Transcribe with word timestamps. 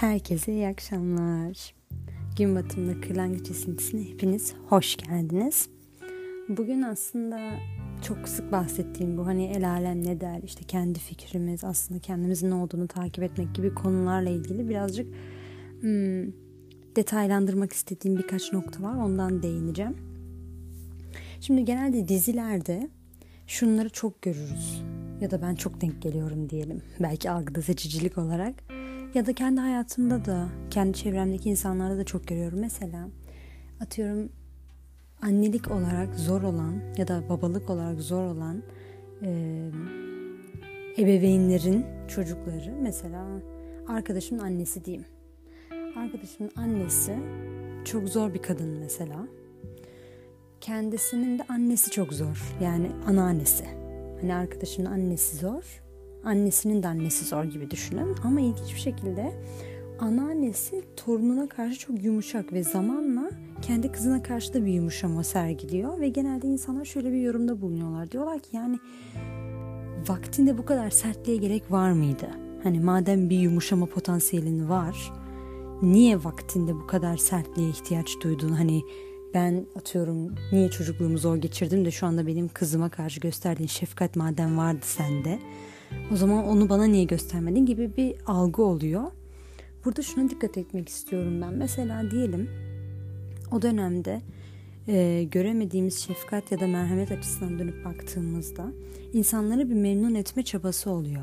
Herkese 0.00 0.52
iyi 0.52 0.68
akşamlar. 0.68 1.74
Gün 2.36 2.56
batımında 2.56 3.00
kırlangıç 3.00 3.50
esintisine 3.50 4.10
hepiniz 4.10 4.54
hoş 4.68 4.96
geldiniz. 4.96 5.68
Bugün 6.48 6.82
aslında 6.82 7.50
çok 8.02 8.28
sık 8.28 8.52
bahsettiğim 8.52 9.16
bu 9.16 9.26
hani 9.26 9.44
el 9.44 9.70
alem 9.70 10.04
ne 10.04 10.20
der 10.20 10.40
işte 10.44 10.64
kendi 10.64 10.98
fikrimiz 10.98 11.64
aslında 11.64 12.00
kendimizin 12.00 12.50
ne 12.50 12.54
olduğunu 12.54 12.88
takip 12.88 13.24
etmek 13.24 13.54
gibi 13.54 13.74
konularla 13.74 14.30
ilgili 14.30 14.68
birazcık 14.68 15.14
hmm, 15.80 16.32
detaylandırmak 16.96 17.72
istediğim 17.72 18.18
birkaç 18.18 18.52
nokta 18.52 18.82
var 18.82 18.96
ondan 18.96 19.42
değineceğim. 19.42 19.96
Şimdi 21.40 21.64
genelde 21.64 22.08
dizilerde 22.08 22.88
şunları 23.46 23.88
çok 23.88 24.22
görürüz 24.22 24.82
ya 25.20 25.30
da 25.30 25.42
ben 25.42 25.54
çok 25.54 25.80
denk 25.80 26.02
geliyorum 26.02 26.50
diyelim 26.50 26.82
belki 27.00 27.30
algıda 27.30 27.62
seçicilik 27.62 28.18
olarak 28.18 28.77
ya 29.14 29.26
da 29.26 29.32
kendi 29.32 29.60
hayatımda 29.60 30.24
da 30.24 30.48
kendi 30.70 30.98
çevremdeki 30.98 31.50
insanlarda 31.50 31.98
da 31.98 32.04
çok 32.04 32.26
görüyorum. 32.26 32.58
Mesela 32.60 33.08
atıyorum 33.80 34.28
annelik 35.22 35.70
olarak 35.70 36.14
zor 36.14 36.42
olan 36.42 36.74
ya 36.96 37.08
da 37.08 37.28
babalık 37.28 37.70
olarak 37.70 38.00
zor 38.00 38.24
olan 38.24 38.62
e, 39.22 39.70
ebeveynlerin 40.98 41.86
çocukları 42.08 42.74
mesela 42.82 43.26
arkadaşımın 43.88 44.42
annesi 44.42 44.84
diyeyim. 44.84 45.06
Arkadaşımın 45.96 46.50
annesi 46.56 47.16
çok 47.84 48.08
zor 48.08 48.34
bir 48.34 48.42
kadın 48.42 48.68
mesela. 48.68 49.28
Kendisinin 50.60 51.38
de 51.38 51.42
annesi 51.48 51.90
çok 51.90 52.12
zor. 52.12 52.54
Yani 52.62 52.90
anneannesi. 53.06 53.64
Hani 54.20 54.34
arkadaşımın 54.34 54.90
annesi 54.90 55.36
zor 55.36 55.82
annesinin 56.24 56.82
de 56.82 56.88
annesi 56.88 57.24
zor 57.24 57.44
gibi 57.44 57.70
düşünün. 57.70 58.16
Ama 58.24 58.40
ilginç 58.40 58.74
bir 58.74 58.80
şekilde 58.80 59.32
anneannesi 59.98 60.82
torununa 60.96 61.48
karşı 61.48 61.78
çok 61.78 62.04
yumuşak 62.04 62.52
ve 62.52 62.62
zamanla 62.62 63.30
kendi 63.62 63.92
kızına 63.92 64.22
karşı 64.22 64.54
da 64.54 64.66
bir 64.66 64.72
yumuşama 64.72 65.24
sergiliyor. 65.24 66.00
Ve 66.00 66.08
genelde 66.08 66.46
insanlar 66.46 66.84
şöyle 66.84 67.12
bir 67.12 67.20
yorumda 67.20 67.60
bulunuyorlar. 67.60 68.10
Diyorlar 68.10 68.40
ki 68.40 68.48
yani 68.52 68.78
vaktinde 70.08 70.58
bu 70.58 70.64
kadar 70.64 70.90
sertliğe 70.90 71.36
gerek 71.36 71.72
var 71.72 71.92
mıydı? 71.92 72.28
Hani 72.62 72.80
madem 72.80 73.30
bir 73.30 73.38
yumuşama 73.38 73.86
potansiyelin 73.86 74.68
var 74.68 75.12
niye 75.82 76.24
vaktinde 76.24 76.74
bu 76.74 76.86
kadar 76.86 77.16
sertliğe 77.16 77.68
ihtiyaç 77.68 78.20
duydun? 78.22 78.48
Hani 78.48 78.82
ben 79.34 79.66
atıyorum 79.76 80.34
niye 80.52 80.70
çocukluğumu 80.70 81.18
zor 81.18 81.36
geçirdim 81.36 81.84
de 81.84 81.90
şu 81.90 82.06
anda 82.06 82.26
benim 82.26 82.48
kızıma 82.48 82.88
karşı 82.88 83.20
gösterdiğin 83.20 83.68
şefkat 83.68 84.16
madem 84.16 84.58
vardı 84.58 84.80
sende 84.82 85.38
o 86.12 86.16
zaman 86.16 86.44
onu 86.48 86.68
bana 86.68 86.84
niye 86.84 87.04
göstermedin 87.04 87.66
gibi 87.66 87.96
bir 87.96 88.14
algı 88.26 88.62
oluyor. 88.62 89.02
Burada 89.84 90.02
şuna 90.02 90.30
dikkat 90.30 90.58
etmek 90.58 90.88
istiyorum 90.88 91.42
ben. 91.42 91.54
Mesela 91.54 92.10
diyelim 92.10 92.50
o 93.52 93.62
dönemde 93.62 94.22
e, 94.88 95.24
göremediğimiz 95.30 95.98
şefkat 95.98 96.52
ya 96.52 96.60
da 96.60 96.66
merhamet 96.66 97.12
açısından 97.12 97.58
dönüp 97.58 97.84
baktığımızda 97.84 98.72
insanları 99.12 99.70
bir 99.70 99.74
memnun 99.74 100.14
etme 100.14 100.42
çabası 100.42 100.90
oluyor. 100.90 101.22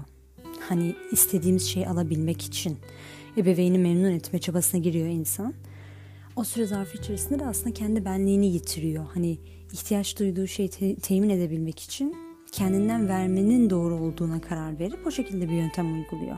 Hani 0.59 0.95
istediğimiz 1.12 1.64
şeyi 1.64 1.88
alabilmek 1.88 2.42
için 2.42 2.78
ebeveyni 3.38 3.78
memnun 3.78 4.12
etme 4.12 4.40
çabasına 4.40 4.81
giriyor 4.81 5.08
insan. 5.08 5.53
O 6.36 6.44
süre 6.44 6.66
zarfı 6.66 6.97
içerisinde 6.97 7.39
de 7.39 7.45
aslında 7.45 7.73
kendi 7.73 8.05
benliğini 8.05 8.45
yitiriyor. 8.47 9.05
Hani 9.14 9.38
ihtiyaç 9.73 10.19
duyduğu 10.19 10.47
şeyi 10.47 10.69
te- 10.69 10.95
temin 10.95 11.30
edebilmek 11.30 11.80
için 11.80 12.16
kendinden 12.52 13.08
vermenin 13.08 13.69
doğru 13.69 13.95
olduğuna 13.95 14.41
karar 14.41 14.80
verip 14.80 15.08
o 15.08 15.11
şekilde 15.11 15.50
bir 15.50 15.53
yöntem 15.53 15.94
uyguluyor. 15.94 16.38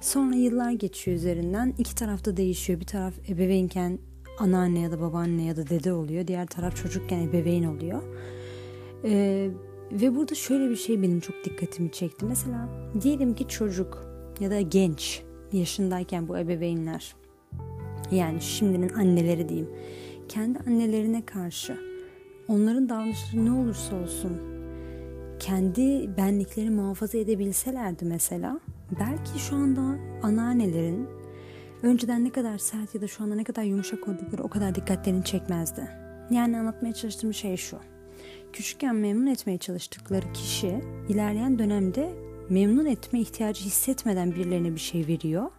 Sonra 0.00 0.34
yıllar 0.34 0.70
geçiyor 0.70 1.16
üzerinden. 1.16 1.74
iki 1.78 1.94
tarafta 1.94 2.36
değişiyor. 2.36 2.80
Bir 2.80 2.86
taraf 2.86 3.14
ebeveynken 3.28 3.98
anneanne 4.38 4.80
ya 4.80 4.90
da 4.90 5.00
babaanne 5.00 5.44
ya 5.44 5.56
da 5.56 5.68
dede 5.68 5.92
oluyor. 5.92 6.26
Diğer 6.26 6.46
taraf 6.46 6.76
çocukken 6.76 7.18
ebeveyn 7.18 7.64
oluyor. 7.64 8.02
Ee, 9.04 9.50
ve 9.92 10.16
burada 10.16 10.34
şöyle 10.34 10.70
bir 10.70 10.76
şey 10.76 11.02
benim 11.02 11.20
çok 11.20 11.44
dikkatimi 11.44 11.92
çekti. 11.92 12.24
Mesela 12.26 12.68
diyelim 13.02 13.34
ki 13.34 13.48
çocuk 13.48 14.06
ya 14.40 14.50
da 14.50 14.60
genç 14.60 15.22
yaşındayken 15.52 16.28
bu 16.28 16.38
ebeveynler 16.38 17.14
yani 18.10 18.40
şimdinin 18.40 18.88
anneleri 18.88 19.48
diyeyim 19.48 19.70
kendi 20.28 20.58
annelerine 20.58 21.26
karşı 21.26 21.76
onların 22.48 22.88
davranışları 22.88 23.44
ne 23.44 23.52
olursa 23.52 23.96
olsun 23.96 24.32
kendi 25.38 26.16
benlikleri 26.16 26.70
muhafaza 26.70 27.18
edebilselerdi 27.18 28.04
mesela 28.04 28.60
belki 29.00 29.38
şu 29.38 29.56
anda 29.56 29.80
anneannelerin 30.22 31.08
önceden 31.82 32.24
ne 32.24 32.30
kadar 32.30 32.58
sert 32.58 32.94
ya 32.94 33.00
da 33.00 33.06
şu 33.06 33.24
anda 33.24 33.34
ne 33.34 33.44
kadar 33.44 33.62
yumuşak 33.62 34.08
oldukları 34.08 34.42
o 34.42 34.48
kadar 34.48 34.74
dikkatlerini 34.74 35.24
çekmezdi. 35.24 35.88
Yani 36.30 36.58
anlatmaya 36.58 36.94
çalıştığım 36.94 37.34
şey 37.34 37.56
şu. 37.56 37.78
Küçükken 38.52 38.96
memnun 38.96 39.26
etmeye 39.26 39.58
çalıştıkları 39.58 40.32
kişi 40.32 40.80
ilerleyen 41.08 41.58
dönemde 41.58 42.14
memnun 42.50 42.86
etme 42.86 43.20
ihtiyacı 43.20 43.64
hissetmeden 43.64 44.32
birilerine 44.32 44.74
bir 44.74 44.80
şey 44.80 45.06
veriyor 45.06 45.50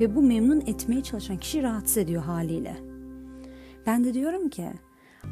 ve 0.00 0.16
bu 0.16 0.22
memnun 0.22 0.60
etmeye 0.60 1.02
çalışan 1.02 1.36
kişi 1.36 1.62
rahatsız 1.62 1.96
ediyor 1.96 2.22
haliyle. 2.22 2.76
Ben 3.86 4.04
de 4.04 4.14
diyorum 4.14 4.48
ki 4.48 4.66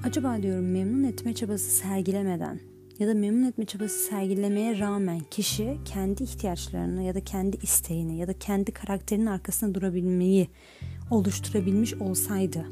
acaba 0.05 0.43
diyorum 0.43 0.71
memnun 0.71 1.05
etme 1.05 1.35
çabası 1.35 1.71
sergilemeden 1.71 2.61
ya 2.99 3.09
da 3.09 3.15
memnun 3.15 3.49
etme 3.49 3.65
çabası 3.65 3.99
sergilemeye 3.99 4.79
rağmen 4.79 5.21
kişi 5.31 5.79
kendi 5.85 6.23
ihtiyaçlarını 6.23 7.03
ya 7.03 7.15
da 7.15 7.21
kendi 7.21 7.57
isteğini 7.57 8.19
ya 8.19 8.29
da 8.29 8.33
kendi 8.33 8.73
karakterinin 8.73 9.27
arkasında 9.27 9.75
durabilmeyi 9.75 10.49
oluşturabilmiş 11.11 11.95
olsaydı 11.95 12.65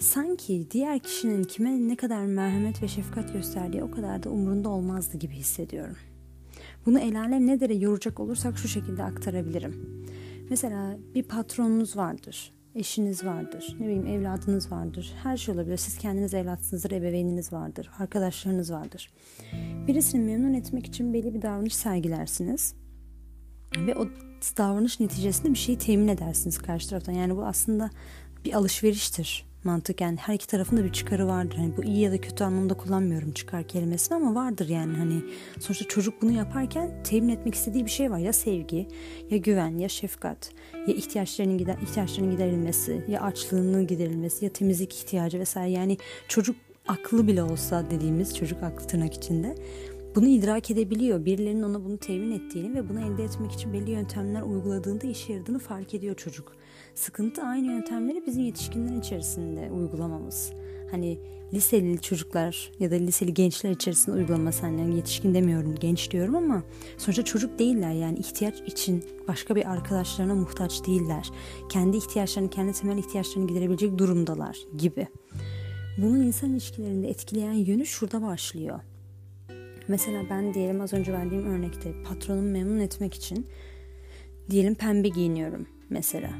sanki 0.00 0.66
diğer 0.70 0.98
kişinin 0.98 1.44
kime 1.44 1.88
ne 1.88 1.96
kadar 1.96 2.24
merhamet 2.24 2.82
ve 2.82 2.88
şefkat 2.88 3.32
gösterdiği 3.32 3.82
o 3.82 3.90
kadar 3.90 4.22
da 4.22 4.30
umurunda 4.30 4.68
olmazdı 4.68 5.18
gibi 5.18 5.34
hissediyorum. 5.34 5.96
Bunu 6.86 6.98
el 6.98 7.20
alem 7.20 7.46
ne 7.46 7.60
dere 7.60 7.74
yoracak 7.74 8.20
olursak 8.20 8.58
şu 8.58 8.68
şekilde 8.68 9.02
aktarabilirim. 9.02 10.04
Mesela 10.50 10.96
bir 11.14 11.22
patronunuz 11.22 11.96
vardır 11.96 12.52
eşiniz 12.74 13.24
vardır, 13.24 13.76
ne 13.80 13.86
bileyim 13.86 14.06
evladınız 14.06 14.72
vardır. 14.72 15.14
Her 15.22 15.36
şey 15.36 15.54
olabilir. 15.54 15.76
Siz 15.76 15.98
kendiniz 15.98 16.34
evlatsınızdır, 16.34 16.90
ebeveyniniz 16.90 17.52
vardır, 17.52 17.90
arkadaşlarınız 17.98 18.72
vardır. 18.72 19.10
Birisini 19.86 20.24
memnun 20.24 20.54
etmek 20.54 20.86
için 20.86 21.14
belli 21.14 21.34
bir 21.34 21.42
davranış 21.42 21.76
sergilersiniz. 21.76 22.74
Ve 23.76 23.94
o 23.96 24.08
davranış 24.56 25.00
neticesinde 25.00 25.52
bir 25.52 25.58
şeyi 25.58 25.78
temin 25.78 26.08
edersiniz 26.08 26.58
karşı 26.58 26.90
taraftan. 26.90 27.12
Yani 27.12 27.36
bu 27.36 27.44
aslında 27.44 27.90
bir 28.44 28.52
alışveriştir 28.52 29.49
mantıken 29.64 30.16
her 30.16 30.34
iki 30.34 30.46
tarafında 30.46 30.84
bir 30.84 30.92
çıkarı 30.92 31.26
vardır. 31.26 31.56
Hani 31.56 31.76
bu 31.76 31.84
iyi 31.84 31.98
ya 31.98 32.12
da 32.12 32.20
kötü 32.20 32.44
anlamda 32.44 32.74
kullanmıyorum 32.74 33.32
çıkar 33.32 33.62
kelimesini 33.62 34.16
ama 34.16 34.34
vardır 34.34 34.68
yani 34.68 34.96
hani 34.96 35.22
sonuçta 35.60 35.88
çocuk 35.88 36.22
bunu 36.22 36.32
yaparken 36.32 37.02
temin 37.04 37.28
etmek 37.28 37.54
istediği 37.54 37.84
bir 37.84 37.90
şey 37.90 38.10
var 38.10 38.18
ya 38.18 38.32
sevgi 38.32 38.88
ya 39.30 39.38
güven 39.38 39.78
ya 39.78 39.88
şefkat 39.88 40.50
ya 40.86 40.94
ihtiyaçlarının 40.94 41.58
gider 41.58 41.76
ihtiyaçlarının 41.82 42.30
giderilmesi 42.30 43.04
ya 43.08 43.20
açlığının 43.20 43.86
giderilmesi 43.86 44.44
ya 44.44 44.52
temizlik 44.52 44.96
ihtiyacı 44.96 45.38
vesaire 45.38 45.70
yani 45.70 45.98
çocuk 46.28 46.56
aklı 46.88 47.26
bile 47.26 47.42
olsa 47.42 47.90
dediğimiz 47.90 48.36
çocuk 48.36 48.62
aklı 48.62 48.86
tırnak 48.86 49.14
içinde 49.14 49.54
bunu 50.14 50.26
idrak 50.26 50.70
edebiliyor. 50.70 51.24
Birilerinin 51.24 51.62
ona 51.62 51.84
bunu 51.84 51.98
temin 51.98 52.30
ettiğini 52.30 52.74
ve 52.74 52.88
bunu 52.88 53.00
elde 53.00 53.24
etmek 53.24 53.52
için 53.52 53.72
belli 53.72 53.90
yöntemler 53.90 54.42
uyguladığında 54.42 55.06
işe 55.06 55.32
yaradığını 55.32 55.58
fark 55.58 55.94
ediyor 55.94 56.16
çocuk. 56.16 56.52
Sıkıntı 56.94 57.42
aynı 57.42 57.66
yöntemleri 57.66 58.26
bizim 58.26 58.44
yetişkinler 58.44 58.96
içerisinde 58.96 59.70
uygulamamız. 59.70 60.52
Hani 60.90 61.18
liseli 61.54 62.00
çocuklar 62.00 62.72
ya 62.78 62.90
da 62.90 62.94
liseli 62.94 63.34
gençler 63.34 63.70
içerisinde 63.70 64.16
uygulaması 64.16 64.62
hani 64.62 64.96
yetişkin 64.96 65.34
demiyorum 65.34 65.74
genç 65.80 66.10
diyorum 66.10 66.36
ama 66.36 66.62
sonuçta 66.98 67.24
çocuk 67.24 67.58
değiller 67.58 67.92
yani 67.92 68.18
ihtiyaç 68.18 68.60
için 68.60 69.04
başka 69.28 69.56
bir 69.56 69.70
arkadaşlarına 69.72 70.34
muhtaç 70.34 70.86
değiller. 70.86 71.30
Kendi 71.68 71.96
ihtiyaçlarını 71.96 72.50
kendi 72.50 72.72
temel 72.72 72.98
ihtiyaçlarını 72.98 73.48
giderebilecek 73.48 73.98
durumdalar 73.98 74.58
gibi. 74.76 75.06
Bunun 75.98 76.22
insan 76.22 76.50
ilişkilerinde 76.50 77.08
etkileyen 77.08 77.52
yönü 77.52 77.86
şurada 77.86 78.22
başlıyor. 78.22 78.80
Mesela 79.88 80.22
ben 80.30 80.54
diyelim 80.54 80.80
az 80.80 80.92
önce 80.92 81.12
verdiğim 81.12 81.46
örnekte 81.46 82.02
patronumu 82.02 82.50
memnun 82.50 82.80
etmek 82.80 83.14
için 83.14 83.46
diyelim 84.50 84.74
pembe 84.74 85.08
giyiniyorum 85.08 85.66
mesela 85.90 86.30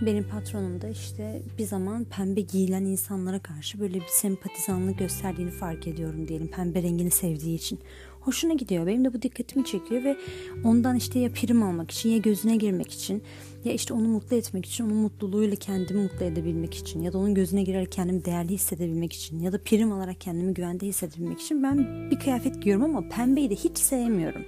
benim 0.00 0.28
patronum 0.28 0.80
da 0.80 0.88
işte 0.88 1.42
bir 1.58 1.64
zaman 1.64 2.04
pembe 2.04 2.40
giyilen 2.40 2.84
insanlara 2.84 3.38
karşı 3.38 3.80
böyle 3.80 3.94
bir 3.94 4.08
sempatizanlık 4.08 4.98
gösterdiğini 4.98 5.50
fark 5.50 5.86
ediyorum 5.86 6.28
diyelim. 6.28 6.48
Pembe 6.48 6.82
rengini 6.82 7.10
sevdiği 7.10 7.56
için. 7.56 7.78
Hoşuna 8.20 8.52
gidiyor. 8.52 8.86
Benim 8.86 9.04
de 9.04 9.14
bu 9.14 9.22
dikkatimi 9.22 9.64
çekiyor 9.64 10.04
ve 10.04 10.16
ondan 10.64 10.96
işte 10.96 11.18
ya 11.18 11.32
prim 11.32 11.62
almak 11.62 11.90
için 11.90 12.10
ya 12.10 12.18
gözüne 12.18 12.56
girmek 12.56 12.92
için 12.92 13.22
ya 13.64 13.72
işte 13.72 13.94
onu 13.94 14.08
mutlu 14.08 14.36
etmek 14.36 14.66
için 14.66 14.84
onun 14.84 14.96
mutluluğuyla 14.96 15.56
kendimi 15.56 16.02
mutlu 16.02 16.24
edebilmek 16.24 16.74
için 16.74 17.00
ya 17.00 17.12
da 17.12 17.18
onun 17.18 17.34
gözüne 17.34 17.62
girerek 17.62 17.92
kendimi 17.92 18.24
değerli 18.24 18.48
hissedebilmek 18.48 19.12
için 19.12 19.40
ya 19.40 19.52
da 19.52 19.62
prim 19.62 19.92
alarak 19.92 20.20
kendimi 20.20 20.54
güvende 20.54 20.86
hissedebilmek 20.86 21.40
için 21.40 21.62
ben 21.62 22.10
bir 22.10 22.18
kıyafet 22.18 22.62
giyiyorum 22.62 22.84
ama 22.84 23.08
pembeyi 23.08 23.50
de 23.50 23.54
hiç 23.54 23.78
sevmiyorum. 23.78 24.42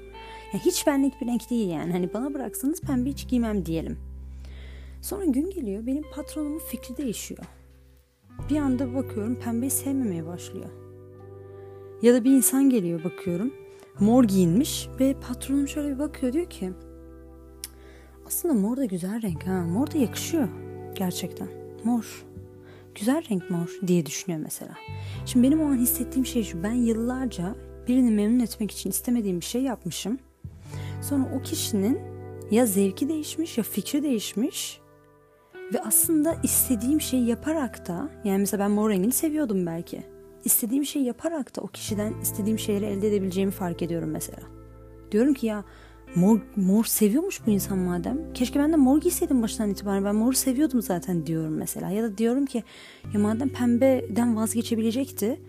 Ya 0.53 0.61
hiç 0.65 0.87
benlik 0.87 1.21
bir 1.21 1.27
renk 1.27 1.51
değil 1.51 1.69
yani. 1.69 1.93
Hani 1.93 2.15
bana 2.15 2.35
bıraksanız 2.35 2.81
pembe 2.81 3.11
hiç 3.11 3.29
giymem 3.29 3.67
diyelim. 3.67 4.10
Sonra 5.03 5.25
gün 5.25 5.51
geliyor 5.51 5.87
benim 5.87 6.05
patronumun 6.11 6.59
fikri 6.59 6.97
değişiyor. 6.97 7.45
Bir 8.51 8.57
anda 8.57 8.95
bakıyorum 8.95 9.41
pembeyi 9.41 9.71
sevmemeye 9.71 10.27
başlıyor. 10.27 10.71
Ya 12.03 12.15
da 12.15 12.25
bir 12.25 12.31
insan 12.31 12.71
geliyor 12.71 13.05
bakıyorum 13.05 13.55
mor 14.01 14.25
giyinmiş 14.25 14.89
ve 15.01 15.17
patronum 15.29 15.69
şöyle 15.69 15.95
bir 15.95 15.99
bakıyor 15.99 16.33
diyor 16.33 16.51
ki 16.51 16.71
aslında 18.27 18.55
mor 18.55 18.77
da 18.77 18.85
güzel 18.85 19.23
renk 19.23 19.47
ha 19.47 19.65
mor 19.65 19.91
da 19.91 19.99
yakışıyor 19.99 20.49
gerçekten 20.95 21.49
mor 21.85 22.25
güzel 22.95 23.23
renk 23.31 23.51
mor 23.51 23.79
diye 23.87 24.07
düşünüyor 24.07 24.43
mesela. 24.43 24.75
Şimdi 25.27 25.47
benim 25.47 25.61
o 25.61 25.65
an 25.65 25.77
hissettiğim 25.77 26.27
şey 26.27 26.45
şu 26.45 26.63
ben 26.63 26.73
yıllarca 26.73 27.55
birini 27.89 28.11
memnun 28.11 28.41
etmek 28.41 28.71
için 28.71 28.91
istemediğim 28.91 29.41
bir 29.41 29.45
şey 29.45 29.63
yapmışım. 29.63 30.19
Sonra 31.03 31.25
o 31.39 31.43
kişinin 31.43 31.99
ya 32.51 32.67
zevki 32.67 33.09
değişmiş 33.09 33.59
ya 33.59 33.65
fikri 33.65 34.03
değişmiş 34.03 34.80
ve 35.73 35.83
aslında 35.83 36.37
istediğim 36.43 37.01
şeyi 37.01 37.27
yaparak 37.27 37.89
da 37.89 38.11
yani 38.25 38.39
mesela 38.39 38.65
ben 38.65 38.71
mor 38.71 38.91
rengini 38.91 39.13
seviyordum 39.13 39.67
belki. 39.67 40.03
İstediğim 40.45 40.85
şeyi 40.85 41.05
yaparak 41.05 41.57
da 41.57 41.61
o 41.61 41.67
kişiden 41.67 42.15
istediğim 42.23 42.59
şeyleri 42.59 42.85
elde 42.85 43.09
edebileceğimi 43.09 43.53
fark 43.53 43.83
ediyorum 43.83 44.11
mesela. 44.11 44.43
Diyorum 45.13 45.35
ki 45.35 45.47
ya 45.47 45.65
mor, 46.15 46.41
mor 46.57 46.85
seviyormuş 46.85 47.47
bu 47.47 47.51
insan 47.51 47.79
madem. 47.79 48.33
Keşke 48.35 48.59
ben 48.59 48.73
de 48.73 48.77
mor 48.77 49.01
giyseydim 49.01 49.43
baştan 49.43 49.71
itibaren. 49.71 50.05
Ben 50.05 50.15
moru 50.15 50.37
seviyordum 50.37 50.83
zaten 50.83 51.27
diyorum 51.27 51.55
mesela. 51.55 51.91
Ya 51.91 52.03
da 52.03 52.19
diyorum 52.19 52.47
ki 52.47 52.63
ya 53.15 53.21
madem 53.21 53.49
pembeden 53.49 54.37
vazgeçebilecekti. 54.37 55.41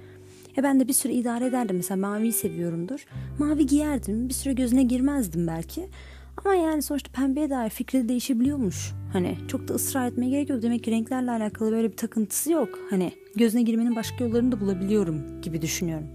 Ya 0.55 0.63
ben 0.63 0.79
de 0.79 0.87
bir 0.87 0.93
süre 0.93 1.13
idare 1.13 1.45
ederdim. 1.45 1.75
Mesela 1.75 2.07
maviyi 2.07 2.33
seviyorumdur. 2.33 3.05
Mavi 3.39 3.65
giyerdim. 3.65 4.29
Bir 4.29 4.33
süre 4.33 4.53
gözüne 4.53 4.83
girmezdim 4.83 5.47
belki. 5.47 5.89
Ama 6.37 6.55
yani 6.55 6.81
sonuçta 6.81 7.11
pembeye 7.11 7.49
dair 7.49 7.69
fikri 7.69 8.03
de 8.03 8.09
değişebiliyormuş. 8.09 8.93
Hani 9.13 9.37
çok 9.47 9.67
da 9.67 9.73
ısrar 9.73 10.07
etmeye 10.07 10.29
gerek 10.29 10.49
yok. 10.49 10.61
Demek 10.61 10.83
ki 10.83 10.91
renklerle 10.91 11.31
alakalı 11.31 11.71
böyle 11.71 11.91
bir 11.91 11.97
takıntısı 11.97 12.51
yok. 12.51 12.79
Hani 12.89 13.11
gözüne 13.35 13.61
girmenin 13.61 13.95
başka 13.95 14.23
yollarını 14.23 14.51
da 14.51 14.61
bulabiliyorum 14.61 15.41
gibi 15.41 15.61
düşünüyorum. 15.61 16.07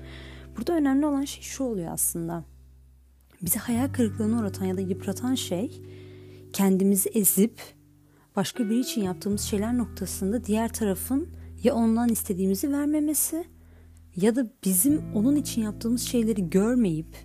Burada 0.57 0.73
önemli 0.73 1.07
olan 1.07 1.25
şey 1.25 1.43
şu 1.43 1.65
oluyor 1.65 1.93
aslında. 1.93 2.45
Bizi 3.43 3.59
hayal 3.59 3.89
kırıklığına 3.89 4.41
uğratan 4.41 4.65
ya 4.65 4.77
da 4.77 4.81
yıpratan 4.81 5.35
şey 5.35 5.83
kendimizi 6.53 7.09
ezip 7.09 7.61
başka 8.37 8.71
biri 8.71 8.81
için 8.81 9.03
yaptığımız 9.03 9.41
şeyler 9.41 9.79
noktasında 9.79 10.45
diğer 10.45 10.73
tarafın 10.73 11.29
ya 11.63 11.75
ondan 11.75 12.09
istediğimizi 12.09 12.73
vermemesi 12.73 13.45
ya 14.17 14.37
da 14.37 14.51
bizim 14.65 15.03
onun 15.15 15.37
için 15.37 15.63
yaptığımız 15.63 16.03
şeyleri 16.03 16.51
görmeyip 16.51 17.17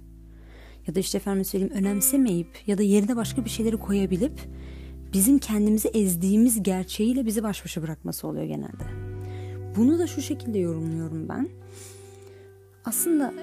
ya 0.87 0.95
da 0.95 0.99
işte 0.99 1.17
efendim 1.17 1.45
söyleyeyim 1.45 1.73
önemsemeyip 1.73 2.67
ya 2.67 2.77
da 2.77 2.83
yerine 2.83 3.15
başka 3.15 3.45
bir 3.45 3.49
şeyleri 3.49 3.77
koyabilip 3.77 4.39
bizim 5.13 5.39
kendimizi 5.39 5.87
ezdiğimiz 5.87 6.63
gerçeğiyle 6.63 7.25
bizi 7.25 7.43
baş 7.43 7.65
başa 7.65 7.81
bırakması 7.81 8.27
oluyor 8.27 8.45
genelde. 8.45 8.83
Bunu 9.77 9.99
da 9.99 10.07
şu 10.07 10.21
şekilde 10.21 10.59
yorumluyorum 10.59 11.29
ben. 11.29 11.49
Aslında 12.85 13.33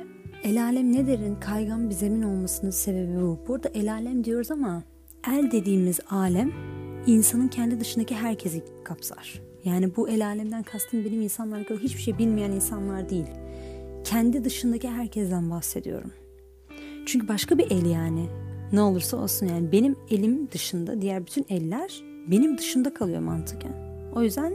el 0.42 0.64
alem 0.64 0.92
ne 0.92 1.06
derin 1.06 1.34
kaygan 1.34 1.90
bir 1.90 1.94
zemin 1.94 2.22
olmasının 2.22 2.70
sebebi 2.70 3.20
bu. 3.20 3.38
Burada 3.48 3.68
el 3.68 3.92
alem 3.92 4.24
diyoruz 4.24 4.50
ama 4.50 4.82
el 5.28 5.50
dediğimiz 5.50 6.00
alem 6.10 6.52
insanın 7.06 7.48
kendi 7.48 7.80
dışındaki 7.80 8.14
herkesi 8.14 8.64
kapsar. 8.84 9.42
Yani 9.64 9.96
bu 9.96 10.08
el 10.08 10.26
alemden 10.26 10.62
kastım 10.62 11.04
benim 11.04 11.22
insanlar 11.22 11.58
hakkında 11.58 11.80
hiçbir 11.80 12.00
şey 12.00 12.18
bilmeyen 12.18 12.50
insanlar 12.50 13.08
değil. 13.08 13.26
Kendi 14.04 14.44
dışındaki 14.44 14.88
herkesten 14.88 15.50
bahsediyorum. 15.50 16.12
Çünkü 17.06 17.28
başka 17.28 17.58
bir 17.58 17.70
el 17.70 17.86
yani. 17.86 18.28
Ne 18.72 18.80
olursa 18.80 19.16
olsun 19.16 19.46
yani 19.46 19.72
benim 19.72 19.96
elim 20.10 20.50
dışında 20.52 21.02
diğer 21.02 21.26
bütün 21.26 21.46
eller 21.48 22.02
benim 22.30 22.58
dışında 22.58 22.94
kalıyor 22.94 23.20
mantıken. 23.20 23.72
O 24.14 24.22
yüzden 24.22 24.54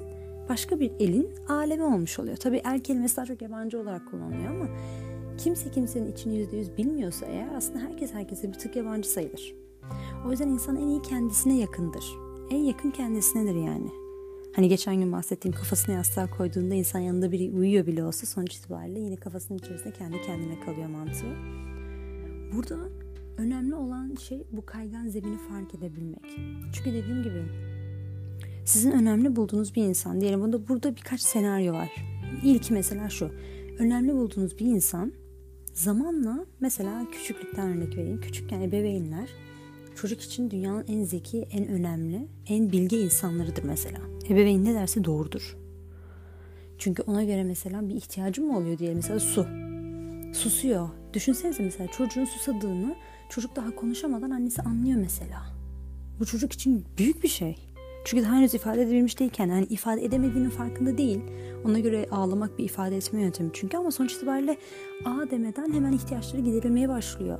başka 0.49 0.79
bir 0.79 0.91
elin 0.99 1.29
alemi 1.47 1.83
olmuş 1.83 2.19
oluyor. 2.19 2.37
Tabii 2.37 2.61
el 2.65 2.79
kelimesi 2.79 3.17
daha 3.17 3.25
çok 3.25 3.41
yabancı 3.41 3.79
olarak 3.79 4.11
kullanılıyor 4.11 4.49
ama 4.49 4.67
kimse 5.37 5.71
kimsenin 5.71 6.11
içini 6.11 6.37
yüzde 6.37 6.57
yüz 6.57 6.77
bilmiyorsa 6.77 7.25
eğer 7.25 7.55
aslında 7.55 7.79
herkes 7.79 8.13
herkese 8.13 8.47
bir 8.47 8.59
tık 8.59 8.75
yabancı 8.75 9.09
sayılır. 9.09 9.55
O 10.27 10.31
yüzden 10.31 10.47
insan 10.47 10.75
en 10.75 10.87
iyi 10.87 11.01
kendisine 11.01 11.57
yakındır. 11.57 12.05
En 12.51 12.57
yakın 12.57 12.91
kendisinedir 12.91 13.55
yani. 13.55 13.89
Hani 14.55 14.69
geçen 14.69 14.95
gün 14.95 15.11
bahsettiğim 15.11 15.55
kafasını 15.55 15.95
yastığa 15.95 16.29
koyduğunda 16.29 16.75
insan 16.75 16.99
yanında 16.99 17.31
biri 17.31 17.51
uyuyor 17.57 17.85
bile 17.85 18.03
olsa 18.03 18.27
sonuç 18.27 18.55
itibariyle 18.55 18.99
yine 18.99 19.15
kafasının 19.15 19.57
içerisinde 19.57 19.93
kendi 19.93 20.21
kendine 20.21 20.59
kalıyor 20.59 20.87
mantığı. 20.87 21.35
Burada 22.55 22.77
önemli 23.37 23.75
olan 23.75 24.15
şey 24.15 24.43
bu 24.51 24.65
kaygan 24.65 25.07
zemini 25.07 25.37
fark 25.37 25.75
edebilmek. 25.75 26.25
Çünkü 26.73 26.93
dediğim 26.93 27.23
gibi 27.23 27.43
sizin 28.65 28.91
önemli 28.91 29.35
bulduğunuz 29.35 29.75
bir 29.75 29.83
insan 29.83 30.21
diyelim 30.21 30.41
bunda 30.41 30.67
burada 30.67 30.95
birkaç 30.95 31.21
senaryo 31.21 31.73
var. 31.73 31.89
İlki 32.43 32.73
mesela 32.73 33.09
şu. 33.09 33.31
Önemli 33.79 34.13
bulduğunuz 34.13 34.59
bir 34.59 34.65
insan 34.65 35.13
zamanla 35.73 36.45
mesela 36.59 37.05
küçüklükten 37.11 37.69
örnek 37.69 37.97
vereyim. 37.97 38.21
Küçükken 38.21 38.61
ebeveynler 38.61 39.29
çocuk 39.95 40.21
için 40.21 40.51
dünyanın 40.51 40.85
en 40.87 41.03
zeki, 41.03 41.47
en 41.51 41.67
önemli, 41.67 42.27
en 42.47 42.71
bilge 42.71 43.01
insanlarıdır 43.01 43.63
mesela. 43.63 43.99
Ebeveyn 44.29 44.65
ne 44.65 44.73
derse 44.73 45.03
doğrudur. 45.03 45.57
Çünkü 46.77 47.01
ona 47.01 47.23
göre 47.23 47.43
mesela 47.43 47.89
bir 47.89 47.95
ihtiyacı 47.95 48.41
mı 48.41 48.57
oluyor 48.57 48.77
diye 48.77 48.93
mesela 48.93 49.19
su. 49.19 49.47
Susuyor. 50.33 50.89
Düşünsenize 51.13 51.63
mesela 51.63 51.91
çocuğun 51.91 52.25
susadığını 52.25 52.95
çocuk 53.33 53.55
daha 53.55 53.75
konuşamadan 53.75 54.29
annesi 54.29 54.61
anlıyor 54.61 54.99
mesela. 54.99 55.45
Bu 56.19 56.25
çocuk 56.25 56.53
için 56.53 56.85
büyük 56.97 57.23
bir 57.23 57.27
şey. 57.27 57.55
Çünkü 58.05 58.23
daha 58.23 58.35
henüz 58.35 58.53
ifade 58.53 58.81
edebilmiş 58.81 59.19
değilken 59.19 59.47
yani 59.47 59.65
ifade 59.65 60.05
edemediğinin 60.05 60.49
farkında 60.49 60.97
değil. 60.97 61.21
Ona 61.65 61.79
göre 61.79 62.07
ağlamak 62.11 62.57
bir 62.57 62.63
ifade 62.63 62.97
etme 62.97 63.21
yöntemi 63.21 63.49
çünkü 63.53 63.77
ama 63.77 63.91
sonuç 63.91 64.13
itibariyle 64.13 64.57
a 65.05 65.31
demeden 65.31 65.73
hemen 65.73 65.93
ihtiyaçları 65.93 66.41
giderilmeye 66.41 66.89
başlıyor. 66.89 67.39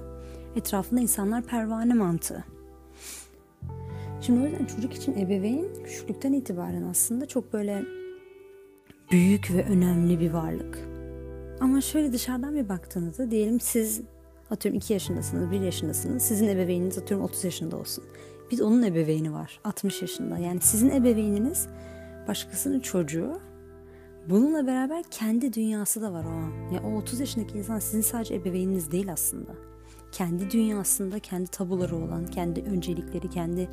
Etrafında 0.56 1.02
insanlar 1.02 1.44
pervane 1.44 1.94
mantığı. 1.94 2.44
Şimdi 4.22 4.40
o 4.40 4.44
yüzden 4.44 4.66
çocuk 4.66 4.94
için 4.94 5.18
ebeveyn 5.18 5.66
küçüklükten 5.86 6.34
itibaren 6.34 6.84
aslında 6.84 7.26
çok 7.26 7.54
böyle 7.54 7.84
büyük 9.12 9.52
ve 9.52 9.66
önemli 9.66 10.20
bir 10.20 10.32
varlık. 10.32 10.80
Ama 11.60 11.82
şöyle 11.82 12.14
dışarıdan 12.14 12.56
bir 12.56 12.70
baktığınızda 12.70 13.32
diyelim 13.32 13.60
siz 13.60 14.02
atıyorum 14.54 14.78
2 14.78 14.94
yaşındasınız, 14.94 15.52
1 15.52 15.62
yaşındasınız. 15.62 16.24
Sizin 16.24 16.48
ebeveyniniz 16.48 16.98
atıyorum 16.98 17.26
30 17.26 17.44
yaşında 17.44 17.78
olsun. 17.78 18.04
Bir 18.52 18.58
de 18.58 18.64
onun 18.64 18.84
ebeveyni 18.84 19.34
var 19.34 19.60
60 19.64 20.02
yaşında. 20.02 20.38
Yani 20.38 20.62
sizin 20.62 20.90
ebeveyniniz 20.90 21.68
başkasının 22.28 22.80
çocuğu. 22.80 23.40
Bununla 24.30 24.68
beraber 24.68 25.04
kendi 25.12 25.54
dünyası 25.54 26.02
da 26.02 26.14
var 26.14 26.26
o 26.26 26.30
an. 26.30 26.52
Yani 26.74 26.88
o 26.88 26.98
30 26.98 27.20
yaşındaki 27.20 27.58
insan 27.58 27.80
sizin 27.80 28.02
sadece 28.02 28.36
ebeveyniniz 28.36 28.92
değil 28.92 29.12
aslında. 29.12 29.52
Kendi 30.12 30.52
dünyasında 30.52 31.20
kendi 31.20 31.48
tabuları 31.48 31.96
olan, 31.96 32.26
kendi 32.26 32.62
öncelikleri, 32.62 33.30
kendi 33.30 33.70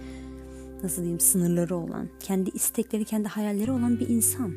nasıl 0.82 1.02
diyeyim 1.02 1.20
sınırları 1.20 1.76
olan, 1.76 2.08
kendi 2.20 2.50
istekleri, 2.50 3.04
kendi 3.04 3.28
hayalleri 3.28 3.72
olan 3.72 4.00
bir 4.00 4.08
insan 4.08 4.54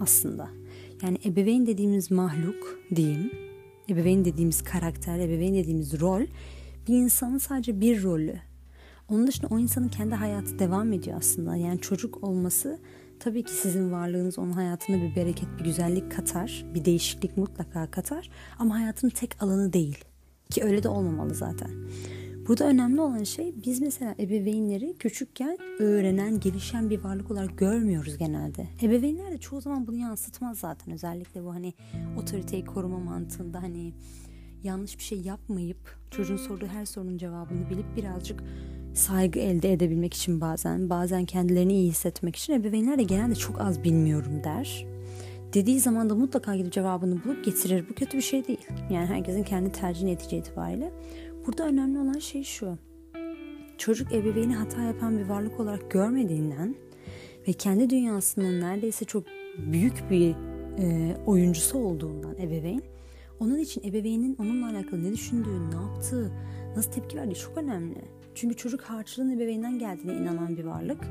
aslında. 0.00 0.48
Yani 1.02 1.18
ebeveyn 1.24 1.66
dediğimiz 1.66 2.10
mahluk 2.10 2.78
diyeyim, 2.96 3.49
ebeveyn 3.90 4.24
dediğimiz 4.24 4.62
karakter, 4.64 5.18
ebeveyn 5.18 5.54
dediğimiz 5.54 6.00
rol 6.00 6.22
bir 6.88 6.94
insanın 6.94 7.38
sadece 7.38 7.80
bir 7.80 8.02
rolü. 8.02 8.36
Onun 9.08 9.26
dışında 9.26 9.46
o 9.50 9.58
insanın 9.58 9.88
kendi 9.88 10.14
hayatı 10.14 10.58
devam 10.58 10.92
ediyor 10.92 11.16
aslında. 11.18 11.56
Yani 11.56 11.80
çocuk 11.80 12.24
olması 12.24 12.78
tabii 13.20 13.42
ki 13.42 13.52
sizin 13.52 13.92
varlığınız 13.92 14.38
onun 14.38 14.52
hayatına 14.52 15.02
bir 15.02 15.16
bereket, 15.16 15.48
bir 15.58 15.64
güzellik 15.64 16.12
katar, 16.12 16.64
bir 16.74 16.84
değişiklik 16.84 17.36
mutlaka 17.36 17.90
katar 17.90 18.30
ama 18.58 18.80
hayatın 18.80 19.08
tek 19.08 19.42
alanı 19.42 19.72
değil. 19.72 20.04
Ki 20.50 20.64
öyle 20.64 20.82
de 20.82 20.88
olmamalı 20.88 21.34
zaten. 21.34 21.70
Burada 22.48 22.64
önemli 22.64 23.00
olan 23.00 23.24
şey 23.24 23.54
biz 23.66 23.80
mesela 23.80 24.14
ebeveynleri 24.18 24.94
küçükken 24.98 25.58
öğrenen, 25.78 26.40
gelişen 26.40 26.90
bir 26.90 27.04
varlık 27.04 27.30
olarak 27.30 27.58
görmüyoruz 27.58 28.18
genelde. 28.18 28.66
Ebeveynler 28.82 29.32
de 29.32 29.38
çoğu 29.38 29.60
zaman 29.60 29.86
bunu 29.86 29.96
yansıtmaz 29.96 30.58
zaten. 30.58 30.94
Özellikle 30.94 31.44
bu 31.44 31.54
hani 31.54 31.74
otoriteyi 32.16 32.64
koruma 32.64 32.98
mantığında 32.98 33.62
hani 33.62 33.92
yanlış 34.62 34.98
bir 34.98 35.02
şey 35.02 35.20
yapmayıp 35.20 35.98
çocuğun 36.10 36.36
sorduğu 36.36 36.66
her 36.66 36.84
sorunun 36.84 37.18
cevabını 37.18 37.70
bilip 37.70 37.96
birazcık 37.96 38.42
saygı 38.94 39.40
elde 39.40 39.72
edebilmek 39.72 40.14
için 40.14 40.40
bazen 40.40 40.90
bazen 40.90 41.24
kendilerini 41.24 41.72
iyi 41.72 41.90
hissetmek 41.90 42.36
için 42.36 42.52
ebeveynler 42.52 42.98
de 42.98 43.02
genelde 43.02 43.34
çok 43.34 43.60
az 43.60 43.84
bilmiyorum 43.84 44.44
der. 44.44 44.86
Dediği 45.54 45.80
zaman 45.80 46.10
da 46.10 46.14
mutlaka 46.14 46.56
gidip 46.56 46.72
cevabını 46.72 47.24
bulup 47.24 47.44
getirir. 47.44 47.84
Bu 47.90 47.94
kötü 47.94 48.16
bir 48.16 48.22
şey 48.22 48.46
değil. 48.46 48.66
Yani 48.90 49.06
herkesin 49.06 49.42
kendi 49.42 49.72
tercih 49.72 50.02
netice 50.02 50.38
itibariyle. 50.38 50.92
Burada 51.46 51.66
önemli 51.66 51.98
olan 51.98 52.18
şey 52.18 52.42
şu. 52.42 52.78
Çocuk 53.78 54.12
ebeveyni 54.12 54.56
hata 54.56 54.82
yapan 54.82 55.18
bir 55.18 55.24
varlık 55.24 55.60
olarak 55.60 55.90
görmediğinden 55.90 56.74
ve 57.48 57.52
kendi 57.52 57.90
dünyasının 57.90 58.60
neredeyse 58.60 59.04
çok 59.04 59.24
büyük 59.58 60.10
bir 60.10 60.34
e, 60.78 61.16
oyuncusu 61.26 61.78
olduğundan 61.78 62.36
ebeveyn 62.38 62.82
onun 63.40 63.58
için 63.58 63.82
ebeveynin 63.84 64.36
onunla 64.40 64.70
alakalı 64.70 65.04
ne 65.04 65.12
düşündüğü, 65.12 65.70
ne 65.70 65.74
yaptığı, 65.74 66.32
nasıl 66.76 66.92
tepki 66.92 67.16
verdiği 67.16 67.34
çok 67.34 67.58
önemli. 67.58 67.98
Çünkü 68.34 68.56
çocuk 68.56 68.80
harçlığın 68.82 69.30
ebeveynden 69.30 69.78
geldiğine 69.78 70.12
inanan 70.12 70.56
bir 70.56 70.64
varlık. 70.64 71.04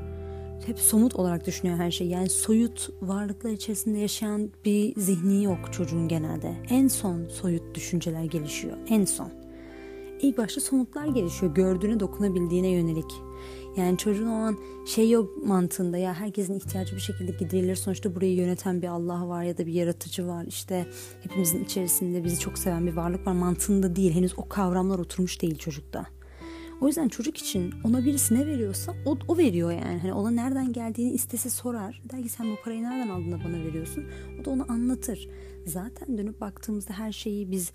hep 0.66 0.78
somut 0.78 1.14
olarak 1.14 1.46
düşünüyor 1.46 1.78
her 1.78 1.90
şey. 1.90 2.06
Yani 2.06 2.28
soyut 2.28 2.90
varlıklar 3.02 3.50
içerisinde 3.50 3.98
yaşayan 3.98 4.50
bir 4.64 5.00
zihni 5.00 5.44
yok 5.44 5.72
çocuğun 5.72 6.08
genelde. 6.08 6.54
En 6.68 6.88
son 6.88 7.28
soyut 7.28 7.74
düşünceler 7.74 8.24
gelişiyor. 8.24 8.76
En 8.88 9.04
son. 9.04 9.39
İlk 10.22 10.38
başta 10.38 10.60
somutlar 10.60 11.06
gelişiyor. 11.06 11.54
Gördüğüne 11.54 12.00
dokunabildiğine 12.00 12.68
yönelik. 12.68 13.22
Yani 13.76 13.98
çocuğun 13.98 14.26
o 14.26 14.34
an 14.34 14.58
şey 14.86 15.10
yok 15.10 15.46
mantığında 15.46 15.98
ya 15.98 16.14
herkesin 16.14 16.54
ihtiyacı 16.54 16.96
bir 16.96 17.00
şekilde 17.00 17.32
giderilir. 17.32 17.76
Sonuçta 17.76 18.14
burayı 18.14 18.34
yöneten 18.34 18.82
bir 18.82 18.88
Allah 18.88 19.28
var 19.28 19.42
ya 19.42 19.58
da 19.58 19.66
bir 19.66 19.72
yaratıcı 19.72 20.26
var. 20.26 20.44
İşte 20.48 20.86
hepimizin 21.22 21.64
içerisinde 21.64 22.24
bizi 22.24 22.40
çok 22.40 22.58
seven 22.58 22.86
bir 22.86 22.92
varlık 22.92 23.26
var 23.26 23.32
mantığında 23.32 23.96
değil. 23.96 24.12
Henüz 24.12 24.38
o 24.38 24.48
kavramlar 24.48 24.98
oturmuş 24.98 25.42
değil 25.42 25.58
çocukta. 25.58 26.06
O 26.80 26.86
yüzden 26.86 27.08
çocuk 27.08 27.36
için 27.36 27.74
ona 27.84 28.04
birisi 28.04 28.34
ne 28.34 28.46
veriyorsa 28.46 28.94
o, 29.06 29.18
o 29.28 29.38
veriyor 29.38 29.70
yani. 29.70 29.98
Hani 29.98 30.12
ona 30.12 30.30
nereden 30.30 30.72
geldiğini 30.72 31.12
istese 31.12 31.50
sorar. 31.50 32.02
Der 32.12 32.22
ki 32.22 32.28
sen 32.28 32.52
bu 32.52 32.56
parayı 32.64 32.82
nereden 32.82 33.08
aldın 33.08 33.32
da 33.32 33.38
bana 33.44 33.64
veriyorsun? 33.64 34.04
O 34.40 34.44
da 34.44 34.50
onu 34.50 34.66
anlatır. 34.68 35.28
Zaten 35.66 36.18
dönüp 36.18 36.40
baktığımızda 36.40 36.94
her 36.94 37.12
şeyi 37.12 37.50
biz 37.50 37.72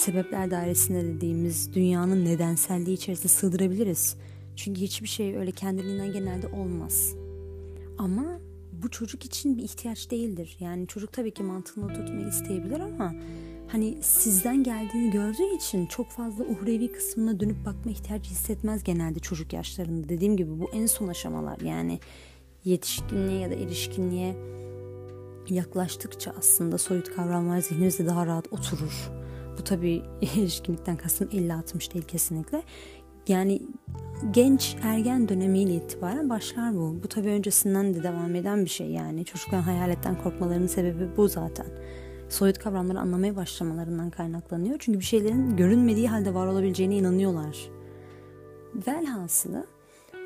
sebepler 0.00 0.50
dairesinde 0.50 1.04
dediğimiz 1.04 1.74
dünyanın 1.74 2.24
nedenselliği 2.24 2.96
içerisinde 2.96 3.28
sığdırabiliriz. 3.28 4.16
Çünkü 4.56 4.80
hiçbir 4.80 5.08
şey 5.08 5.36
öyle 5.36 5.50
kendiliğinden 5.50 6.12
genelde 6.12 6.46
olmaz. 6.46 7.14
Ama 7.98 8.40
bu 8.82 8.90
çocuk 8.90 9.24
için 9.24 9.56
bir 9.56 9.62
ihtiyaç 9.62 10.10
değildir. 10.10 10.56
Yani 10.60 10.86
çocuk 10.86 11.12
tabii 11.12 11.34
ki 11.34 11.42
mantığını 11.42 11.84
oturtmayı 11.84 12.28
isteyebilir 12.28 12.80
ama 12.80 13.14
hani 13.68 13.98
sizden 14.02 14.62
geldiğini 14.62 15.10
gördüğü 15.10 15.56
için 15.56 15.86
çok 15.86 16.10
fazla 16.10 16.44
uhrevi 16.44 16.92
kısmına 16.92 17.40
dönüp 17.40 17.66
bakma 17.66 17.90
ihtiyacı 17.90 18.30
hissetmez 18.30 18.84
genelde 18.84 19.18
çocuk 19.18 19.52
yaşlarında. 19.52 20.08
Dediğim 20.08 20.36
gibi 20.36 20.60
bu 20.60 20.70
en 20.72 20.86
son 20.86 21.08
aşamalar 21.08 21.60
yani 21.60 22.00
yetişkinliğe 22.64 23.40
ya 23.40 23.50
da 23.50 23.54
erişkinliğe 23.54 24.36
yaklaştıkça 25.48 26.34
aslında 26.38 26.78
soyut 26.78 27.16
kavramlar 27.16 27.60
zihnimizde 27.60 28.06
daha 28.06 28.26
rahat 28.26 28.52
oturur. 28.52 29.10
Bu 29.58 29.64
tabii 29.64 30.02
erişkinlikten 30.22 30.96
kastım 30.96 31.28
50-60 31.28 31.94
değil 31.94 32.04
kesinlikle. 32.04 32.62
Yani 33.28 33.62
genç 34.30 34.76
ergen 34.82 35.28
dönemiyle 35.28 35.74
itibaren 35.74 36.30
başlar 36.30 36.74
bu. 36.74 37.02
Bu 37.02 37.08
tabii 37.08 37.28
öncesinden 37.28 37.94
de 37.94 38.02
devam 38.02 38.34
eden 38.34 38.64
bir 38.64 38.70
şey 38.70 38.90
yani. 38.90 39.24
Çocukların 39.24 39.62
hayaletten 39.62 40.22
korkmalarının 40.22 40.66
sebebi 40.66 41.16
bu 41.16 41.28
zaten. 41.28 41.66
Soyut 42.28 42.58
kavramları 42.58 43.00
anlamaya 43.00 43.36
başlamalarından 43.36 44.10
kaynaklanıyor. 44.10 44.76
Çünkü 44.78 44.98
bir 44.98 45.04
şeylerin 45.04 45.56
görünmediği 45.56 46.08
halde 46.08 46.34
var 46.34 46.46
olabileceğine 46.46 46.96
inanıyorlar. 46.96 47.70
Velhasılı 48.86 49.66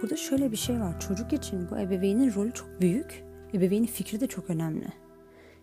burada 0.03 0.17
şöyle 0.17 0.53
bir 0.53 0.57
şey 0.57 0.81
var. 0.81 1.01
Çocuk 1.01 1.33
için 1.33 1.71
bu 1.71 1.79
ebeveynin 1.79 2.35
rolü 2.35 2.53
çok 2.53 2.81
büyük. 2.81 3.25
Ebeveynin 3.55 3.87
fikri 3.87 4.21
de 4.21 4.27
çok 4.27 4.51
önemli. 4.51 4.87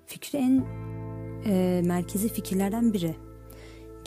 Fikri 0.06 0.40
en 0.40 0.66
e, 1.46 1.82
merkezi 1.86 2.30
fikirlerden 2.30 2.94
biri. 2.94 3.29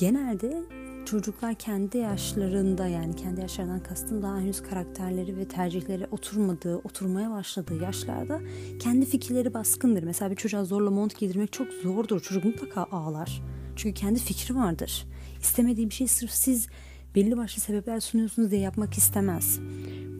Genelde 0.03 0.63
çocuklar 1.07 1.55
kendi 1.55 1.99
yaşlarında 1.99 2.87
yani 2.87 3.17
kendi 3.17 3.41
yaşlarından 3.41 3.83
kastım 3.83 4.23
daha 4.23 4.39
henüz 4.39 4.63
karakterleri 4.63 5.37
ve 5.37 5.49
tercihleri 5.49 6.07
oturmadığı, 6.11 6.77
oturmaya 6.77 7.31
başladığı 7.31 7.83
yaşlarda 7.83 8.41
kendi 8.81 9.07
fikirleri 9.07 9.55
baskındır. 9.55 10.03
Mesela 10.03 10.31
bir 10.31 10.37
çocuğa 10.37 10.65
zorla 10.65 10.91
mont 10.91 11.19
giydirmek 11.19 11.53
çok 11.53 11.69
zordur. 11.73 12.21
Çocuk 12.21 12.45
mutlaka 12.45 12.85
ağlar. 12.85 13.43
Çünkü 13.77 14.01
kendi 14.01 14.19
fikri 14.19 14.55
vardır. 14.55 15.07
İstemediği 15.41 15.91
bir 15.91 15.95
şey 15.95 16.09
sırf 16.09 16.31
siz 16.31 16.69
belli 17.15 17.37
başlı 17.37 17.63
sebepler 17.63 18.01
sunuyorsunuz 18.01 18.51
diye 18.51 18.61
yapmak 18.61 18.95
istemez. 18.95 19.61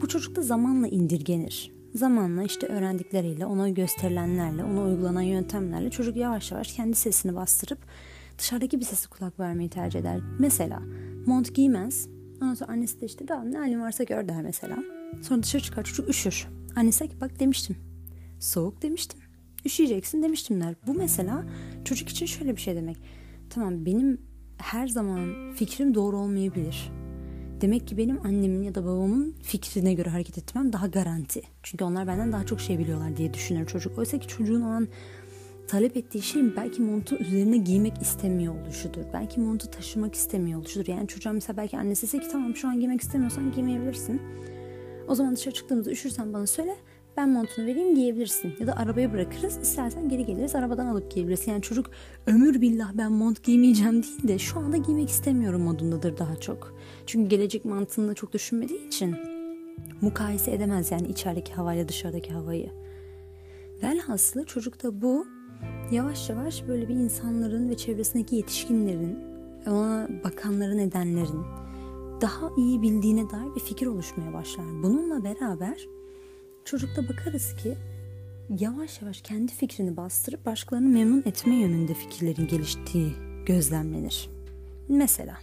Bu 0.01 0.07
çocuk 0.07 0.35
da 0.35 0.41
zamanla 0.41 0.87
indirgenir. 0.87 1.71
Zamanla 1.95 2.43
işte 2.43 2.67
öğrendikleriyle, 2.67 3.45
ona 3.45 3.69
gösterilenlerle, 3.69 4.63
ona 4.63 4.83
uygulanan 4.83 5.21
yöntemlerle 5.21 5.89
çocuk 5.89 6.15
yavaş 6.15 6.51
yavaş 6.51 6.73
kendi 6.73 6.95
sesini 6.95 7.35
bastırıp 7.35 7.79
dışarıdaki 8.37 8.79
bir 8.79 8.85
sesi 8.85 9.09
kulak 9.09 9.39
vermeyi 9.39 9.69
tercih 9.69 9.99
eder. 9.99 10.19
Mesela 10.39 10.79
mont 11.25 11.55
giymez. 11.55 12.07
Ondan 12.41 12.53
sonra 12.53 12.71
annesi 12.71 13.01
de 13.01 13.05
işte 13.05 13.25
tamam 13.25 13.51
ne 13.51 13.57
halin 13.57 13.81
varsa 13.81 14.03
gör 14.03 14.27
der 14.27 14.41
mesela. 14.41 14.77
Sonra 15.21 15.43
dışarı 15.43 15.63
çıkar 15.63 15.83
çocuk 15.83 16.09
üşür. 16.09 16.47
Annesi 16.75 17.09
ki 17.09 17.21
bak 17.21 17.39
demiştim. 17.39 17.75
Soğuk 18.39 18.81
demiştim. 18.81 19.19
Üşüyeceksin 19.65 20.23
demiştim 20.23 20.61
der. 20.61 20.75
Bu 20.87 20.93
mesela 20.93 21.45
çocuk 21.85 22.09
için 22.09 22.25
şöyle 22.25 22.55
bir 22.55 22.61
şey 22.61 22.75
demek. 22.75 22.97
Tamam 23.49 23.85
benim 23.85 24.21
her 24.57 24.87
zaman 24.87 25.53
fikrim 25.55 25.95
doğru 25.95 26.19
olmayabilir. 26.19 26.91
Demek 27.61 27.87
ki 27.87 27.97
benim 27.97 28.25
annemin 28.25 28.63
ya 28.63 28.75
da 28.75 28.85
babamın 28.85 29.35
fikrine 29.43 29.93
göre 29.93 30.09
hareket 30.09 30.37
etmem 30.37 30.73
daha 30.73 30.87
garanti. 30.87 31.41
Çünkü 31.63 31.83
onlar 31.83 32.07
benden 32.07 32.31
daha 32.31 32.45
çok 32.45 32.61
şey 32.61 32.79
biliyorlar 32.79 33.17
diye 33.17 33.33
düşünür 33.33 33.67
çocuk. 33.67 33.97
Oysa 33.97 34.19
ki 34.19 34.27
çocuğun 34.27 34.61
o 34.61 34.67
an 34.67 34.87
talep 35.67 35.97
ettiği 35.97 36.21
şey 36.21 36.55
belki 36.55 36.81
montu 36.81 37.15
üzerine 37.15 37.57
giymek 37.57 38.01
istemiyor 38.01 38.61
oluşudur. 38.61 39.01
Belki 39.13 39.39
montu 39.39 39.71
taşımak 39.71 40.15
istemiyor 40.15 40.59
oluşudur. 40.59 40.87
Yani 40.87 41.07
çocuğa 41.07 41.33
mesela 41.33 41.57
belki 41.57 41.77
annesi 41.77 42.05
ise 42.05 42.19
ki 42.19 42.27
tamam 42.31 42.55
şu 42.55 42.67
an 42.67 42.79
giymek 42.79 43.01
istemiyorsan 43.01 43.51
giymeyebilirsin. 43.51 44.21
O 45.07 45.15
zaman 45.15 45.35
dışarı 45.35 45.53
çıktığımızda 45.53 45.91
üşürsen 45.91 46.33
bana 46.33 46.47
söyle 46.47 46.75
ben 47.17 47.29
montunu 47.29 47.65
vereyim 47.65 47.95
giyebilirsin. 47.95 48.53
Ya 48.59 48.67
da 48.67 48.77
arabaya 48.77 49.13
bırakırız 49.13 49.57
istersen 49.57 50.09
geri 50.09 50.25
geliriz 50.25 50.55
arabadan 50.55 50.85
alıp 50.85 51.11
giyebilirsin. 51.11 51.51
Yani 51.51 51.61
çocuk 51.61 51.89
ömür 52.27 52.61
billah 52.61 52.91
ben 52.93 53.11
mont 53.11 53.43
giymeyeceğim 53.43 54.03
değil 54.03 54.27
de 54.27 54.39
şu 54.39 54.59
anda 54.59 54.77
giymek 54.77 55.09
istemiyorum 55.09 55.61
modundadır 55.61 56.17
daha 56.17 56.35
çok. 56.35 56.77
Çünkü 57.05 57.29
gelecek 57.29 57.65
mantığını 57.65 58.07
da 58.07 58.13
çok 58.13 58.33
düşünmediği 58.33 58.87
için 58.87 59.15
mukayese 60.01 60.51
edemez 60.51 60.91
yani 60.91 61.07
içerideki 61.07 61.53
havayla 61.53 61.87
dışarıdaki 61.87 62.33
havayı. 62.33 62.71
Velhasılı 63.83 64.45
çocukta 64.45 65.01
bu 65.01 65.27
yavaş 65.91 66.29
yavaş 66.29 66.67
böyle 66.67 66.89
bir 66.89 66.95
insanların 66.95 67.69
ve 67.69 67.77
çevresindeki 67.77 68.35
yetişkinlerin, 68.35 69.19
ona 69.67 70.07
bakanların, 70.23 70.77
edenlerin 70.77 71.43
daha 72.21 72.49
iyi 72.57 72.81
bildiğine 72.81 73.29
dair 73.29 73.55
bir 73.55 73.59
fikir 73.59 73.87
oluşmaya 73.87 74.33
başlar. 74.33 74.65
Bununla 74.83 75.23
beraber 75.23 75.87
çocukta 76.65 77.09
bakarız 77.09 77.55
ki 77.55 77.77
yavaş 78.59 79.01
yavaş 79.01 79.21
kendi 79.21 79.51
fikrini 79.51 79.97
bastırıp 79.97 80.45
başkalarını 80.45 80.89
memnun 80.89 81.23
etme 81.25 81.55
yönünde 81.55 81.93
fikirlerin 81.93 82.47
geliştiği 82.47 83.13
gözlemlenir. 83.45 84.29
Mesela 84.89 85.37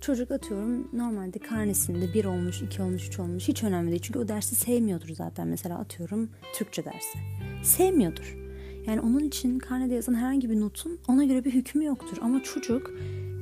çocuk 0.00 0.30
atıyorum 0.30 0.88
normalde 0.92 1.38
karnesinde 1.38 2.14
bir 2.14 2.24
olmuş, 2.24 2.62
iki 2.62 2.82
olmuş, 2.82 3.08
üç 3.08 3.18
olmuş 3.18 3.48
hiç 3.48 3.64
önemli 3.64 3.90
değil. 3.90 4.02
Çünkü 4.02 4.18
o 4.18 4.28
dersi 4.28 4.54
sevmiyordur 4.54 5.08
zaten 5.08 5.48
mesela 5.48 5.78
atıyorum 5.78 6.30
Türkçe 6.54 6.84
dersi. 6.84 7.18
Sevmiyordur. 7.62 8.49
Yani 8.90 9.00
onun 9.00 9.24
için 9.24 9.58
karnede 9.58 9.94
yazan 9.94 10.14
herhangi 10.14 10.50
bir 10.50 10.60
notun 10.60 10.98
ona 11.08 11.24
göre 11.24 11.44
bir 11.44 11.54
hükmü 11.54 11.84
yoktur. 11.84 12.18
Ama 12.22 12.42
çocuk 12.42 12.90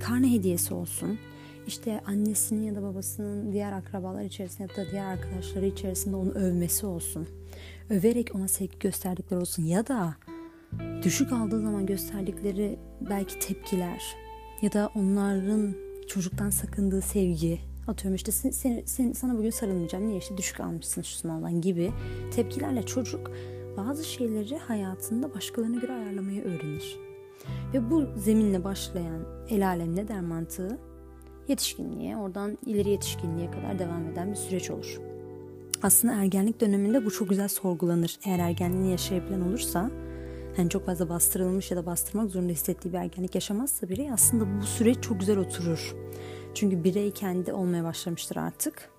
karne 0.01 0.33
hediyesi 0.33 0.75
olsun, 0.75 1.19
işte 1.67 2.01
annesinin 2.07 2.63
ya 2.63 2.75
da 2.75 2.83
babasının 2.83 3.53
diğer 3.53 3.73
akrabalar 3.73 4.23
içerisinde 4.23 4.63
ya 4.63 4.87
da 4.87 4.91
diğer 4.91 5.05
arkadaşları 5.05 5.67
içerisinde 5.67 6.17
onu 6.17 6.31
övmesi 6.31 6.87
olsun. 6.87 7.29
Överek 7.91 8.35
ona 8.35 8.49
sevgi 8.49 8.79
gösterdikleri 8.79 9.41
olsun 9.41 9.63
ya 9.63 9.87
da 9.87 10.17
düşük 11.03 11.33
aldığı 11.33 11.61
zaman 11.61 11.87
gösterdikleri 11.87 12.79
belki 13.11 13.39
tepkiler 13.39 14.03
ya 14.63 14.73
da 14.73 14.91
onların 14.95 15.75
çocuktan 16.09 16.51
sakındığı 16.51 17.03
sevgi 17.03 17.59
atıyorum 17.87 18.15
işte 18.15 18.33
sen, 18.33 18.83
sen, 18.85 19.13
sana 19.13 19.39
bugün 19.39 19.51
sarılmayacağım 19.51 20.09
niye 20.09 20.19
işte 20.19 20.37
düşük 20.37 20.61
almışsın 20.61 21.03
şu 21.03 21.17
sınavdan 21.17 21.61
gibi 21.61 21.93
tepkilerle 22.35 22.83
çocuk 22.83 23.31
bazı 23.79 24.05
şeyleri 24.05 24.59
hayatında 24.59 25.35
başkalarına 25.35 25.81
göre 25.81 25.93
ayarlamayı 25.93 26.45
öğrenir. 26.45 26.99
Ve 27.75 27.91
bu 27.91 28.07
zeminle 28.17 28.65
başlayan 28.65 29.25
el 29.49 29.67
alem 29.67 29.97
ne 29.97 30.09
der 30.09 30.21
mantığı 30.21 30.79
yetişkinliğe 31.49 32.17
oradan 32.17 32.59
ileri 32.67 32.89
yetişkinliğe 32.89 33.51
kadar 33.51 33.79
devam 33.79 34.09
eden 34.09 34.31
bir 34.31 34.37
süreç 34.37 34.71
olur. 34.71 35.01
Aslında 35.83 36.15
ergenlik 36.15 36.61
döneminde 36.61 37.05
bu 37.05 37.11
çok 37.11 37.29
güzel 37.29 37.49
sorgulanır. 37.49 38.19
Eğer 38.25 38.39
ergenliğini 38.39 38.91
yaşayabilen 38.91 39.41
olursa 39.41 39.91
yani 40.59 40.71
çok 40.71 40.87
fazla 40.87 41.09
bastırılmış 41.09 41.71
ya 41.71 41.77
da 41.77 41.87
bastırmak 41.87 42.31
zorunda 42.31 42.53
hissettiği 42.53 42.93
bir 42.93 42.99
ergenlik 42.99 43.35
yaşamazsa 43.35 43.89
birey 43.89 44.11
aslında 44.11 44.61
bu 44.61 44.67
süreç 44.67 45.03
çok 45.03 45.21
güzel 45.21 45.39
oturur. 45.39 45.95
Çünkü 46.55 46.85
birey 46.85 47.11
kendi 47.11 47.53
olmaya 47.53 47.85
başlamıştır 47.85 48.37
artık 48.37 48.91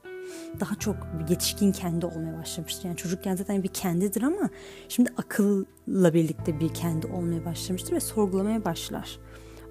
daha 0.59 0.75
çok 0.75 0.95
yetişkin 1.29 1.71
kendi 1.71 2.05
olmaya 2.05 2.37
başlamıştır. 2.37 2.85
Yani 2.85 2.97
çocukken 2.97 3.35
zaten 3.35 3.63
bir 3.63 3.67
kendidir 3.67 4.21
ama 4.21 4.49
şimdi 4.89 5.09
akılla 5.17 6.13
birlikte 6.13 6.59
bir 6.59 6.73
kendi 6.73 7.07
olmaya 7.07 7.45
başlamıştır 7.45 7.93
ve 7.93 7.99
sorgulamaya 7.99 8.65
başlar. 8.65 9.19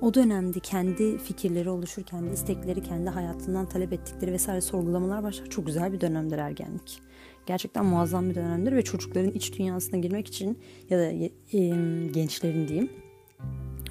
O 0.01 0.15
dönemde 0.15 0.61
kendi 0.61 1.19
fikirleri 1.19 1.71
oluşur, 1.71 2.03
kendi 2.03 2.35
istekleri, 2.35 2.83
kendi 2.83 3.11
hayatından 3.11 3.67
talep 3.69 3.93
ettikleri 3.93 4.33
vesaire 4.33 4.61
sorgulamalar 4.61 5.23
başlar. 5.23 5.47
Çok 5.47 5.67
güzel 5.67 5.93
bir 5.93 6.01
dönemdir 6.01 6.39
ergenlik. 6.39 7.01
Gerçekten 7.47 7.87
muazzam 7.87 8.31
bir 8.31 8.35
dönemdir 8.35 8.73
ve 8.73 8.83
çocukların 8.83 9.31
iç 9.31 9.59
dünyasına 9.59 10.01
girmek 10.01 10.27
için 10.27 10.59
ya 10.91 10.99
da 10.99 11.05
e, 11.53 11.69
gençlerin 12.13 12.69
diyeyim 12.69 12.91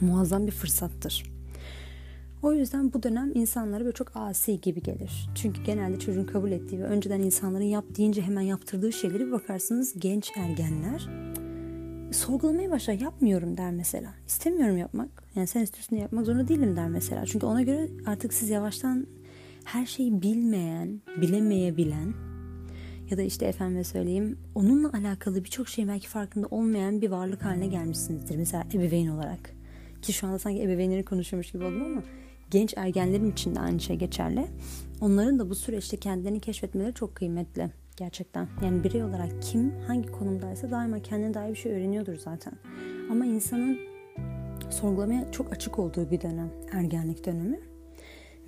muazzam 0.02 0.48
bir 0.48 0.52
fırsattır. 0.52 1.37
O 2.44 2.54
yüzden 2.54 2.94
bu 2.94 3.04
dönem 3.04 3.32
insanlara 3.36 3.80
böyle 3.80 3.92
çok 3.92 4.12
asi 4.16 4.62
gibi 4.62 4.84
gelir. 4.84 5.30
Çünkü 5.36 5.64
genelde 5.64 6.00
çocuğun 6.00 6.26
kabul 6.26 6.52
ettiği 6.52 6.80
ve 6.80 6.84
önceden 6.84 7.20
insanların 7.20 7.64
yap 7.64 7.86
deyince 7.98 8.22
hemen 8.22 8.42
yaptırdığı 8.42 8.92
şeyleri 8.92 9.28
bir 9.28 9.32
bakarsınız 9.32 10.00
genç 10.00 10.32
ergenler 10.38 11.10
sorgulamaya 12.12 12.72
başlar. 12.72 12.94
Yapmıyorum 12.94 13.58
der 13.58 13.72
mesela. 13.72 14.14
İstemiyorum 14.28 14.78
yapmak. 14.78 15.10
Yani 15.36 15.48
sen 15.48 15.62
istiyorsun 15.62 15.96
yapmak 15.96 16.26
zorunda 16.26 16.48
değilim 16.48 16.76
der 16.76 16.90
mesela. 16.90 17.26
Çünkü 17.26 17.46
ona 17.46 17.62
göre 17.62 17.90
artık 18.06 18.34
siz 18.34 18.50
yavaştan 18.50 19.08
her 19.64 19.86
şeyi 19.86 20.22
bilmeyen, 20.22 21.02
bilemeyebilen 21.22 22.14
ya 23.12 23.18
da 23.18 23.22
işte 23.22 23.46
efendime 23.46 23.84
söyleyeyim 23.84 24.40
onunla 24.56 24.92
alakalı 24.94 25.44
birçok 25.44 25.68
şey 25.68 25.88
belki 25.88 26.08
farkında 26.08 26.48
olmayan 26.48 27.02
bir 27.02 27.10
varlık 27.10 27.46
haline 27.46 27.68
gelmişsinizdir. 27.68 28.38
Mesela 28.38 28.64
ebeveyn 28.74 29.08
olarak. 29.08 29.57
Ki 30.08 30.14
şu 30.14 30.28
anda 30.28 30.40
sanki 30.40 30.62
ebeveynleri 30.62 31.06
konuşuyormuş 31.06 31.52
gibi 31.52 31.64
oldum 31.64 31.86
ama 31.86 32.04
genç 32.52 32.74
ergenlerin 32.78 33.32
için 33.32 33.56
de 33.56 33.60
aynı 33.60 33.80
şey 33.80 33.96
geçerli. 33.96 34.48
Onların 35.02 35.40
da 35.40 35.50
bu 35.50 35.56
süreçte 35.56 35.98
kendilerini 35.98 36.40
keşfetmeleri 36.40 36.94
çok 36.94 37.16
kıymetli 37.16 37.72
gerçekten. 37.98 38.48
Yani 38.64 38.84
birey 38.84 39.04
olarak 39.04 39.42
kim 39.42 39.74
hangi 39.88 40.12
konumdaysa 40.12 40.72
daima 40.72 41.00
kendine 41.00 41.34
dair 41.34 41.52
bir 41.52 41.56
şey 41.56 41.72
öğreniyordur 41.72 42.16
zaten. 42.16 42.54
Ama 43.12 43.26
insanın 43.26 43.80
sorgulamaya 44.70 45.32
çok 45.32 45.52
açık 45.52 45.80
olduğu 45.80 46.12
bir 46.12 46.22
dönem 46.22 46.52
ergenlik 46.72 47.26
dönemi. 47.26 47.60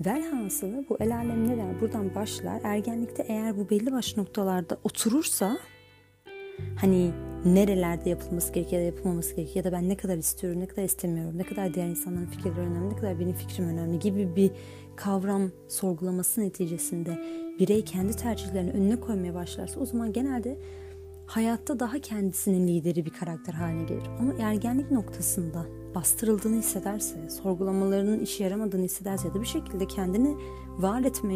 Velhasılı 0.05 0.85
bu 0.89 0.97
el 0.99 1.15
alem 1.15 1.47
ne 1.47 1.57
der 1.57 1.81
buradan 1.81 2.15
başlar. 2.15 2.61
Ergenlikte 2.63 3.25
eğer 3.27 3.57
bu 3.57 3.69
belli 3.69 3.91
başlı 3.91 4.21
noktalarda 4.21 4.77
oturursa 4.83 5.57
hani 6.81 7.11
nerelerde 7.45 8.09
yapılması 8.09 8.53
gerekiyor 8.53 8.81
ya 8.81 8.91
da 8.91 8.95
yapılmaması 8.95 9.35
gerekiyor 9.35 9.65
ya 9.65 9.71
da 9.71 9.75
ben 9.77 9.89
ne 9.89 9.97
kadar 9.97 10.17
istiyorum, 10.17 10.59
ne 10.59 10.65
kadar 10.65 10.83
istemiyorum, 10.83 11.37
ne 11.37 11.43
kadar 11.43 11.73
diğer 11.73 11.87
insanların 11.87 12.25
fikirleri 12.25 12.59
önemli, 12.59 12.89
ne 12.89 12.95
kadar 12.95 13.19
benim 13.19 13.33
fikrim 13.33 13.67
önemli 13.67 13.99
gibi 13.99 14.35
bir 14.35 14.51
kavram 14.95 15.51
sorgulaması 15.67 16.41
neticesinde 16.41 17.23
birey 17.59 17.85
kendi 17.85 18.13
tercihlerini 18.13 18.71
önüne 18.71 18.99
koymaya 18.99 19.33
başlarsa 19.33 19.79
o 19.79 19.85
zaman 19.85 20.13
genelde 20.13 20.57
hayatta 21.25 21.79
daha 21.79 21.99
kendisinin 21.99 22.67
lideri 22.67 23.05
bir 23.05 23.13
karakter 23.13 23.53
haline 23.53 23.83
gelir. 23.83 24.09
Ama 24.19 24.33
ergenlik 24.39 24.91
noktasında 24.91 25.65
bastırıldığını 25.95 26.55
hissederse, 26.55 27.29
sorgulamalarının 27.29 28.19
işe 28.19 28.43
yaramadığını 28.43 28.83
hissederse 28.83 29.27
ya 29.27 29.33
da 29.33 29.41
bir 29.41 29.45
şekilde 29.45 29.87
kendini 29.87 30.37
var 30.77 31.03
etme 31.03 31.33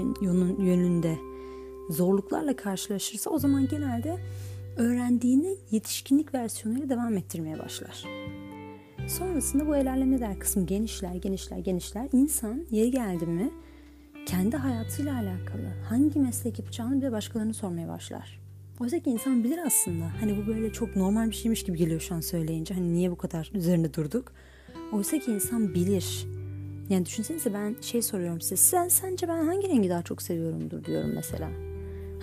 yönünde 0.59 1.17
zorluklarla 1.89 2.55
karşılaşırsa 2.55 3.29
o 3.29 3.39
zaman 3.39 3.67
genelde 3.67 4.19
öğrendiğini 4.77 5.57
yetişkinlik 5.71 6.33
versiyonuyla 6.33 6.89
devam 6.89 7.17
ettirmeye 7.17 7.59
başlar. 7.59 8.05
Sonrasında 9.07 9.67
bu 9.67 9.71
ne 9.71 10.19
der 10.19 10.39
kısmı 10.39 10.65
genişler, 10.65 11.15
genişler, 11.15 11.57
genişler. 11.57 12.09
İnsan 12.13 12.65
yeri 12.71 12.91
geldi 12.91 13.25
mi 13.25 13.51
kendi 14.25 14.57
hayatıyla 14.57 15.13
alakalı 15.13 15.67
hangi 15.89 16.19
meslek 16.19 16.59
yapacağını 16.59 17.01
bile 17.01 17.11
başkalarını 17.11 17.53
sormaya 17.53 17.87
başlar. 17.87 18.39
Oysa 18.79 18.99
ki 18.99 19.09
insan 19.09 19.43
bilir 19.43 19.59
aslında. 19.65 20.05
Hani 20.19 20.37
bu 20.37 20.47
böyle 20.47 20.73
çok 20.73 20.95
normal 20.95 21.29
bir 21.29 21.35
şeymiş 21.35 21.63
gibi 21.63 21.77
geliyor 21.77 22.01
şu 22.01 22.15
an 22.15 22.21
söyleyince. 22.21 22.73
Hani 22.73 22.93
niye 22.93 23.11
bu 23.11 23.15
kadar 23.15 23.51
üzerinde 23.53 23.93
durduk? 23.93 24.31
Oysa 24.93 25.19
ki 25.19 25.31
insan 25.31 25.73
bilir. 25.73 26.25
Yani 26.89 27.05
düşünsenize 27.05 27.53
ben 27.53 27.75
şey 27.81 28.01
soruyorum 28.01 28.41
size. 28.41 28.55
Sen 28.55 28.87
sence 28.87 29.27
ben 29.27 29.45
hangi 29.45 29.69
rengi 29.69 29.89
daha 29.89 30.03
çok 30.03 30.21
seviyorumdur 30.21 30.83
diyorum 30.83 31.11
mesela. 31.15 31.49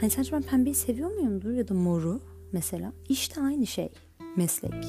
Hani 0.00 0.10
sence 0.10 0.32
ben 0.32 0.42
pembeyi 0.42 0.74
seviyor 0.74 1.10
muyumdur 1.10 1.52
ya 1.52 1.68
da 1.68 1.74
moru 1.74 2.20
mesela. 2.52 2.92
İşte 3.08 3.40
aynı 3.40 3.66
şey 3.66 3.88
meslek. 4.36 4.84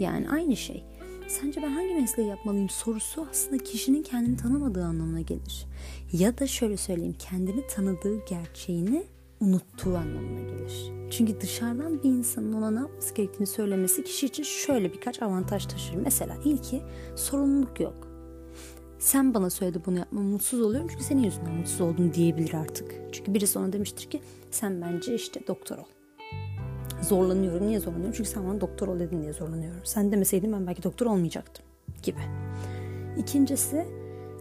Yani 0.00 0.30
aynı 0.30 0.56
şey. 0.56 0.84
Sence 1.28 1.62
ben 1.62 1.70
hangi 1.70 1.94
mesleği 1.94 2.28
yapmalıyım 2.28 2.68
sorusu 2.68 3.26
aslında 3.30 3.64
kişinin 3.64 4.02
kendini 4.02 4.36
tanımadığı 4.36 4.84
anlamına 4.84 5.20
gelir. 5.20 5.66
Ya 6.12 6.38
da 6.38 6.46
şöyle 6.46 6.76
söyleyeyim 6.76 7.16
kendini 7.18 7.66
tanıdığı 7.66 8.24
gerçeğini 8.24 9.04
unuttuğu 9.40 9.96
anlamına 9.96 10.40
gelir. 10.40 10.92
Çünkü 11.10 11.40
dışarıdan 11.40 12.02
bir 12.02 12.08
insanın 12.08 12.52
ona 12.52 12.70
ne 12.70 12.78
yapması 12.78 13.14
gerektiğini 13.14 13.46
söylemesi 13.46 14.04
kişi 14.04 14.26
için 14.26 14.42
şöyle 14.42 14.92
birkaç 14.92 15.22
avantaj 15.22 15.66
taşır. 15.66 15.94
Mesela 15.94 16.36
ilki 16.44 16.82
sorumluluk 17.16 17.80
yok. 17.80 18.08
Sen 18.98 19.34
bana 19.34 19.50
söyledi 19.50 19.82
bunu 19.86 19.98
yapmam 19.98 20.24
mutsuz 20.24 20.60
oluyorum 20.60 20.88
çünkü 20.90 21.04
senin 21.04 21.22
yüzünden 21.22 21.54
mutsuz 21.54 21.80
oldum 21.80 22.14
diyebilir 22.14 22.54
artık. 22.54 22.94
Çünkü 23.12 23.34
birisi 23.34 23.58
ona 23.58 23.72
demiştir 23.72 24.10
ki 24.10 24.20
sen 24.50 24.82
bence 24.82 25.14
işte 25.14 25.46
doktor 25.46 25.78
ol. 25.78 26.01
Zorlanıyorum. 27.02 27.66
Niye 27.66 27.80
zorlanıyorum? 27.80 28.14
Çünkü 28.16 28.30
sen 28.30 28.48
bana 28.48 28.60
doktor 28.60 28.88
ol 28.88 28.98
dedin 28.98 29.22
diye 29.22 29.32
zorlanıyorum. 29.32 29.80
Sen 29.84 30.12
demeseydin 30.12 30.52
ben 30.52 30.66
belki 30.66 30.82
doktor 30.82 31.06
olmayacaktım 31.06 31.64
gibi. 32.02 32.20
İkincisi 33.16 33.86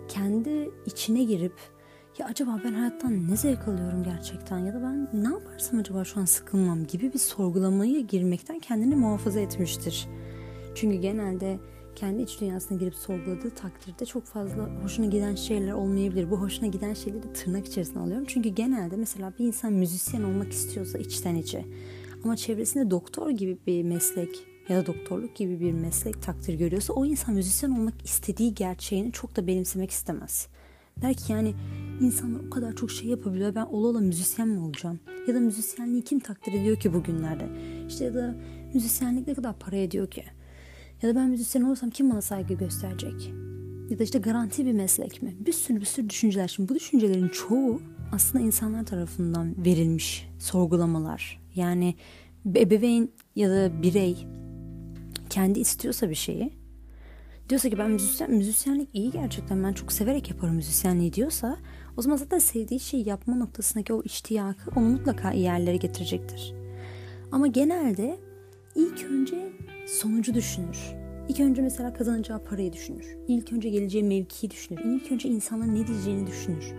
kendi 0.07 0.69
içine 0.85 1.23
girip 1.23 1.53
ya 2.17 2.25
acaba 2.25 2.61
ben 2.63 2.73
hayattan 2.73 3.31
ne 3.31 3.37
zevk 3.37 3.67
alıyorum 3.67 4.03
gerçekten 4.03 4.57
ya 4.57 4.73
da 4.73 4.81
ben 4.83 5.09
ne 5.13 5.29
yaparsam 5.33 5.79
acaba 5.79 6.03
şu 6.03 6.19
an 6.19 6.25
sıkılmam 6.25 6.87
gibi 6.87 7.13
bir 7.13 7.19
sorgulamayı 7.19 8.07
girmekten 8.07 8.59
kendini 8.59 8.95
muhafaza 8.95 9.39
etmiştir. 9.39 10.07
Çünkü 10.75 10.97
genelde 10.97 11.59
kendi 11.95 12.21
iç 12.21 12.41
dünyasına 12.41 12.77
girip 12.77 12.95
sorguladığı 12.95 13.49
takdirde 13.49 14.05
çok 14.05 14.23
fazla 14.25 14.69
hoşuna 14.83 15.05
giden 15.05 15.35
şeyler 15.35 15.71
olmayabilir. 15.71 16.31
Bu 16.31 16.41
hoşuna 16.41 16.67
giden 16.67 16.93
şeyleri 16.93 17.33
tırnak 17.33 17.67
içerisine 17.67 18.01
alıyorum. 18.01 18.25
Çünkü 18.27 18.49
genelde 18.49 18.95
mesela 18.95 19.33
bir 19.39 19.45
insan 19.45 19.73
müzisyen 19.73 20.23
olmak 20.23 20.51
istiyorsa 20.51 20.97
içten 20.97 21.35
içe 21.35 21.65
ama 22.23 22.35
çevresinde 22.35 22.91
doktor 22.91 23.29
gibi 23.29 23.57
bir 23.67 23.83
meslek 23.83 24.29
ya 24.69 24.77
da 24.77 24.85
doktorluk 24.85 25.35
gibi 25.35 25.59
bir 25.59 25.71
meslek 25.71 26.21
takdir 26.21 26.53
görüyorsa 26.53 26.93
o 26.93 27.05
insan 27.05 27.35
müzisyen 27.35 27.71
olmak 27.71 28.05
istediği 28.05 28.53
gerçeğini 28.53 29.11
çok 29.11 29.35
da 29.35 29.47
benimsemek 29.47 29.91
istemez. 29.91 30.47
Der 31.01 31.13
ki 31.13 31.31
yani 31.31 31.53
insanlar 32.01 32.39
o 32.39 32.49
kadar 32.49 32.75
çok 32.75 32.91
şey 32.91 33.09
yapabiliyor 33.09 33.55
ben 33.55 33.65
ola 33.65 33.87
ola 33.87 33.99
müzisyen 33.99 34.47
mi 34.47 34.59
olacağım? 34.59 34.99
Ya 35.27 35.35
da 35.35 35.39
müzisyenliği 35.39 36.03
kim 36.03 36.19
takdir 36.19 36.53
ediyor 36.53 36.79
ki 36.79 36.93
bugünlerde? 36.93 37.49
İşte 37.87 38.05
ya 38.05 38.13
da 38.13 38.35
müzisyenlik 38.73 39.27
ne 39.27 39.33
kadar 39.33 39.59
para 39.59 39.75
ediyor 39.75 40.07
ki? 40.07 40.23
Ya 41.01 41.09
da 41.09 41.15
ben 41.15 41.29
müzisyen 41.29 41.61
olursam 41.61 41.89
kim 41.89 42.11
bana 42.11 42.21
saygı 42.21 42.53
gösterecek? 42.53 43.33
Ya 43.89 43.99
da 43.99 44.03
işte 44.03 44.19
garanti 44.19 44.65
bir 44.65 44.73
meslek 44.73 45.21
mi? 45.21 45.35
Bir 45.39 45.53
sürü 45.53 45.81
bir 45.81 45.85
sürü 45.85 46.09
düşünceler. 46.09 46.47
Şimdi 46.47 46.69
bu 46.69 46.75
düşüncelerin 46.75 47.29
çoğu 47.29 47.81
aslında 48.11 48.45
insanlar 48.45 48.85
tarafından 48.85 49.65
verilmiş 49.65 50.29
sorgulamalar. 50.39 51.40
Yani 51.55 51.95
ebeveyn 52.55 53.09
ya 53.35 53.49
da 53.49 53.83
birey 53.83 54.27
kendi 55.29 55.59
istiyorsa 55.59 56.09
bir 56.09 56.15
şeyi 56.15 56.53
diyorsa 57.49 57.69
ki 57.69 57.77
ben 57.77 57.91
müzisyen, 57.91 58.31
müzisyenlik 58.31 58.89
iyi 58.93 59.11
gerçekten 59.11 59.63
ben 59.63 59.73
çok 59.73 59.91
severek 59.91 60.29
yaparım 60.29 60.55
müzisyenliği 60.55 61.13
diyorsa 61.13 61.57
o 61.97 62.01
zaman 62.01 62.17
zaten 62.17 62.39
sevdiği 62.39 62.79
şeyi 62.79 63.09
yapma 63.09 63.35
noktasındaki 63.35 63.93
o 63.93 64.03
iştiyakı 64.03 64.79
onu 64.79 64.89
mutlaka 64.89 65.31
iyi 65.31 65.43
yerlere 65.43 65.77
getirecektir. 65.77 66.53
Ama 67.31 67.47
genelde 67.47 68.19
ilk 68.75 69.03
önce 69.03 69.51
sonucu 69.87 70.33
düşünür. 70.33 70.77
İlk 71.29 71.39
önce 71.39 71.61
mesela 71.61 71.93
kazanacağı 71.93 72.43
parayı 72.43 72.73
düşünür. 72.73 73.05
İlk 73.27 73.53
önce 73.53 73.69
geleceği 73.69 74.03
mevkiyi 74.03 74.51
düşünür. 74.51 74.81
İlk 74.85 75.11
önce 75.11 75.29
insanların 75.29 75.75
ne 75.75 75.87
diyeceğini 75.87 76.27
düşünür. 76.27 76.73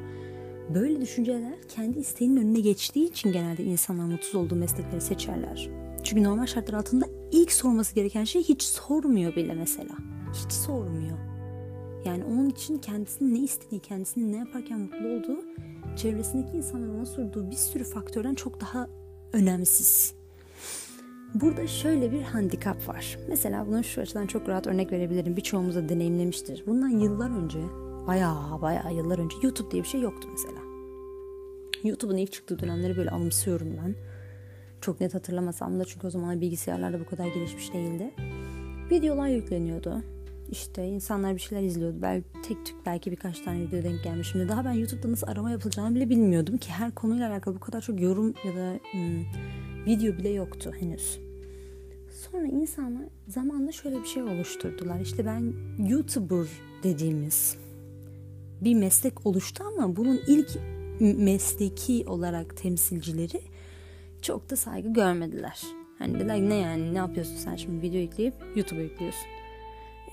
Böyle 0.74 1.00
düşünceler 1.00 1.54
kendi 1.68 1.98
isteğinin 1.98 2.36
önüne 2.36 2.60
geçtiği 2.60 3.08
için 3.08 3.32
genelde 3.32 3.64
insanlar 3.64 4.04
mutsuz 4.04 4.34
olduğu 4.34 4.56
meslekleri 4.56 5.00
seçerler. 5.00 5.70
Çünkü 6.02 6.22
normal 6.22 6.46
şartlar 6.46 6.78
altında 6.78 7.06
ilk 7.32 7.52
sorması 7.52 7.94
gereken 7.94 8.24
şey 8.24 8.42
hiç 8.42 8.62
sormuyor 8.62 9.36
bile 9.36 9.54
mesela. 9.54 9.94
Hiç 10.32 10.52
sormuyor. 10.52 11.18
Yani 12.04 12.24
onun 12.24 12.48
için 12.48 12.78
kendisinin 12.78 13.34
ne 13.34 13.38
istediği, 13.38 13.80
kendisinin 13.80 14.32
ne 14.32 14.36
yaparken 14.36 14.80
mutlu 14.80 15.08
olduğu, 15.08 15.44
çevresindeki 15.96 16.56
insanların 16.56 16.98
ona 16.98 17.06
sorduğu 17.06 17.50
bir 17.50 17.56
sürü 17.56 17.84
faktörden 17.84 18.34
çok 18.34 18.60
daha 18.60 18.88
önemsiz. 19.32 20.14
Burada 21.34 21.66
şöyle 21.66 22.12
bir 22.12 22.22
handikap 22.22 22.88
var. 22.88 23.18
Mesela 23.28 23.66
bunu 23.66 23.84
şu 23.84 24.00
açıdan 24.00 24.26
çok 24.26 24.48
rahat 24.48 24.66
örnek 24.66 24.92
verebilirim. 24.92 25.36
Birçoğumuz 25.36 25.76
da 25.76 25.88
deneyimlemiştir. 25.88 26.64
Bundan 26.66 26.88
yıllar 26.88 27.30
önce, 27.30 27.58
bayağı 28.06 28.62
bayağı 28.62 28.94
yıllar 28.94 29.18
önce 29.18 29.36
YouTube 29.42 29.70
diye 29.70 29.82
bir 29.82 29.88
şey 29.88 30.00
yoktu 30.00 30.28
mesela. 30.32 30.61
YouTube'un 31.84 32.16
ilk 32.16 32.32
çıktığı 32.32 32.58
dönemleri 32.58 32.96
böyle 32.96 33.10
anımsıyorum 33.10 33.68
ben. 33.84 33.94
Çok 34.80 35.00
net 35.00 35.14
hatırlamasam 35.14 35.80
da 35.80 35.84
çünkü 35.84 36.06
o 36.06 36.10
zamanlar 36.10 36.40
bilgisayarlar 36.40 36.92
da 36.92 37.00
bu 37.00 37.06
kadar 37.06 37.26
gelişmiş 37.26 37.72
değildi. 37.72 38.10
Videolar 38.90 39.28
yükleniyordu. 39.28 40.02
İşte 40.50 40.86
insanlar 40.86 41.34
bir 41.34 41.40
şeyler 41.40 41.62
izliyordu. 41.62 41.96
Belki 42.02 42.26
tek 42.42 42.66
tük 42.66 42.76
belki 42.86 43.10
birkaç 43.10 43.40
tane 43.40 43.60
video 43.60 43.82
denk 43.82 44.04
gelmişimdi. 44.04 44.48
Daha 44.48 44.64
ben 44.64 44.72
YouTube'da 44.72 45.12
nasıl 45.12 45.26
arama 45.26 45.50
yapılacağını 45.50 45.94
bile 45.94 46.10
bilmiyordum 46.10 46.58
ki 46.58 46.70
her 46.70 46.94
konuyla 46.94 47.30
alakalı 47.30 47.54
bu 47.54 47.60
kadar 47.60 47.80
çok 47.80 48.00
yorum 48.00 48.34
ya 48.44 48.56
da 48.56 48.78
hmm, 48.92 49.24
video 49.86 50.18
bile 50.18 50.28
yoktu 50.28 50.72
henüz. 50.80 51.18
Sonra 52.10 52.46
insanlar 52.46 53.02
zamanla 53.28 53.72
şöyle 53.72 54.00
bir 54.00 54.06
şey 54.06 54.22
oluşturdular. 54.22 55.00
İşte 55.00 55.26
ben 55.26 55.52
YouTuber 55.88 56.46
dediğimiz 56.82 57.56
bir 58.60 58.74
meslek 58.74 59.26
oluştu 59.26 59.64
ama 59.64 59.96
bunun 59.96 60.20
ilk 60.26 60.58
mesleki 61.00 62.04
olarak 62.06 62.56
temsilcileri 62.56 63.40
çok 64.22 64.50
da 64.50 64.56
saygı 64.56 64.92
görmediler. 64.92 65.62
Hani 65.98 66.14
dediler 66.14 66.40
ne 66.40 66.54
yani 66.54 66.94
ne 66.94 66.98
yapıyorsun 66.98 67.36
sen 67.36 67.56
şimdi 67.56 67.82
video 67.82 68.00
yükleyip 68.00 68.34
YouTube'a 68.56 68.82
yüklüyorsun. 68.82 69.26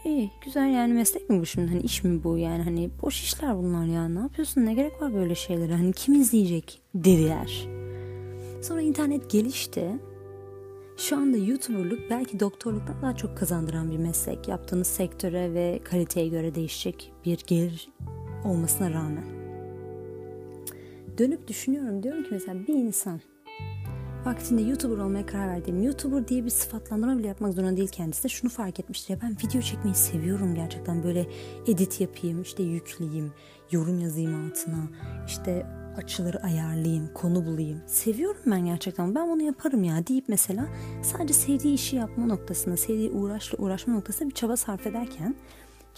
İyi 0.06 0.32
güzel 0.46 0.74
yani 0.74 0.94
meslek 0.94 1.30
mi 1.30 1.40
bu 1.40 1.46
şimdi 1.46 1.68
hani 1.68 1.82
iş 1.82 2.04
mi 2.04 2.24
bu 2.24 2.38
yani 2.38 2.64
hani 2.64 2.90
boş 3.02 3.24
işler 3.24 3.58
bunlar 3.58 3.86
ya 3.86 4.10
ne 4.10 4.20
yapıyorsun 4.20 4.66
ne 4.66 4.74
gerek 4.74 5.02
var 5.02 5.14
böyle 5.14 5.36
şeylere 5.36 5.74
hani 5.74 5.94
kim 5.94 6.14
izleyecek 6.14 6.82
dediler. 6.96 7.68
Sonra 8.62 8.82
internet 8.82 9.30
gelişti. 9.30 9.90
Şu 10.98 11.18
anda 11.18 11.38
YouTuber'lık 11.38 12.10
belki 12.10 12.40
doktorluktan 12.40 13.02
daha 13.02 13.16
çok 13.16 13.38
kazandıran 13.38 13.92
bir 13.92 13.98
meslek. 13.98 14.48
Yaptığınız 14.48 14.88
sektöre 14.88 15.54
ve 15.54 15.80
kaliteye 15.84 16.28
göre 16.28 16.56
değişecek 16.56 17.12
bir 17.26 17.40
gelir 17.48 17.90
olmasına 18.46 18.92
rağmen. 18.92 19.39
Dönüp 21.20 21.48
düşünüyorum. 21.48 22.04
Diyorum 22.04 22.24
ki 22.24 22.30
mesela 22.32 22.68
bir 22.68 22.74
insan 22.74 23.22
vaktinde 24.26 24.62
YouTuber 24.62 24.98
olmaya 24.98 25.26
karar 25.26 25.48
verdiğim 25.48 25.84
YouTuber 25.84 26.28
diye 26.28 26.46
bir 26.46 26.50
sıfatlandırma 26.50 27.18
bile 27.18 27.28
yapmak 27.28 27.54
zorunda 27.54 27.78
değil 27.78 27.90
kendisi 27.90 28.24
de. 28.24 28.28
Şunu 28.28 28.52
fark 28.52 28.80
etmiştir. 28.80 29.14
Ya 29.14 29.22
ben 29.22 29.32
video 29.32 29.62
çekmeyi 29.62 29.96
seviyorum 29.96 30.56
gerçekten. 30.56 31.04
Böyle 31.04 31.28
edit 31.68 32.02
yapayım 32.02 32.42
işte 32.42 32.64
yükleyeyim 32.64 33.34
yorum 33.72 34.00
yazayım 34.00 34.46
altına 34.46 34.88
işte 35.28 35.66
açıları 35.98 36.44
ayarlayayım 36.44 37.14
konu 37.14 37.46
bulayım. 37.46 37.82
Seviyorum 37.88 38.42
ben 38.46 38.66
gerçekten 38.66 39.16
ben 39.16 39.30
bunu 39.30 39.44
yaparım 39.44 39.84
ya 39.84 40.08
deyip 40.08 40.26
mesela 40.28 40.68
sadece 41.04 41.34
sevdiği 41.34 41.74
işi 41.74 41.96
yapma 41.96 42.26
noktasında 42.26 42.78
sevdiği 42.78 43.10
uğraşla 43.12 43.58
uğraşma 43.58 43.94
noktasında 43.94 44.30
bir 44.30 44.36
çaba 44.36 44.58
sarf 44.58 44.88
ederken 44.88 45.36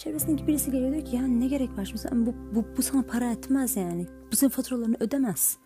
çevresindeki 0.04 0.46
birisi 0.46 0.70
geliyor 0.70 0.92
diyor 0.92 1.04
ki 1.04 1.16
yani 1.16 1.40
ne 1.40 1.46
gerek 1.46 1.78
var 1.78 1.84
şimdi 1.84 2.26
bu, 2.26 2.34
bu, 2.54 2.64
bu 2.76 2.82
sana 2.82 3.02
para 3.02 3.32
etmez 3.32 3.76
yani 3.76 4.06
bu 4.32 4.36
senin 4.36 4.50
faturalarını 4.50 4.96
ödemez 5.00 5.56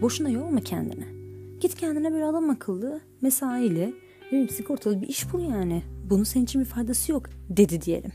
boşuna 0.00 0.28
yorma 0.28 0.60
kendini 0.60 1.16
Git 1.60 1.74
kendine 1.74 2.14
bir 2.14 2.20
adam 2.20 2.50
akıllı, 2.50 3.00
mesaili, 3.20 3.94
benim 4.32 4.48
sigortalı 4.48 5.02
bir 5.02 5.08
iş 5.08 5.32
bul 5.32 5.40
yani. 5.50 5.82
Bunun 6.10 6.24
senin 6.24 6.44
için 6.44 6.60
bir 6.60 6.66
faydası 6.66 7.12
yok 7.12 7.30
dedi 7.50 7.80
diyelim. 7.80 8.12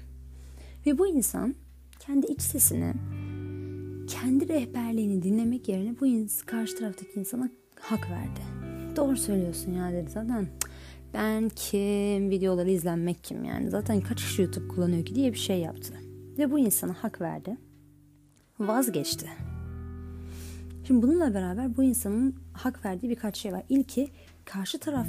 Ve 0.85 0.97
bu 0.97 1.07
insan 1.07 1.55
kendi 1.99 2.27
iç 2.27 2.41
sesini, 2.41 2.93
kendi 4.07 4.47
rehberliğini 4.47 5.21
dinlemek 5.21 5.69
yerine 5.69 5.95
bu 5.99 6.05
karşı 6.45 6.77
taraftaki 6.77 7.19
insana 7.19 7.49
hak 7.79 8.09
verdi. 8.11 8.41
Doğru 8.95 9.17
söylüyorsun 9.17 9.71
ya 9.71 9.93
dedi 9.93 10.09
zaten. 10.09 10.47
Ben 11.13 11.49
kim, 11.49 12.29
videoları 12.29 12.71
izlenmek 12.71 13.23
kim 13.23 13.43
yani. 13.43 13.69
Zaten 13.69 14.01
kaç 14.01 14.17
kişi 14.17 14.41
YouTube 14.41 14.67
kullanıyor 14.67 15.05
ki 15.05 15.15
diye 15.15 15.33
bir 15.33 15.37
şey 15.37 15.59
yaptı. 15.59 15.93
Ve 16.37 16.51
bu 16.51 16.59
insana 16.59 16.93
hak 16.93 17.21
verdi. 17.21 17.57
Vazgeçti. 18.59 19.29
Şimdi 20.87 21.01
bununla 21.01 21.33
beraber 21.33 21.77
bu 21.77 21.83
insanın 21.83 22.35
hak 22.53 22.85
verdiği 22.85 23.09
birkaç 23.09 23.37
şey 23.37 23.53
var. 23.53 23.63
İlki 23.69 24.09
karşı 24.45 24.79
taraf 24.79 25.07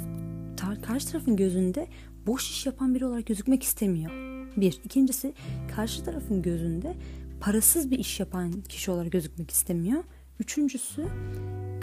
tar, 0.57 0.81
karşı 0.81 1.11
tarafın 1.11 1.35
gözünde 1.35 1.87
boş 2.27 2.49
iş 2.49 2.65
yapan 2.65 2.95
biri 2.95 3.05
olarak 3.05 3.25
gözükmek 3.25 3.63
istemiyor. 3.63 4.11
Bir. 4.57 4.79
İkincisi 4.85 5.33
karşı 5.75 6.05
tarafın 6.05 6.41
gözünde 6.41 6.95
parasız 7.39 7.91
bir 7.91 7.99
iş 7.99 8.19
yapan 8.19 8.51
kişi 8.51 8.91
olarak 8.91 9.11
gözükmek 9.11 9.51
istemiyor. 9.51 10.03
Üçüncüsü 10.39 11.05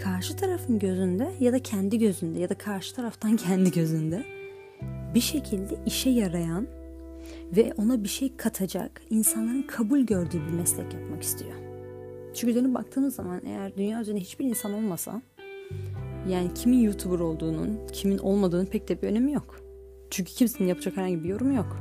karşı 0.03 0.37
tarafın 0.37 0.79
gözünde 0.79 1.31
ya 1.41 1.53
da 1.53 1.63
kendi 1.63 1.99
gözünde 1.99 2.39
ya 2.39 2.49
da 2.49 2.55
karşı 2.55 2.95
taraftan 2.95 3.37
kendi 3.47 3.71
gözünde 3.71 4.25
bir 5.15 5.21
şekilde 5.21 5.79
işe 5.87 6.11
yarayan 6.11 6.67
ve 7.57 7.73
ona 7.77 8.05
bir 8.05 8.09
şey 8.09 8.37
katacak 8.37 9.03
insanların 9.11 9.63
kabul 9.63 10.01
gördüğü 10.01 10.47
bir 10.47 10.53
meslek 10.53 10.95
yapmak 10.95 11.23
istiyor. 11.23 11.53
Çünkü 12.35 12.55
dönüp 12.55 12.75
baktığımız 12.75 13.15
zaman 13.15 13.41
eğer 13.47 13.77
dünya 13.77 14.01
üzerinde 14.01 14.21
hiçbir 14.21 14.45
insan 14.45 14.73
olmasa 14.73 15.23
yani 16.29 16.55
kimin 16.55 16.79
YouTuber 16.79 17.19
olduğunun, 17.19 17.81
kimin 17.93 18.19
olmadığının 18.19 18.67
pek 18.67 18.89
de 18.89 19.03
bir 19.03 19.09
önemi 19.09 19.33
yok. 19.33 19.61
Çünkü 20.11 20.33
kimsenin 20.33 20.69
yapacak 20.69 20.97
herhangi 20.97 21.25
bir 21.25 21.29
yorum 21.29 21.57
yok. 21.57 21.77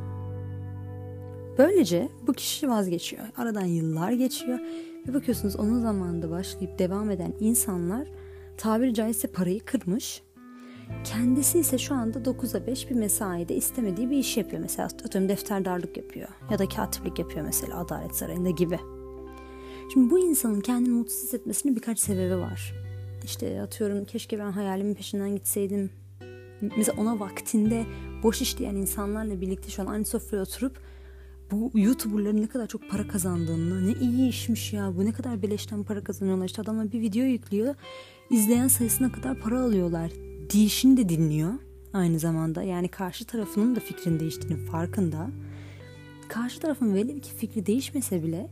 Böylece 1.57 2.09
bu 2.27 2.33
kişi 2.33 2.69
vazgeçiyor. 2.69 3.23
Aradan 3.37 3.65
yıllar 3.65 4.11
geçiyor 4.11 4.59
ve 5.07 5.13
bakıyorsunuz 5.13 5.55
onun 5.55 5.81
zamanında 5.81 6.29
başlayıp 6.29 6.79
devam 6.79 7.11
eden 7.11 7.33
insanlar 7.39 8.07
tabiri 8.57 8.93
caizse 8.93 9.27
parayı 9.27 9.59
kırmış. 9.59 10.21
Kendisi 11.03 11.59
ise 11.59 11.77
şu 11.77 11.95
anda 11.95 12.19
9'a 12.19 12.67
5 12.67 12.89
bir 12.89 12.95
mesaide 12.95 13.55
istemediği 13.55 14.09
bir 14.09 14.17
iş 14.17 14.37
yapıyor. 14.37 14.61
Mesela 14.61 14.85
atıyorum 14.85 15.29
defterdarlık 15.29 15.97
yapıyor 15.97 16.29
ya 16.51 16.59
da 16.59 16.67
katiplik 16.67 17.19
yapıyor 17.19 17.45
mesela 17.45 17.79
Adalet 17.79 18.15
Sarayı'nda 18.15 18.49
gibi. 18.49 18.79
Şimdi 19.93 20.09
bu 20.09 20.19
insanın 20.19 20.61
kendini 20.61 20.93
mutsuz 20.93 21.23
hissetmesinin 21.23 21.75
birkaç 21.75 21.99
sebebi 21.99 22.37
var. 22.37 22.73
İşte 23.23 23.61
atıyorum 23.61 24.05
keşke 24.05 24.39
ben 24.39 24.51
hayalimin 24.51 24.95
peşinden 24.95 25.35
gitseydim. 25.35 25.89
Mesela 26.77 27.01
ona 27.01 27.19
vaktinde 27.19 27.85
boş 28.23 28.41
iş 28.41 28.57
diyen 28.57 28.75
insanlarla 28.75 29.41
birlikte 29.41 29.69
şu 29.69 29.81
an 29.81 29.85
aynı 29.85 30.05
sofraya 30.05 30.43
oturup 30.43 30.79
bu 31.51 31.71
YouTuber'ların 31.79 32.41
ne 32.41 32.47
kadar 32.47 32.67
çok 32.67 32.89
para 32.89 33.07
kazandığını, 33.07 33.87
ne 33.87 33.93
iyi 33.99 34.29
işmiş 34.29 34.73
ya, 34.73 34.93
bu 34.97 35.05
ne 35.05 35.11
kadar 35.11 35.41
beleşten 35.41 35.83
para 35.83 36.03
kazanıyorlar. 36.03 36.45
İşte 36.45 36.61
adamlar 36.61 36.91
bir 36.91 37.01
video 37.01 37.23
yüklüyor, 37.23 37.75
izleyen 38.29 38.67
sayısına 38.67 39.11
kadar 39.11 39.39
para 39.39 39.61
alıyorlar. 39.61 40.11
Dişini 40.49 40.97
de 40.97 41.09
dinliyor 41.09 41.53
aynı 41.93 42.19
zamanda. 42.19 42.63
Yani 42.63 42.87
karşı 42.87 43.25
tarafının 43.25 43.75
da 43.75 43.79
fikrin 43.79 44.19
değiştiğinin 44.19 44.65
farkında. 44.65 45.29
Karşı 46.27 46.59
tarafın 46.59 46.95
velev 46.95 47.19
ki 47.19 47.33
fikri 47.33 47.65
değişmese 47.65 48.23
bile 48.23 48.49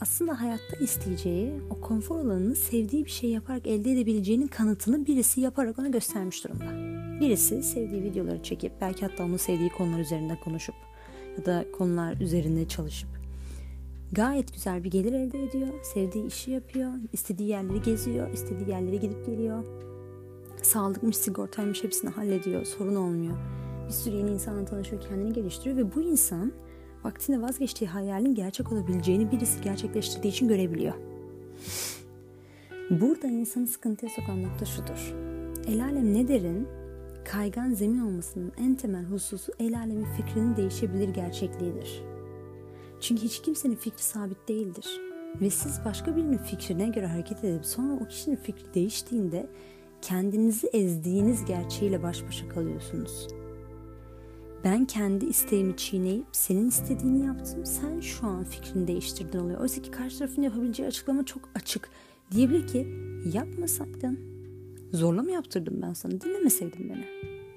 aslında 0.00 0.40
hayatta 0.40 0.76
isteyeceği, 0.80 1.52
o 1.70 1.80
konfor 1.80 2.18
alanını 2.18 2.54
sevdiği 2.54 3.04
bir 3.04 3.10
şey 3.10 3.30
yaparak 3.30 3.66
elde 3.66 3.92
edebileceğinin 3.92 4.46
kanıtını 4.46 5.06
birisi 5.06 5.40
yaparak 5.40 5.78
ona 5.78 5.88
göstermiş 5.88 6.44
durumda. 6.44 6.64
Birisi 7.20 7.62
sevdiği 7.62 8.02
videoları 8.02 8.42
çekip 8.42 8.72
belki 8.80 9.06
hatta 9.06 9.24
onun 9.24 9.36
sevdiği 9.36 9.70
konular 9.70 10.00
üzerinde 10.00 10.40
konuşup 10.44 10.74
ya 11.38 11.46
da 11.46 11.64
konular 11.72 12.16
üzerinde 12.20 12.68
çalışıp 12.68 13.08
gayet 14.12 14.52
güzel 14.52 14.84
bir 14.84 14.90
gelir 14.90 15.12
elde 15.12 15.44
ediyor. 15.44 15.68
Sevdiği 15.82 16.26
işi 16.26 16.50
yapıyor, 16.50 16.92
istediği 17.12 17.48
yerleri 17.48 17.82
geziyor, 17.82 18.30
istediği 18.32 18.70
yerlere 18.70 18.96
gidip 18.96 19.26
geliyor. 19.26 19.64
Sağlıkmış, 20.62 21.16
sigortaymış 21.16 21.84
hepsini 21.84 22.10
hallediyor, 22.10 22.64
sorun 22.64 22.94
olmuyor. 22.94 23.36
Bir 23.86 23.92
sürü 23.92 24.16
yeni 24.16 24.30
insanla 24.30 24.64
tanışıyor, 24.64 25.02
kendini 25.02 25.32
geliştiriyor 25.32 25.76
ve 25.76 25.94
bu 25.94 26.02
insan 26.02 26.52
vaktinde 27.04 27.42
vazgeçtiği 27.42 27.90
hayalin 27.90 28.34
gerçek 28.34 28.72
olabileceğini 28.72 29.32
birisi 29.32 29.60
gerçekleştirdiği 29.60 30.32
için 30.32 30.48
görebiliyor. 30.48 30.94
Burada 32.90 33.26
insanı 33.26 33.66
sıkıntıya 33.66 34.12
sokan 34.16 34.42
nokta 34.42 34.64
şudur. 34.64 35.14
El 35.68 35.84
alem 35.84 36.14
ne 36.14 36.28
derin? 36.28 36.68
Kaygan 37.32 37.72
zemin 37.72 38.00
olmasının 38.00 38.52
en 38.58 38.74
temel 38.74 39.04
hususu 39.04 39.52
el 39.58 39.78
alemin 39.78 40.06
fikrinin 40.16 40.56
değişebilir 40.56 41.08
gerçekliğidir. 41.08 42.02
Çünkü 43.00 43.22
hiç 43.22 43.42
kimsenin 43.42 43.74
fikri 43.74 44.02
sabit 44.02 44.48
değildir. 44.48 45.00
Ve 45.40 45.50
siz 45.50 45.80
başka 45.84 46.16
birinin 46.16 46.38
fikrine 46.38 46.88
göre 46.88 47.06
hareket 47.06 47.44
edip 47.44 47.66
sonra 47.66 47.92
o 48.04 48.08
kişinin 48.08 48.36
fikri 48.36 48.74
değiştiğinde 48.74 49.46
kendinizi 50.02 50.66
ezdiğiniz 50.66 51.44
gerçeğiyle 51.44 52.02
baş 52.02 52.26
başa 52.26 52.48
kalıyorsunuz. 52.48 53.28
Ben 54.64 54.84
kendi 54.84 55.26
isteğimi 55.26 55.76
çiğneyip 55.76 56.26
senin 56.32 56.68
istediğini 56.68 57.26
yaptım. 57.26 57.66
Sen 57.66 58.00
şu 58.00 58.26
an 58.26 58.44
fikrini 58.44 58.88
değiştirdin 58.88 59.38
oluyor. 59.38 59.60
Oysa 59.60 59.82
ki 59.82 59.90
karşı 59.90 60.18
tarafın 60.18 60.42
yapabileceği 60.42 60.88
açıklama 60.88 61.24
çok 61.24 61.48
açık. 61.54 61.90
Diyebilir 62.30 62.66
ki 62.66 62.88
yapmasaydın. 63.32 64.37
Zorla 64.92 65.22
mı 65.22 65.30
yaptırdım 65.30 65.82
ben 65.82 65.92
sana? 65.92 66.20
Dinlemeseydin 66.20 66.90
beni. 66.90 67.04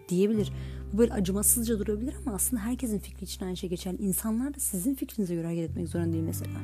Diyebilir. 0.09 0.53
Bu 0.93 0.97
böyle 0.97 1.13
acımasızca 1.13 1.79
durabilir 1.79 2.15
ama 2.25 2.35
aslında 2.35 2.61
herkesin 2.61 2.99
fikri 2.99 3.23
için 3.23 3.45
aynı 3.45 3.57
şey 3.57 3.69
geçer. 3.69 3.95
İnsanlar 3.99 4.53
da 4.53 4.59
sizin 4.59 4.95
fikrinize 4.95 5.35
göre 5.35 5.45
hareket 5.45 5.69
etmek 5.69 5.89
zorunda 5.89 6.13
değil 6.13 6.23
mesela. 6.23 6.61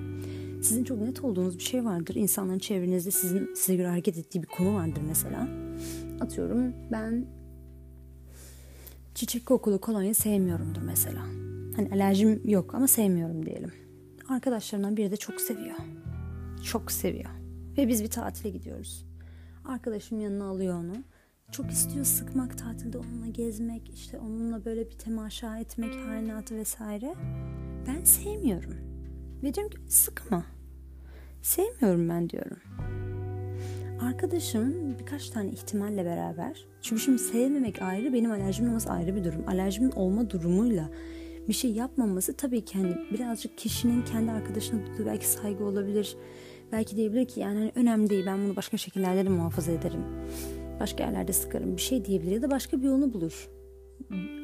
Sizin 0.62 0.84
çok 0.84 1.02
net 1.02 1.24
olduğunuz 1.24 1.58
bir 1.58 1.64
şey 1.64 1.86
vardır. 1.86 2.16
İnsanların 2.16 2.60
çevrenizde 2.60 3.12
sizin 3.12 3.54
size 3.56 3.76
göre 3.76 3.88
hareket 3.88 4.18
ettiği 4.18 4.42
bir 4.42 4.48
konu 4.48 4.74
vardır 4.74 5.02
mesela. 5.08 5.48
Atıyorum 6.20 6.74
ben 6.92 7.26
çiçek 9.16 9.46
kokulu 9.46 9.82
kolonya 9.82 10.14
sevmiyorumdur 10.14 10.82
mesela. 10.82 11.22
Hani 11.76 11.90
alerjim 11.92 12.42
yok 12.50 12.76
ama 12.76 12.88
sevmiyorum 12.88 13.46
diyelim. 13.46 13.72
Arkadaşlarından 14.30 14.98
biri 14.98 15.12
de 15.12 15.18
çok 15.18 15.42
seviyor. 15.42 15.76
Çok 16.64 16.92
seviyor. 16.92 17.30
Ve 17.78 17.88
biz 17.88 18.04
bir 18.04 18.10
tatile 18.10 18.50
gidiyoruz. 18.50 19.07
Arkadaşım 19.68 20.20
yanına 20.20 20.46
alıyor 20.46 20.76
onu. 20.80 20.96
Çok 21.52 21.72
istiyor 21.72 22.06
sıkmak 22.06 22.58
tatilde 22.58 22.98
onunla 22.98 23.28
gezmek, 23.28 23.90
işte 23.90 24.20
onunla 24.20 24.66
böyle 24.66 24.90
bir 24.90 24.98
temaşa 24.98 25.58
etmek, 25.58 25.96
harinatı 25.96 26.56
vesaire. 26.56 27.16
Ben 27.88 28.04
sevmiyorum. 28.04 28.74
Ve 29.44 29.54
diyorum 29.54 29.72
ki 29.72 29.94
sıkma. 29.94 30.46
Sevmiyorum 31.42 32.10
ben 32.10 32.30
diyorum. 32.30 32.58
Arkadaşım 34.02 35.00
birkaç 35.00 35.30
tane 35.30 35.50
ihtimalle 35.50 36.06
beraber 36.06 36.66
çünkü 36.82 37.02
şimdi 37.02 37.20
sevmemek 37.20 37.82
ayrı 37.82 38.14
benim 38.14 38.32
alerjimin 38.32 38.70
olması 38.70 38.90
ayrı 38.90 39.16
bir 39.16 39.24
durum. 39.24 39.48
Alerjimin 39.48 39.92
olma 39.92 40.30
durumuyla 40.30 40.90
bir 41.48 41.54
şey 41.54 41.72
yapmaması 41.72 42.38
tabii 42.38 42.66
ki 42.66 42.78
hani 42.78 42.96
birazcık 43.12 43.58
kişinin 43.58 44.06
kendi 44.06 44.32
arkadaşına 44.32 44.86
duyduğu 44.86 45.06
belki 45.06 45.28
saygı 45.28 45.66
olabilir. 45.66 46.18
Belki 46.72 46.96
diyebilir 46.96 47.26
ki 47.26 47.40
yani 47.40 47.60
hani 47.60 47.72
önemli 47.76 48.10
değil 48.10 48.26
ben 48.26 48.46
bunu 48.46 48.56
başka 48.56 48.78
şekillerde 48.78 49.26
de 49.26 49.30
muhafaza 49.30 49.72
ederim. 49.72 50.04
Başka 50.80 51.04
yerlerde 51.04 51.34
sıkarım 51.34 51.78
bir 51.78 51.82
şey 51.82 52.06
diyebilir 52.06 52.32
ya 52.32 52.42
da 52.42 52.52
başka 52.52 52.78
bir 52.78 52.84
yolunu 52.84 53.14
bulur. 53.14 53.50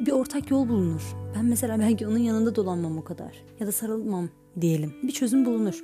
bir 0.06 0.12
ortak 0.12 0.52
yol 0.52 0.70
bulunur. 0.70 1.16
Ben 1.36 1.46
mesela 1.46 1.80
belki 1.80 2.08
onun 2.08 2.18
yanında 2.18 2.56
dolanmam 2.56 2.98
o 2.98 3.04
kadar. 3.04 3.44
Ya 3.60 3.68
da 3.68 3.72
sarılmam 3.72 4.30
diyelim. 4.62 4.94
Bir 5.04 5.12
çözüm 5.12 5.46
bulunur. 5.46 5.84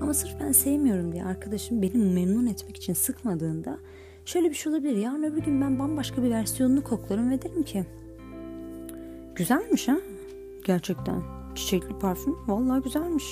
Ama 0.00 0.14
sırf 0.14 0.40
ben 0.40 0.52
sevmiyorum 0.52 1.12
diye 1.12 1.24
arkadaşım 1.24 1.82
beni 1.82 1.96
memnun 1.96 2.46
etmek 2.46 2.76
için 2.76 2.92
sıkmadığında 2.92 3.78
şöyle 4.24 4.50
bir 4.50 4.54
şey 4.54 4.72
olabilir. 4.72 4.96
Yarın 4.96 5.22
öbür 5.22 5.42
gün 5.42 5.60
ben 5.60 5.78
bambaşka 5.78 6.22
bir 6.22 6.30
versiyonunu 6.30 6.84
koklarım 6.84 7.30
ve 7.30 7.42
derim 7.42 7.62
ki 7.62 7.84
güzelmiş 9.34 9.88
ha 9.88 9.96
gerçekten 10.64 11.22
çiçekli 11.54 11.98
parfüm 11.98 12.36
vallahi 12.48 12.82
güzelmiş. 12.82 13.24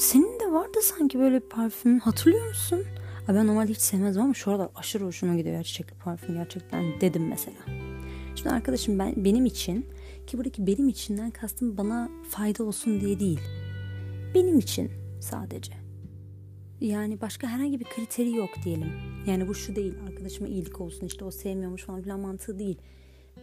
Senin 0.00 0.40
de 0.40 0.52
vardı 0.52 0.78
sanki 0.82 1.18
böyle 1.18 1.34
bir 1.34 1.48
parfüm 1.48 1.98
hatırlıyor 1.98 2.48
musun? 2.48 2.84
Abi 3.28 3.36
ben 3.36 3.46
normalde 3.46 3.70
hiç 3.72 3.80
sevmezdim 3.80 4.22
ama 4.22 4.34
şu 4.34 4.50
arada 4.50 4.70
aşırı 4.74 5.04
hoşuma 5.04 5.34
gidiyor 5.34 5.56
ya 5.56 5.62
çiçekli 5.62 5.94
parfüm 5.94 6.34
gerçekten 6.34 7.00
dedim 7.00 7.28
mesela. 7.28 7.56
Şimdi 8.36 8.50
arkadaşım 8.50 8.98
ben 8.98 9.24
benim 9.24 9.46
için 9.46 9.86
ki 10.26 10.38
buradaki 10.38 10.66
benim 10.66 10.88
içinden 10.88 11.30
kastım 11.30 11.76
bana 11.76 12.10
fayda 12.30 12.64
olsun 12.64 13.00
diye 13.00 13.20
değil. 13.20 13.40
Benim 14.34 14.58
için 14.58 14.90
sadece. 15.20 15.72
Yani 16.80 17.20
başka 17.20 17.48
herhangi 17.48 17.80
bir 17.80 17.84
kriteri 17.84 18.36
yok 18.36 18.50
diyelim. 18.64 18.92
Yani 19.26 19.48
bu 19.48 19.54
şu 19.54 19.76
değil 19.76 19.94
arkadaşıma 20.08 20.48
iyilik 20.48 20.80
olsun 20.80 21.06
işte 21.06 21.24
o 21.24 21.30
sevmiyormuş 21.30 21.84
falan 21.84 22.02
filan 22.02 22.20
mantığı 22.20 22.58
değil. 22.58 22.78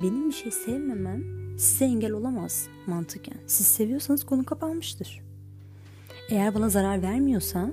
Benim 0.01 0.29
bir 0.29 0.35
şey 0.35 0.51
sevmemem 0.51 1.23
size 1.59 1.85
engel 1.85 2.11
olamaz 2.11 2.67
mantıken. 2.87 3.37
Siz 3.47 3.67
seviyorsanız 3.67 4.23
konu 4.23 4.45
kapanmıştır. 4.45 5.26
Eğer 6.29 6.55
bana 6.55 6.69
zarar 6.69 7.01
vermiyorsa 7.01 7.71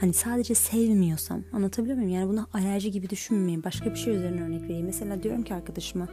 hani 0.00 0.12
sadece 0.12 0.54
sevmiyorsam 0.54 1.44
anlatabiliyor 1.52 1.96
muyum? 1.96 2.10
Yani 2.10 2.28
bunu 2.28 2.46
alerji 2.52 2.90
gibi 2.90 3.10
düşünmeyin. 3.10 3.64
Başka 3.64 3.90
bir 3.90 3.96
şey 3.96 4.14
üzerine 4.16 4.42
örnek 4.42 4.62
vereyim. 4.62 4.86
Mesela 4.86 5.22
diyorum 5.22 5.42
ki 5.42 5.54
arkadaşıma 5.54 6.08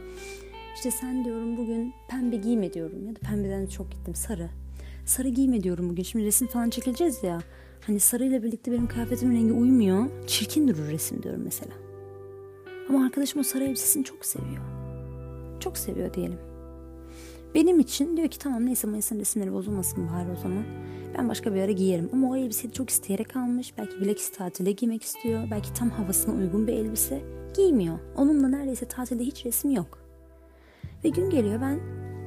işte 0.74 0.90
sen 0.90 1.24
diyorum 1.24 1.56
bugün 1.56 1.94
pembe 2.08 2.36
giyme 2.36 2.72
diyorum 2.72 3.06
ya 3.06 3.14
da 3.16 3.18
pembeden 3.20 3.66
çok 3.66 3.92
gittim 3.92 4.14
sarı. 4.14 4.48
Sarı 5.06 5.28
giyme 5.28 5.62
diyorum 5.62 5.90
bugün. 5.90 6.02
Şimdi 6.02 6.24
resim 6.24 6.48
falan 6.48 6.70
çekileceğiz 6.70 7.22
ya. 7.22 7.38
Hani 7.86 8.00
sarıyla 8.00 8.42
birlikte 8.42 8.72
benim 8.72 8.86
kıyafetimin 8.86 9.36
rengi 9.36 9.52
uymuyor. 9.52 10.06
Çirkin 10.26 10.68
durur 10.68 10.88
resim 10.88 11.22
diyorum 11.22 11.42
mesela. 11.44 11.72
Ama 12.88 13.04
arkadaşım 13.04 13.40
o 13.40 13.42
sarı 13.42 13.64
elbisesini 13.64 14.04
çok 14.04 14.24
seviyor. 14.26 14.62
Çok 15.60 15.78
seviyor 15.78 16.14
diyelim. 16.14 16.38
Benim 17.56 17.80
için 17.80 18.16
diyor 18.16 18.28
ki 18.28 18.38
tamam 18.38 18.66
neyse 18.66 18.86
Mayıs'ın 18.86 19.20
resimleri 19.20 19.52
bozulmasın 19.52 20.08
bari 20.08 20.30
o 20.38 20.42
zaman. 20.42 20.64
Ben 21.18 21.28
başka 21.28 21.54
bir 21.54 21.60
ara 21.60 21.72
giyerim. 21.72 22.10
Ama 22.12 22.30
o 22.30 22.36
elbiseyi 22.36 22.72
çok 22.72 22.90
isteyerek 22.90 23.36
almış. 23.36 23.78
Belki 23.78 24.00
bilekis 24.00 24.32
tatilde 24.32 24.72
giymek 24.72 25.02
istiyor. 25.02 25.50
Belki 25.50 25.72
tam 25.72 25.90
havasına 25.90 26.34
uygun 26.34 26.66
bir 26.66 26.72
elbise. 26.72 27.22
Giymiyor. 27.56 27.98
Onunla 28.16 28.48
neredeyse 28.48 28.88
tatilde 28.88 29.24
hiç 29.24 29.46
resim 29.46 29.70
yok. 29.70 29.98
Ve 31.04 31.08
gün 31.08 31.30
geliyor 31.30 31.60
ben 31.60 31.80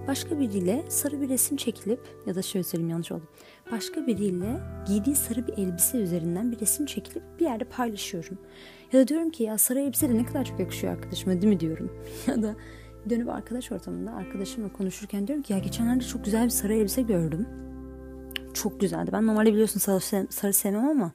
başka 0.07 0.39
biriyle 0.39 0.83
sarı 0.89 1.21
bir 1.21 1.29
resim 1.29 1.57
çekilip 1.57 1.99
ya 2.25 2.35
da 2.35 2.41
şöyle 2.41 2.63
söyleyeyim 2.63 2.89
yanlış 2.89 3.11
oldu. 3.11 3.23
Başka 3.71 4.07
biriyle 4.07 4.59
giydiği 4.87 5.15
sarı 5.15 5.47
bir 5.47 5.53
elbise 5.57 5.97
üzerinden 5.97 6.51
bir 6.51 6.59
resim 6.59 6.85
çekilip 6.85 7.23
bir 7.39 7.45
yerde 7.45 7.63
paylaşıyorum. 7.63 8.37
Ya 8.93 8.99
da 8.99 9.07
diyorum 9.07 9.29
ki 9.29 9.43
ya 9.43 9.57
sarı 9.57 9.79
elbise 9.79 10.09
de 10.09 10.17
ne 10.17 10.25
kadar 10.25 10.45
çok 10.45 10.59
yakışıyor 10.59 10.93
arkadaşıma 10.93 11.41
değil 11.41 11.53
mi 11.53 11.59
diyorum. 11.59 11.91
Ya 12.27 12.43
da 12.43 12.55
dönüp 13.09 13.29
arkadaş 13.29 13.71
ortamında 13.71 14.13
arkadaşımla 14.13 14.73
konuşurken 14.73 15.27
diyorum 15.27 15.43
ki 15.43 15.53
ya 15.53 15.59
geçenlerde 15.59 16.03
çok 16.03 16.25
güzel 16.25 16.45
bir 16.45 16.49
sarı 16.49 16.73
elbise 16.73 17.01
gördüm. 17.01 17.47
Çok 18.53 18.79
güzeldi. 18.79 19.11
Ben 19.13 19.27
normalde 19.27 19.53
biliyorsun 19.53 19.79
sarı, 19.79 20.27
sarı 20.29 20.53
sevmem 20.53 20.87
ama 20.87 21.11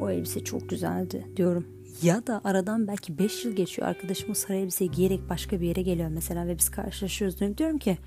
o 0.00 0.10
elbise 0.10 0.44
çok 0.44 0.70
güzeldi 0.70 1.26
diyorum. 1.36 1.66
Ya 2.02 2.26
da 2.26 2.40
aradan 2.44 2.86
belki 2.86 3.18
5 3.18 3.44
yıl 3.44 3.52
geçiyor 3.52 3.88
arkadaşım 3.88 4.30
o 4.30 4.34
sarı 4.34 4.56
elbiseyi 4.56 4.90
giyerek 4.90 5.20
başka 5.28 5.60
bir 5.60 5.66
yere 5.66 5.82
geliyor 5.82 6.08
mesela 6.08 6.46
ve 6.46 6.58
biz 6.58 6.68
karşılaşıyoruz. 6.68 7.40
Dönüp 7.40 7.58
diyorum 7.58 7.78
ki 7.78 7.98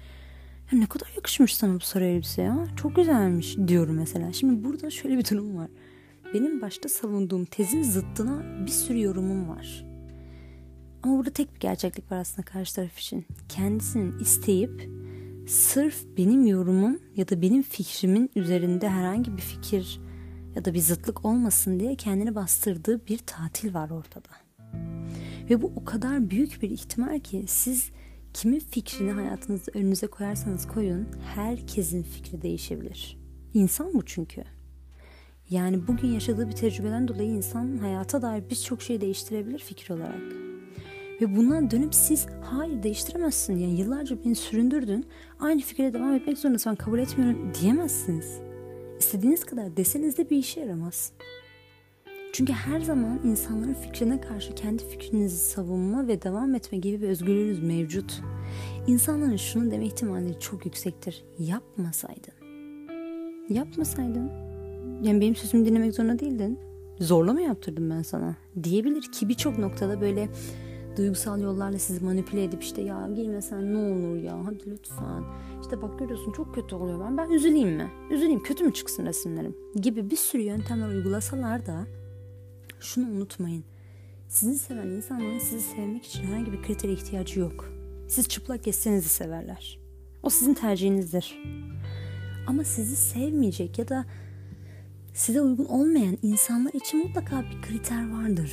ya 0.71 0.79
ne 0.79 0.85
kadar 0.85 1.11
yakışmış 1.15 1.55
sana 1.55 1.75
bu 1.75 1.79
sarı 1.79 2.05
elbise 2.05 2.41
ya. 2.41 2.67
Çok 2.75 2.95
güzelmiş 2.95 3.57
diyorum 3.67 3.95
mesela. 3.95 4.33
Şimdi 4.33 4.63
burada 4.63 4.89
şöyle 4.89 5.17
bir 5.17 5.25
durum 5.25 5.57
var. 5.57 5.67
Benim 6.33 6.61
başta 6.61 6.89
savunduğum 6.89 7.45
tezin 7.45 7.83
zıttına 7.83 8.65
bir 8.65 8.71
sürü 8.71 9.01
yorumum 9.01 9.49
var. 9.49 9.86
Ama 11.03 11.17
burada 11.17 11.29
tek 11.29 11.55
bir 11.55 11.59
gerçeklik 11.59 12.11
var 12.11 12.17
aslında 12.17 12.45
karşı 12.45 12.75
taraf 12.75 12.99
için. 12.99 13.25
Kendisinin 13.49 14.19
isteyip 14.19 14.89
sırf 15.47 16.05
benim 16.17 16.45
yorumum 16.45 16.99
ya 17.15 17.29
da 17.29 17.41
benim 17.41 17.61
fikrimin 17.63 18.31
üzerinde 18.35 18.89
herhangi 18.89 19.37
bir 19.37 19.41
fikir 19.41 20.01
ya 20.55 20.65
da 20.65 20.73
bir 20.73 20.79
zıtlık 20.79 21.25
olmasın 21.25 21.79
diye 21.79 21.95
kendini 21.95 22.35
bastırdığı 22.35 23.07
bir 23.07 23.17
tatil 23.17 23.73
var 23.73 23.89
ortada. 23.89 24.29
Ve 25.49 25.61
bu 25.61 25.71
o 25.75 25.85
kadar 25.85 26.29
büyük 26.29 26.61
bir 26.61 26.69
ihtimal 26.69 27.19
ki 27.19 27.45
siz 27.47 27.91
kimin 28.33 28.59
fikrini 28.59 29.11
hayatınızda 29.11 29.71
önünüze 29.73 30.07
koyarsanız 30.07 30.67
koyun 30.67 31.07
herkesin 31.35 32.03
fikri 32.03 32.41
değişebilir. 32.41 33.17
İnsan 33.53 33.93
bu 33.93 34.05
çünkü. 34.05 34.43
Yani 35.49 35.87
bugün 35.87 36.07
yaşadığı 36.07 36.47
bir 36.47 36.55
tecrübeden 36.55 37.07
dolayı 37.07 37.29
insan 37.29 37.77
hayata 37.77 38.21
dair 38.21 38.49
birçok 38.49 38.81
şey 38.81 39.01
değiştirebilir 39.01 39.59
fikir 39.59 39.89
olarak. 39.89 40.21
Ve 41.21 41.35
bundan 41.35 41.71
dönüp 41.71 41.95
siz 41.95 42.27
hayır 42.41 42.83
değiştiremezsin. 42.83 43.57
Yani 43.57 43.79
yıllarca 43.79 44.17
beni 44.25 44.35
süründürdün. 44.35 45.05
Aynı 45.39 45.61
fikre 45.61 45.93
devam 45.93 46.13
etmek 46.13 46.37
zorundasın. 46.37 46.75
Kabul 46.75 46.99
etmiyorum 46.99 47.51
diyemezsiniz. 47.61 48.39
İstediğiniz 48.99 49.43
kadar 49.43 49.77
deseniz 49.77 50.17
de 50.17 50.29
bir 50.29 50.37
işe 50.37 50.59
yaramaz. 50.59 51.11
Çünkü 52.33 52.53
her 52.53 52.79
zaman 52.79 53.19
insanların 53.23 53.73
fikrine 53.73 54.21
karşı 54.21 54.55
kendi 54.55 54.83
fikrinizi 54.89 55.37
savunma 55.37 56.07
ve 56.07 56.21
devam 56.21 56.55
etme 56.55 56.77
gibi 56.77 57.01
bir 57.01 57.09
özgürlüğünüz 57.09 57.63
mevcut. 57.63 58.21
İnsanların 58.87 59.35
şunu 59.35 59.71
deme 59.71 59.85
ihtimali 59.85 60.39
çok 60.39 60.65
yüksektir. 60.65 61.23
Yapmasaydın. 61.39 62.33
Yapmasaydın. 63.49 64.31
Yani 65.03 65.21
benim 65.21 65.35
sözümü 65.35 65.65
dinlemek 65.65 65.95
zorunda 65.95 66.19
değildin. 66.19 66.59
Zorla 66.99 67.33
mı 67.33 67.41
yaptırdım 67.41 67.89
ben 67.89 68.01
sana? 68.01 68.35
Diyebilir 68.63 69.01
ki 69.01 69.29
birçok 69.29 69.57
noktada 69.57 70.01
böyle 70.01 70.29
duygusal 70.97 71.41
yollarla 71.41 71.79
sizi 71.79 72.05
manipüle 72.05 72.43
edip 72.43 72.63
işte 72.63 72.81
ya 72.81 73.09
girmesen 73.15 73.73
ne 73.73 73.77
olur 73.77 74.23
ya 74.23 74.45
hadi 74.45 74.71
lütfen. 74.71 75.23
İşte 75.61 75.81
bak 75.81 75.99
görüyorsun 75.99 76.31
çok 76.31 76.55
kötü 76.55 76.75
oluyor 76.75 76.99
ben. 76.99 77.17
Ben 77.17 77.29
üzüleyim 77.29 77.69
mi? 77.69 77.91
Üzüleyim 78.11 78.43
kötü 78.43 78.63
mü 78.63 78.73
çıksın 78.73 79.05
resimlerim? 79.05 79.55
Gibi 79.75 80.09
bir 80.09 80.15
sürü 80.15 80.41
yöntemler 80.41 80.87
uygulasalar 80.87 81.65
da 81.65 81.87
şunu 82.79 83.11
unutmayın. 83.11 83.63
Sizi 84.29 84.59
seven 84.59 84.87
insanların 84.87 85.39
sizi 85.39 85.61
sevmek 85.61 86.05
için 86.05 86.23
herhangi 86.23 86.51
bir 86.51 86.61
kritere 86.61 86.93
ihtiyacı 86.93 87.39
yok. 87.39 87.69
Siz 88.07 88.27
çıplak 88.27 88.63
geçseniz 88.63 89.05
severler. 89.05 89.79
O 90.23 90.29
sizin 90.29 90.53
tercihinizdir. 90.53 91.43
Ama 92.47 92.63
sizi 92.63 92.95
sevmeyecek 92.95 93.79
ya 93.79 93.87
da 93.87 94.05
size 95.13 95.41
uygun 95.41 95.65
olmayan 95.65 96.17
insanlar 96.21 96.73
için 96.73 97.07
mutlaka 97.07 97.43
bir 97.43 97.61
kriter 97.61 98.11
vardır 98.11 98.51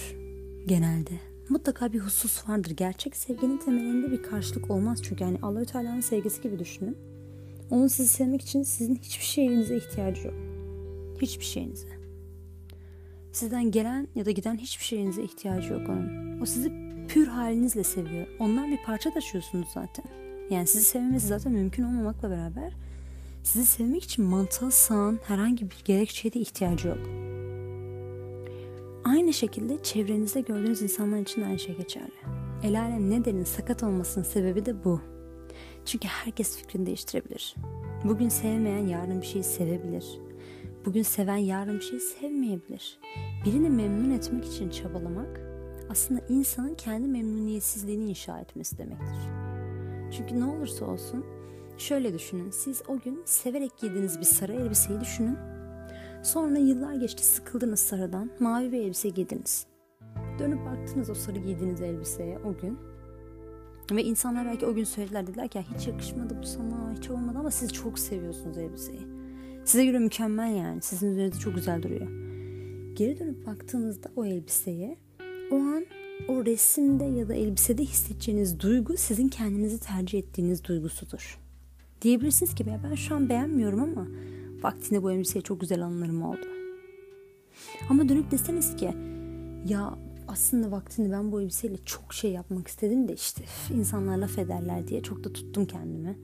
genelde. 0.66 1.33
Mutlaka 1.48 1.92
bir 1.92 2.00
husus 2.00 2.48
vardır. 2.48 2.70
Gerçek 2.70 3.16
sevginin 3.16 3.59
temelinde 3.59 4.12
bir 4.12 4.22
karşılık 4.22 4.70
olmaz 4.70 5.02
çünkü 5.02 5.24
yani 5.24 5.38
Allahü 5.42 5.66
Teala'nın 5.66 6.00
sevgisi 6.00 6.42
gibi 6.42 6.59
düşünün. 6.59 6.96
Onun 7.70 7.87
sizi 7.87 8.09
sevmek 8.09 8.42
için 8.42 8.62
sizin 8.62 8.96
hiçbir 8.96 9.24
şeyinize 9.24 9.76
ihtiyacı 9.76 10.26
yok. 10.26 10.35
Hiçbir 11.22 11.44
şeyinize. 11.44 11.88
Sizden 13.33 13.70
gelen 13.70 14.09
ya 14.14 14.24
da 14.24 14.30
giden 14.30 14.57
hiçbir 14.57 14.85
şeyinize 14.85 15.22
ihtiyacı 15.22 15.72
yok 15.72 15.88
onun. 15.88 16.40
O 16.40 16.46
sizi 16.46 16.72
pür 17.09 17.26
halinizle 17.26 17.85
seviyor. 17.85 18.26
Ondan 18.38 18.70
bir 18.70 18.78
parça 18.87 19.11
taşıyorsunuz 19.11 19.68
zaten. 19.74 20.04
Yani 20.50 20.66
sizi 20.66 20.85
sevmesi 20.85 21.26
zaten 21.26 21.52
mümkün 21.52 21.83
olmamakla 21.83 22.30
beraber 22.30 22.72
sizi 23.42 23.66
sevmek 23.66 24.04
için 24.04 24.24
mantığa 24.24 24.70
sığan 24.70 25.18
herhangi 25.26 25.70
bir 25.70 25.76
gerekçeye 25.85 26.35
de 26.35 26.40
ihtiyacı 26.40 26.88
yok. 26.88 27.09
Aynı 29.04 29.32
şekilde 29.32 29.82
çevrenizde 29.82 30.40
gördüğünüz 30.40 30.82
insanlar 30.82 31.18
için 31.18 31.42
aynı 31.42 31.58
şey 31.58 31.76
geçerli. 31.76 32.12
El 32.62 32.80
alem 32.80 33.10
ne 33.10 33.24
derin 33.24 33.44
sakat 33.44 33.82
olmasının 33.82 34.24
sebebi 34.24 34.66
de 34.66 34.84
bu. 34.84 35.00
Çünkü 35.84 36.08
herkes 36.08 36.56
fikrini 36.56 36.86
değiştirebilir. 36.86 37.54
Bugün 38.04 38.28
sevmeyen 38.28 38.86
yarın 38.86 39.20
bir 39.20 39.26
şeyi 39.26 39.44
sevebilir. 39.44 40.18
Bugün 40.84 41.02
seven 41.02 41.36
yarın 41.36 41.74
bir 41.74 41.84
şeyi 41.84 42.00
sevmeyebilir. 42.00 42.98
Birini 43.46 43.70
memnun 43.70 44.10
etmek 44.10 44.44
için 44.44 44.70
çabalamak 44.70 45.40
aslında 45.90 46.20
insanın 46.28 46.74
kendi 46.74 47.08
memnuniyetsizliğini 47.08 48.04
inşa 48.04 48.40
etmesi 48.40 48.78
demektir. 48.78 49.18
Çünkü 50.16 50.40
ne 50.40 50.44
olursa 50.44 50.84
olsun 50.84 51.24
şöyle 51.78 52.14
düşünün. 52.14 52.50
Siz 52.50 52.82
o 52.88 52.98
gün 52.98 53.22
severek 53.24 53.78
giydiğiniz 53.78 54.20
bir 54.20 54.24
sarı 54.24 54.52
elbiseyi 54.52 55.00
düşünün 55.00 55.36
Sonra 56.24 56.58
yıllar 56.58 56.94
geçti 56.94 57.24
sıkıldınız 57.24 57.80
sarıdan. 57.80 58.30
Mavi 58.40 58.72
bir 58.72 58.80
elbise 58.80 59.08
giydiniz. 59.08 59.66
Dönüp 60.38 60.66
baktınız 60.66 61.10
o 61.10 61.14
sarı 61.14 61.38
giydiğiniz 61.38 61.80
elbiseye 61.80 62.38
o 62.38 62.56
gün. 62.62 62.78
Ve 63.92 64.04
insanlar 64.04 64.46
belki 64.46 64.66
o 64.66 64.74
gün 64.74 64.84
söylediler 64.84 65.26
dediler 65.26 65.48
ki 65.48 65.64
hiç 65.74 65.87
yakışmadı 65.87 66.38
bu 66.42 66.46
sana 66.46 66.94
hiç 66.98 67.10
olmadı 67.10 67.38
ama 67.38 67.50
siz 67.50 67.72
çok 67.72 67.98
seviyorsunuz 67.98 68.58
elbiseyi. 68.58 69.00
Size 69.64 69.84
göre 69.84 69.98
mükemmel 69.98 70.56
yani 70.56 70.82
sizin 70.82 71.10
üzerinizde 71.10 71.38
çok 71.38 71.54
güzel 71.54 71.82
duruyor. 71.82 72.08
Geri 72.94 73.18
dönüp 73.18 73.46
baktığınızda 73.46 74.08
o 74.16 74.24
elbiseye 74.24 74.96
o 75.50 75.56
an 75.56 75.87
o 76.28 76.44
resimde 76.44 77.04
ya 77.04 77.28
da 77.28 77.34
elbisede 77.34 77.82
hissedeceğiniz 77.82 78.60
duygu 78.60 78.96
sizin 78.96 79.28
kendinizi 79.28 79.80
tercih 79.80 80.18
ettiğiniz 80.18 80.64
duygusudur. 80.64 81.38
Diyebilirsiniz 82.02 82.54
ki 82.54 82.66
ben 82.84 82.94
şu 82.94 83.14
an 83.14 83.28
beğenmiyorum 83.28 83.82
ama 83.82 84.06
vaktinde 84.64 85.03
bu 85.03 85.12
elbiseye 85.12 85.40
çok 85.40 85.61
güzel 85.61 85.85
anılarım 85.85 86.22
oldu. 86.22 86.46
Ama 87.90 88.09
dönüp 88.09 88.31
deseniz 88.31 88.77
ki 88.77 88.94
ya 89.66 89.98
aslında 90.29 90.70
vaktinde 90.70 91.12
ben 91.12 91.33
bu 91.33 91.40
elbiseyle 91.40 91.77
çok 91.85 92.14
şey 92.14 92.33
yapmak 92.33 92.68
istedim 92.68 93.09
de 93.09 93.14
işte 93.14 93.44
insanlar 93.74 94.16
laf 94.16 94.38
ederler 94.38 94.88
diye 94.88 95.03
çok 95.03 95.24
da 95.24 95.33
tuttum 95.33 95.66
kendimi. 95.66 96.18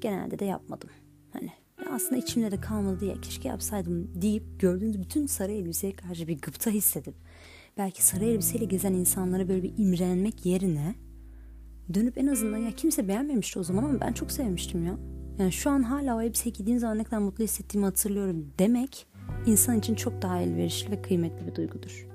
Genelde 0.00 0.38
de 0.38 0.44
yapmadım. 0.44 0.90
Hani 1.32 1.50
aslında 1.92 2.16
içimde 2.16 2.50
de 2.50 2.60
kalmadı 2.60 3.00
diye 3.00 3.20
keşke 3.20 3.48
yapsaydım 3.48 4.22
deyip 4.22 4.60
gördüğünüz 4.60 5.00
bütün 5.00 5.26
sarı 5.26 5.52
elbiseye 5.52 5.92
karşı 5.92 6.28
bir 6.28 6.38
gıpta 6.38 6.70
hissedip 6.70 7.14
belki 7.78 8.04
sarı 8.04 8.24
elbiseyle 8.24 8.64
gezen 8.64 8.92
insanlara 8.92 9.48
böyle 9.48 9.62
bir 9.62 9.72
imrenmek 9.78 10.46
yerine 10.46 10.94
dönüp 11.94 12.18
en 12.18 12.26
azından 12.26 12.58
ya 12.58 12.70
kimse 12.70 13.08
beğenmemişti 13.08 13.58
o 13.58 13.62
zaman 13.62 13.84
ama 13.84 14.00
ben 14.00 14.12
çok 14.12 14.32
sevmiştim 14.32 14.86
ya. 14.86 14.98
Yani 15.38 15.52
şu 15.52 15.70
an 15.70 15.82
hala 15.82 16.16
o 16.16 16.20
elbiseye 16.20 16.50
giydiğim 16.50 16.78
zaman 16.78 16.98
ne 16.98 17.04
kadar 17.04 17.18
mutlu 17.18 17.44
hissettiğimi 17.44 17.84
hatırlıyorum 17.84 18.52
demek 18.58 19.06
insan 19.46 19.78
için 19.78 19.94
çok 19.94 20.22
daha 20.22 20.40
elverişli 20.40 20.90
ve 20.90 21.02
kıymetli 21.02 21.46
bir 21.46 21.54
duygudur. 21.54 22.06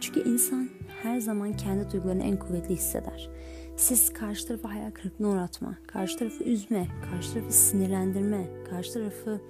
Çünkü 0.00 0.28
insan 0.28 0.70
her 1.02 1.20
zaman 1.20 1.56
kendi 1.56 1.92
duygularını 1.92 2.22
en 2.22 2.38
kuvvetli 2.38 2.74
hisseder. 2.74 3.30
Siz 3.76 4.12
karşı 4.12 4.46
tarafı 4.46 4.68
hayal 4.68 4.90
kırıklığına 4.90 5.28
uğratma, 5.28 5.78
karşı 5.86 6.18
tarafı 6.18 6.44
üzme, 6.44 6.88
karşı 7.10 7.32
tarafı 7.32 7.52
sinirlendirme, 7.52 8.48
karşı 8.70 8.92
tarafı 8.92 9.40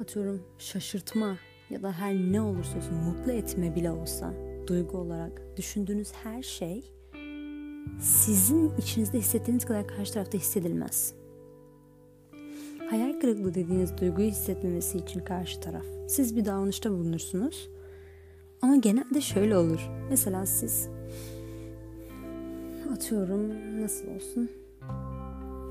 atıyorum 0.00 0.42
şaşırtma 0.58 1.36
ya 1.70 1.82
da 1.82 1.92
her 1.92 2.14
ne 2.14 2.40
olursa 2.40 2.78
olsun 2.78 2.94
mutlu 2.94 3.32
etme 3.32 3.74
bile 3.74 3.90
olsa 3.90 4.34
duygu 4.66 4.98
olarak 4.98 5.42
düşündüğünüz 5.56 6.12
her 6.12 6.42
şey 6.42 6.92
sizin 8.00 8.76
içinizde 8.78 9.18
hissettiğiniz 9.18 9.64
kadar 9.64 9.88
karşı 9.88 10.12
tarafta 10.12 10.38
hissedilmez. 10.38 11.17
Hayal 12.90 13.20
kırıklığı 13.20 13.54
dediğiniz 13.54 13.98
duyguyu 13.98 14.28
hissetmemesi 14.28 14.98
için 14.98 15.20
karşı 15.20 15.60
taraf. 15.60 15.84
Siz 16.08 16.36
bir 16.36 16.44
davranışta 16.44 16.90
bulunursunuz. 16.90 17.68
Ama 18.62 18.76
genelde 18.76 19.20
şöyle 19.20 19.56
olur. 19.56 19.88
Mesela 20.10 20.46
siz 20.46 20.88
atıyorum 22.92 23.50
nasıl 23.82 24.08
olsun 24.08 24.50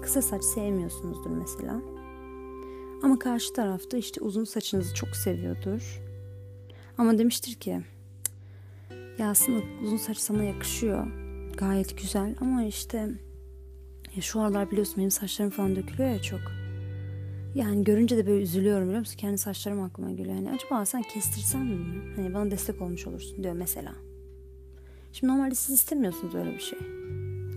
kısa 0.02 0.22
saç 0.22 0.44
sevmiyorsunuzdur 0.44 1.30
mesela. 1.30 1.82
Ama 3.04 3.20
karşı 3.20 3.54
tarafta 3.54 3.98
işte 3.98 4.22
uzun 4.22 4.44
saçınızı 4.44 4.96
çok 4.96 5.10
seviyordur. 5.10 6.02
Ama 6.98 7.18
demiştir 7.18 7.54
ki 7.54 7.82
ya 9.18 9.30
aslında 9.30 9.60
uzun 9.84 9.98
saç 9.98 10.18
sana 10.18 10.44
yakışıyor. 10.44 11.08
Gayet 11.58 11.98
güzel 11.98 12.36
ama 12.42 12.64
işte 12.64 12.98
ya 14.16 14.22
şu 14.22 14.42
aralar 14.42 14.72
biliyorsun 14.72 14.96
benim 14.98 15.12
saçlarım 15.12 15.52
falan 15.52 15.76
dökülüyor 15.76 16.10
ya 16.10 16.22
çok. 16.22 16.67
Yani 17.58 17.84
görünce 17.84 18.18
de 18.18 18.28
böyle 18.28 18.44
üzülüyorum 18.44 18.84
biliyor 18.84 19.00
musun? 19.00 19.18
Kendi 19.18 19.38
saçlarım 19.38 19.82
aklıma 19.82 20.12
geliyor. 20.12 20.36
Hani 20.36 20.52
acaba 20.52 20.86
sen 20.86 21.02
kestirsen 21.02 21.66
mi? 21.66 22.16
Hani 22.16 22.34
bana 22.34 22.52
destek 22.52 22.82
olmuş 22.82 23.08
olursun 23.08 23.44
diyor 23.44 23.54
mesela. 23.54 23.96
Şimdi 25.14 25.34
normalde 25.34 25.56
siz 25.56 25.76
istemiyorsunuz 25.76 26.36
öyle 26.36 26.54
bir 26.54 26.60
şey. 26.60 26.80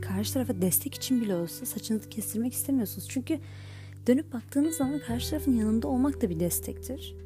Karşı 0.03 0.33
tarafa 0.33 0.63
destek 0.63 0.95
için 0.95 1.21
bile 1.21 1.35
olsa 1.35 1.67
saçınızı 1.67 2.09
kestirmek 2.09 2.53
istemiyorsunuz. 2.53 3.09
Çünkü 3.09 3.39
dönüp 4.07 4.33
baktığınız 4.33 4.77
zaman 4.77 5.01
karşı 5.07 5.31
tarafın 5.31 5.57
yanında 5.57 5.89
olmak 5.89 6.23
da 6.23 6.31
bir 6.31 6.41
destektir. 6.41 7.17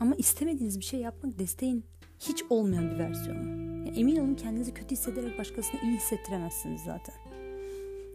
Ama 0.00 0.14
istemediğiniz 0.14 0.78
bir 0.78 0.84
şey 0.84 1.00
yapmak 1.00 1.38
desteğin 1.38 1.84
hiç 2.20 2.44
olmayan 2.50 2.90
bir 2.90 2.98
versiyonu. 2.98 3.48
Yani 3.86 4.00
emin 4.00 4.16
olun 4.16 4.34
kendinizi 4.34 4.74
kötü 4.74 4.90
hissederek 4.90 5.38
başkasına 5.38 5.80
iyi 5.80 5.96
hissettiremezsiniz 5.96 6.82
zaten. 6.82 7.14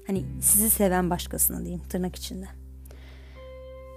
Hani 0.07 0.25
sizi 0.41 0.69
seven 0.69 1.09
başkasına 1.09 1.59
diyeyim 1.59 1.81
tırnak 1.89 2.15
içinde. 2.15 2.58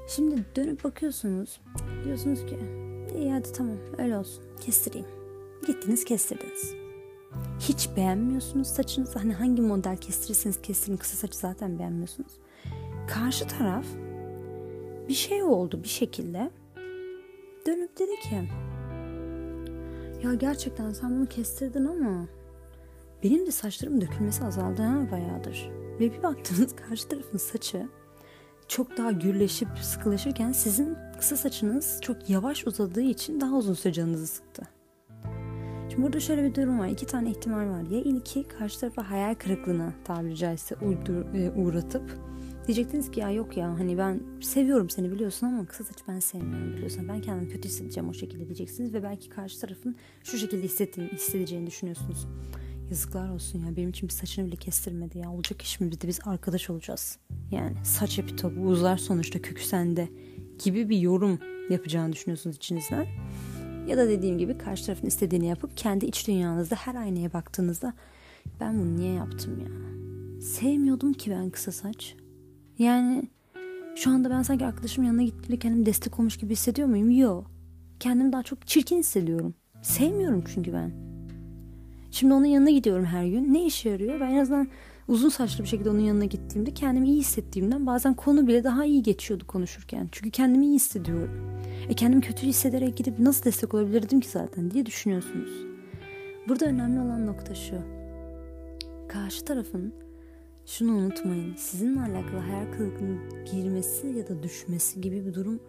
Şimdi 0.07 0.45
dönüp 0.57 0.85
bakıyorsunuz. 0.85 1.61
Diyorsunuz 2.05 2.47
ki 2.47 2.59
iyi 3.17 3.33
hadi 3.33 3.53
tamam 3.53 3.77
öyle 3.99 4.19
olsun 4.19 4.45
kestireyim. 4.61 5.07
Gittiniz 5.67 6.05
kestirdiniz. 6.05 6.75
Hiç 7.61 7.89
beğenmiyorsunuz 7.97 8.67
saçınızı. 8.67 9.19
Hani 9.19 9.33
hangi 9.33 9.63
model 9.63 9.97
kestirirseniz 9.97 10.63
kestirin 10.63 10.97
kısa 10.97 11.17
saçı 11.17 11.39
zaten 11.39 11.79
beğenmiyorsunuz. 11.79 12.33
Karşı 13.09 13.47
taraf 13.47 13.87
bir 15.09 15.15
şey 15.15 15.43
oldu 15.43 15.83
bir 15.83 15.89
şekilde. 15.89 16.51
Dönüp 17.67 17.99
dedi 17.99 18.21
ki 18.21 18.49
ya 20.25 20.35
gerçekten 20.35 20.93
sen 20.93 21.17
bunu 21.17 21.27
kestirdin 21.27 21.85
ama 21.85 22.29
benim 23.23 23.47
de 23.47 23.51
saçlarım 23.51 24.01
dökülmesi 24.01 24.45
azaldı 24.45 24.83
ha 24.83 25.11
bayağıdır. 25.11 25.71
Ve 26.01 26.13
bir 26.13 26.23
baktınız 26.23 26.77
karşı 26.89 27.09
tarafın 27.09 27.39
saçı 27.39 27.89
çok 28.69 28.97
daha 28.97 29.13
gürleşip 29.13 29.69
sıkılaşırken 29.83 30.53
sizin 30.53 30.97
kısa 31.19 31.37
saçınız 31.37 31.99
çok 32.03 32.31
yavaş 32.31 32.67
uzadığı 32.67 33.03
için 33.03 33.41
daha 33.41 33.57
uzun 33.57 33.75
süre 33.75 33.93
canınızı 33.93 34.27
sıktı. 34.27 34.63
Şimdi 35.91 36.03
burada 36.03 36.21
şöyle 36.21 36.45
bir 36.45 36.55
durum 36.55 36.79
var. 36.79 36.89
İki 36.89 37.07
tane 37.07 37.31
ihtimal 37.31 37.69
var. 37.69 37.83
Ya 37.91 38.01
ilki 38.01 38.49
karşı 38.49 38.81
tarafa 38.81 39.11
hayal 39.11 39.35
kırıklığına 39.35 39.93
tabiri 40.05 40.37
caizse 40.37 40.75
uydur, 40.75 41.35
e, 41.35 41.51
uğratıp 41.51 42.19
diyecektiniz 42.67 43.11
ki 43.11 43.21
ya 43.21 43.31
yok 43.31 43.57
ya 43.57 43.79
hani 43.79 43.99
ben 43.99 44.21
seviyorum 44.41 44.91
seni 44.91 45.13
biliyorsun 45.13 45.47
ama 45.47 45.67
kısa 45.67 45.85
saç 45.85 45.97
ben 46.09 46.19
sevmiyorum 46.19 46.73
biliyorsun. 46.73 47.09
Ben 47.09 47.21
kendimi 47.21 47.53
kötü 47.53 47.69
hissedeceğim 47.69 48.09
o 48.09 48.15
şekilde 48.15 48.47
diyeceksiniz 48.47 48.95
ve 48.95 49.03
belki 49.03 49.29
karşı 49.29 49.61
tarafın 49.61 49.97
şu 50.25 50.39
şekilde 50.39 50.63
hissettiğini, 50.63 51.13
hissedeceğini 51.13 51.67
düşünüyorsunuz. 51.67 52.27
Yazıklar 52.93 53.29
olsun 53.29 53.59
ya 53.59 53.77
benim 53.77 53.91
için 53.91 54.09
bir 54.09 54.15
saçını 54.15 54.47
bile 54.47 54.57
kestirmedi 54.57 55.19
ya. 55.19 55.33
Olacak 55.33 55.63
iş 55.63 55.81
mi 55.81 55.91
bir 55.91 56.01
de 56.01 56.09
biz 56.09 56.21
arkadaş 56.25 56.71
olacağız. 56.71 57.19
Yani 57.51 57.77
saç 57.85 58.19
epitopu 58.19 58.61
uzar 58.61 58.97
sonuçta 58.97 59.43
kökü 59.43 59.65
sende 59.65 60.09
gibi 60.65 60.89
bir 60.89 60.99
yorum 60.99 61.39
yapacağını 61.71 62.13
düşünüyorsunuz 62.13 62.57
içinizden. 62.57 63.07
Ya 63.89 63.97
da 63.97 64.09
dediğim 64.09 64.39
gibi 64.39 64.59
karşı 64.59 64.87
tarafın 64.87 65.07
istediğini 65.07 65.47
yapıp 65.47 65.77
kendi 65.77 66.07
iç 66.07 66.29
dünyanızda 66.29 66.77
her 66.77 66.95
aynaya 66.95 67.33
baktığınızda 67.33 67.95
ben 68.61 68.81
bunu 68.81 68.97
niye 68.97 69.13
yaptım 69.13 69.61
ya? 69.61 69.69
Sevmiyordum 70.41 71.13
ki 71.13 71.31
ben 71.31 71.51
kısa 71.51 71.73
saç. 71.73 72.17
Yani 72.79 73.29
şu 73.97 74.11
anda 74.11 74.31
ben 74.31 74.43
sanki 74.43 74.67
arkadaşımın 74.67 75.07
yanına 75.07 75.23
gittiğimde 75.23 75.59
kendimi 75.59 75.87
destek 75.87 76.21
olmuş 76.21 76.37
gibi 76.37 76.53
hissediyor 76.53 76.89
muyum? 76.89 77.11
Yok. 77.11 77.51
Kendimi 78.01 78.33
daha 78.33 78.43
çok 78.43 78.67
çirkin 78.67 78.99
hissediyorum. 78.99 79.55
Sevmiyorum 79.83 80.45
çünkü 80.55 80.73
ben. 80.73 81.12
Şimdi 82.13 82.35
onun 82.35 82.45
yanına 82.45 82.71
gidiyorum 82.71 83.05
her 83.05 83.27
gün. 83.27 83.55
Ne 83.55 83.67
işe 83.67 83.91
yarıyor? 83.91 84.21
Ben 84.21 84.31
en 84.31 84.39
azından 84.39 84.69
uzun 85.09 85.29
saçlı 85.29 85.65
bir 85.65 85.69
şekilde 85.69 85.91
onun 85.91 86.01
yanına 86.01 86.25
gittiğimde 86.25 86.75
kendimi 86.75 87.09
iyi 87.09 87.19
hissettiğimden 87.19 87.87
bazen 87.87 88.15
konu 88.15 88.47
bile 88.47 88.65
daha 88.65 88.85
iyi 88.85 89.03
geçiyordu 89.03 89.47
konuşurken. 89.47 90.09
Çünkü 90.13 90.31
kendimi 90.31 90.67
iyi 90.67 90.75
hissediyorum. 90.75 91.31
E 91.89 91.95
kendimi 91.95 92.23
kötü 92.23 92.47
hissederek 92.47 92.97
gidip 92.97 93.19
nasıl 93.19 93.45
destek 93.45 93.75
olabilirdim 93.75 94.21
ki 94.21 94.29
zaten 94.29 94.71
diye 94.71 94.87
düşünüyorsunuz. 94.87 95.51
Burada 96.49 96.65
önemli 96.65 97.01
olan 97.01 97.27
nokta 97.27 97.55
şu. 97.55 97.77
Karşı 99.09 99.45
tarafın 99.45 99.95
şunu 100.67 100.93
unutmayın. 100.93 101.55
Sizinle 101.57 102.01
alakalı 102.01 102.41
hayal 102.41 102.73
kırıklığının 102.73 103.21
girmesi 103.53 104.07
ya 104.07 104.29
da 104.29 104.43
düşmesi 104.43 105.01
gibi 105.01 105.27
bir 105.27 105.35
durum 105.35 105.61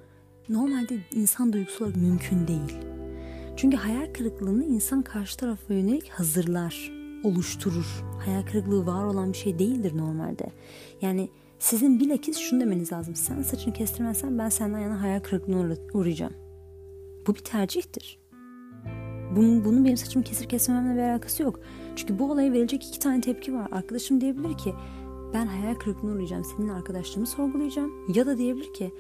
normalde 0.50 0.98
insan 1.12 1.54
duygusu 1.54 1.84
olarak 1.84 1.98
mümkün 1.98 2.48
değil. 2.48 3.03
Çünkü 3.58 3.78
hayal 3.78 4.14
kırıklığını 4.14 4.66
insan 4.66 5.02
karşı 5.02 5.38
tarafa 5.38 5.74
yönelik 5.74 6.10
hazırlar, 6.10 6.92
oluşturur. 7.24 8.04
Hayal 8.26 8.46
kırıklığı 8.46 8.86
var 8.86 9.04
olan 9.04 9.34
bir 9.34 9.38
şey 9.38 9.60
değildir 9.60 9.98
normalde. 9.98 10.46
Yani 11.02 11.30
sizin 11.60 12.00
bilakis 12.00 12.38
şunu 12.38 12.62
demeniz 12.62 12.92
lazım. 12.92 13.16
Sen 13.16 13.42
saçını 13.42 13.74
kestirmezsen 13.74 14.40
ben 14.40 14.50
senden 14.50 14.80
yana 14.80 15.02
hayal 15.02 15.20
kırıklığına 15.20 15.76
uğrayacağım. 15.94 16.34
Bu 17.28 17.36
bir 17.36 17.40
tercihtir. 17.40 18.20
Bunun, 19.36 19.66
bunun 19.66 19.86
benim 19.86 19.98
saçımı 19.98 20.26
kesir 20.26 20.50
kesmememle 20.50 21.02
bir 21.02 21.10
alakası 21.10 21.44
yok. 21.44 21.60
Çünkü 21.96 22.20
bu 22.20 22.32
olaya 22.32 22.54
verilecek 22.54 22.88
iki 22.88 23.00
tane 23.00 23.22
tepki 23.22 23.54
var. 23.54 23.68
Arkadaşım 23.72 24.22
diyebilir 24.22 24.58
ki 24.58 24.74
ben 25.34 25.46
hayal 25.46 25.76
kırıklığına 25.76 26.14
uğrayacağım. 26.14 26.44
Senin 26.44 26.70
arkadaşlığımı 26.70 27.28
sorgulayacağım. 27.28 27.92
Ya 28.16 28.26
da 28.26 28.38
diyebilir 28.38 28.74
ki 28.74 28.92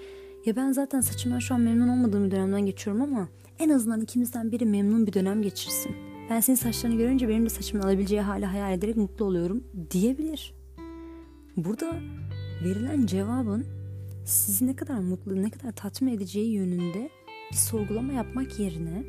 ya 0.45 0.55
ben 0.55 0.71
zaten 0.71 1.01
saçımdan 1.01 1.39
şu 1.39 1.55
an 1.55 1.61
memnun 1.61 1.87
olmadığım 1.87 2.25
bir 2.25 2.31
dönemden 2.31 2.65
geçiyorum 2.65 3.01
ama 3.01 3.27
en 3.59 3.69
azından 3.69 4.01
ikimizden 4.01 4.51
biri 4.51 4.65
memnun 4.65 5.07
bir 5.07 5.13
dönem 5.13 5.41
geçirsin. 5.41 5.95
Ben 6.29 6.39
senin 6.39 6.57
saçlarını 6.57 6.97
görünce 6.97 7.29
benim 7.29 7.45
de 7.45 7.49
saçımın 7.49 7.83
alabileceği 7.83 8.21
hali 8.21 8.45
hayal 8.45 8.73
ederek 8.73 8.97
mutlu 8.97 9.25
oluyorum 9.25 9.63
diyebilir. 9.91 10.53
Burada 11.57 11.95
verilen 12.63 13.05
cevabın 13.05 13.65
sizi 14.25 14.67
ne 14.67 14.75
kadar 14.75 14.97
mutlu, 14.97 15.41
ne 15.41 15.49
kadar 15.49 15.71
tatmin 15.71 16.13
edeceği 16.13 16.51
yönünde 16.51 17.09
bir 17.51 17.57
sorgulama 17.57 18.13
yapmak 18.13 18.59
yerine 18.59 19.03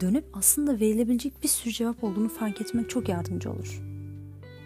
dönüp 0.00 0.24
aslında 0.32 0.80
verilebilecek 0.80 1.42
bir 1.42 1.48
sürü 1.48 1.72
cevap 1.72 2.04
olduğunu 2.04 2.28
fark 2.28 2.60
etmek 2.60 2.90
çok 2.90 3.08
yardımcı 3.08 3.50
olur. 3.50 3.82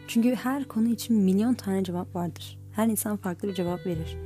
Çünkü 0.09 0.35
her 0.35 0.65
konu 0.65 0.89
için 0.89 1.17
milyon 1.17 1.55
tane 1.55 1.85
cevap 1.85 2.15
vardır. 2.15 2.59
Her 2.73 2.89
insan 2.89 3.17
farklı 3.17 3.49
bir 3.49 3.55
cevap 3.55 3.87
verir. 3.87 4.17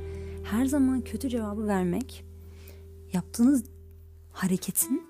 Her 0.43 0.65
zaman 0.65 1.01
kötü 1.01 1.29
cevabı 1.29 1.67
vermek 1.67 2.25
yaptığınız 3.13 3.63
hareketin 4.39 5.03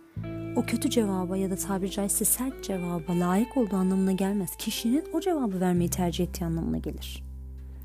o 0.55 0.65
kötü 0.65 0.89
cevaba 0.89 1.37
ya 1.37 1.51
da 1.51 1.55
tabiri 1.55 1.91
caizse 1.91 2.25
sert 2.25 2.63
cevaba 2.63 3.19
layık 3.19 3.57
olduğu 3.57 3.75
anlamına 3.75 4.11
gelmez. 4.11 4.55
Kişinin 4.55 5.03
o 5.13 5.19
cevabı 5.19 5.59
vermeyi 5.59 5.89
tercih 5.89 6.23
ettiği 6.23 6.45
anlamına 6.45 6.77
gelir. 6.77 7.23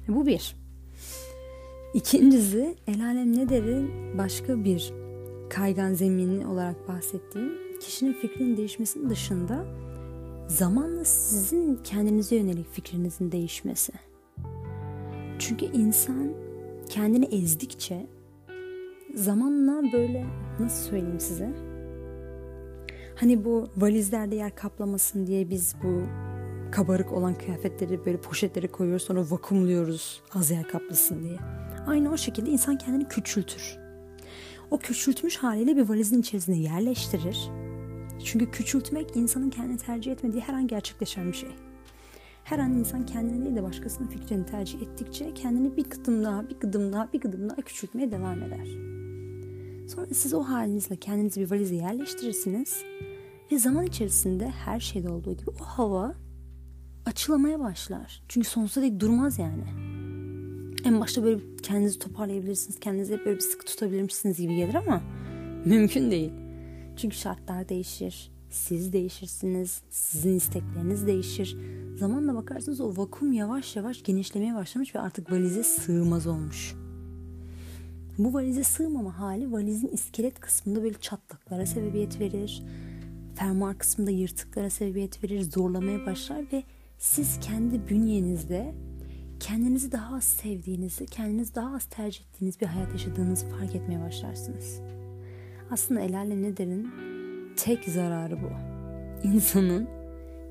Bu 0.08 0.26
bir. 0.26 0.56
İkincisi 1.94 2.76
el 2.86 3.04
alem 3.04 3.36
ne 3.36 3.48
derin 3.48 3.90
başka 4.18 4.64
bir 4.64 4.92
kaygan 5.50 5.94
zemini 5.94 6.46
olarak 6.46 6.88
bahsettiğim 6.88 7.52
kişinin 7.80 8.12
fikrinin 8.12 8.56
değişmesinin 8.56 9.10
dışında 9.10 9.64
zamanla 10.48 11.04
sizin 11.04 11.76
kendinize 11.84 12.36
yönelik 12.36 12.72
fikrinizin 12.72 13.32
değişmesi. 13.32 13.92
Çünkü 15.38 15.64
insan 15.66 16.32
kendini 16.88 17.24
ezdikçe 17.24 18.06
zamanla 19.14 19.92
böyle 19.92 20.26
nasıl 20.60 20.90
söyleyeyim 20.90 21.20
size? 21.20 21.50
Hani 23.16 23.44
bu 23.44 23.68
valizlerde 23.76 24.36
yer 24.36 24.54
kaplamasın 24.54 25.26
diye 25.26 25.50
biz 25.50 25.74
bu 25.82 26.02
kabarık 26.72 27.12
olan 27.12 27.34
kıyafetleri 27.34 28.04
böyle 28.06 28.20
poşetlere 28.20 28.68
koyuyoruz 28.68 29.02
sonra 29.02 29.30
vakumluyoruz 29.30 30.22
az 30.34 30.50
yer 30.50 30.68
kaplasın 30.68 31.22
diye. 31.22 31.38
Aynı 31.86 32.12
o 32.12 32.16
şekilde 32.16 32.50
insan 32.50 32.78
kendini 32.78 33.08
küçültür. 33.08 33.78
O 34.70 34.78
küçültmüş 34.78 35.36
haliyle 35.36 35.76
bir 35.76 35.88
valizin 35.88 36.20
içerisine 36.20 36.58
yerleştirir. 36.58 37.50
Çünkü 38.24 38.50
küçültmek 38.50 39.16
insanın 39.16 39.50
kendini 39.50 39.78
tercih 39.78 40.12
etmediği 40.12 40.42
her 40.42 40.54
an 40.54 40.66
gerçekleşen 40.66 41.28
bir 41.28 41.36
şey. 41.36 41.50
Her 42.44 42.58
an 42.58 42.72
insan 42.72 43.06
kendini 43.06 43.44
değil 43.44 43.56
de 43.56 43.62
başkasının 43.62 44.08
fikrini 44.08 44.46
tercih 44.46 44.82
ettikçe 44.82 45.34
kendini 45.34 45.76
bir 45.76 45.90
gıdım 45.90 46.24
daha, 46.24 46.48
bir 46.48 46.60
gıdım 46.60 46.92
daha, 46.92 47.12
bir 47.12 47.20
gıdım 47.20 47.50
daha 47.50 47.62
küçültmeye 47.62 48.10
devam 48.10 48.42
eder. 48.42 49.03
Sonra 49.88 50.06
siz 50.14 50.34
o 50.34 50.42
halinizle 50.42 50.96
kendinizi 50.96 51.40
bir 51.40 51.50
valize 51.50 51.74
yerleştirirsiniz 51.74 52.82
ve 53.52 53.58
zaman 53.58 53.86
içerisinde 53.86 54.48
her 54.48 54.80
şeyde 54.80 55.08
olduğu 55.08 55.32
gibi 55.32 55.50
o 55.50 55.64
hava 55.64 56.14
açılamaya 57.06 57.60
başlar. 57.60 58.22
Çünkü 58.28 58.48
sonsuza 58.48 58.82
dek 58.82 59.00
durmaz 59.00 59.38
yani. 59.38 59.64
En 60.84 61.00
başta 61.00 61.22
böyle 61.22 61.40
kendinizi 61.62 61.98
toparlayabilirsiniz. 61.98 62.80
Kendinizi 62.80 63.18
böyle 63.18 63.36
bir 63.36 63.40
sıkı 63.40 63.64
tutabilirsiniz 63.64 64.38
gibi 64.38 64.56
gelir 64.56 64.74
ama 64.74 65.02
mümkün 65.64 66.10
değil. 66.10 66.32
Çünkü 66.96 67.16
şartlar 67.16 67.68
değişir. 67.68 68.30
Siz 68.50 68.92
değişirsiniz. 68.92 69.82
Sizin 69.90 70.36
istekleriniz 70.36 71.06
değişir. 71.06 71.56
Zamanla 71.98 72.34
bakarsınız 72.34 72.80
o 72.80 72.96
vakum 72.96 73.32
yavaş 73.32 73.76
yavaş 73.76 74.02
genişlemeye 74.02 74.54
başlamış 74.54 74.94
ve 74.94 75.00
artık 75.00 75.32
valize 75.32 75.62
sığmaz 75.62 76.26
olmuş. 76.26 76.74
Bu 78.18 78.34
valize 78.34 78.64
sığmama 78.64 79.18
hali 79.18 79.52
valizin 79.52 79.88
iskelet 79.88 80.40
kısmında 80.40 80.82
böyle 80.82 80.98
çatlaklara 81.00 81.66
sebebiyet 81.66 82.20
verir. 82.20 82.62
Fermuar 83.34 83.78
kısmında 83.78 84.10
yırtıklara 84.10 84.70
sebebiyet 84.70 85.24
verir, 85.24 85.42
zorlamaya 85.42 86.06
başlar 86.06 86.44
ve 86.52 86.62
siz 86.98 87.40
kendi 87.40 87.88
bünyenizde 87.88 88.74
kendinizi 89.40 89.92
daha 89.92 90.16
az 90.16 90.24
sevdiğinizi, 90.24 91.06
kendinizi 91.06 91.54
daha 91.54 91.76
az 91.76 91.84
tercih 91.84 92.24
ettiğiniz 92.24 92.60
bir 92.60 92.66
hayat 92.66 92.92
yaşadığınızı 92.92 93.46
fark 93.46 93.74
etmeye 93.74 94.00
başlarsınız. 94.00 94.80
Aslında 95.70 96.00
el 96.00 96.18
alem 96.18 96.92
tek 97.56 97.84
zararı 97.84 98.38
bu. 98.42 98.50
İnsanın 99.28 99.88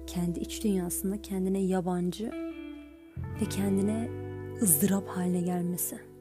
kendi 0.07 0.39
iç 0.39 0.63
dünyasında 0.63 1.21
kendine 1.21 1.59
yabancı 1.59 2.31
ve 3.41 3.49
kendine 3.49 4.09
ızdırap 4.61 5.07
haline 5.07 5.41
gelmesi. 5.41 6.12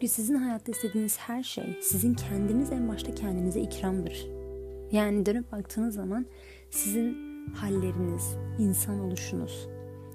Çünkü 0.00 0.14
sizin 0.14 0.34
hayatta 0.34 0.72
istediğiniz 0.72 1.18
her 1.18 1.42
şey 1.42 1.78
sizin 1.82 2.14
kendiniz 2.14 2.72
en 2.72 2.88
başta 2.88 3.14
kendinize 3.14 3.60
ikramdır. 3.60 4.28
Yani 4.92 5.26
dönüp 5.26 5.52
baktığınız 5.52 5.94
zaman 5.94 6.26
sizin 6.70 7.16
halleriniz, 7.46 8.36
insan 8.58 9.00
oluşunuz, 9.00 9.68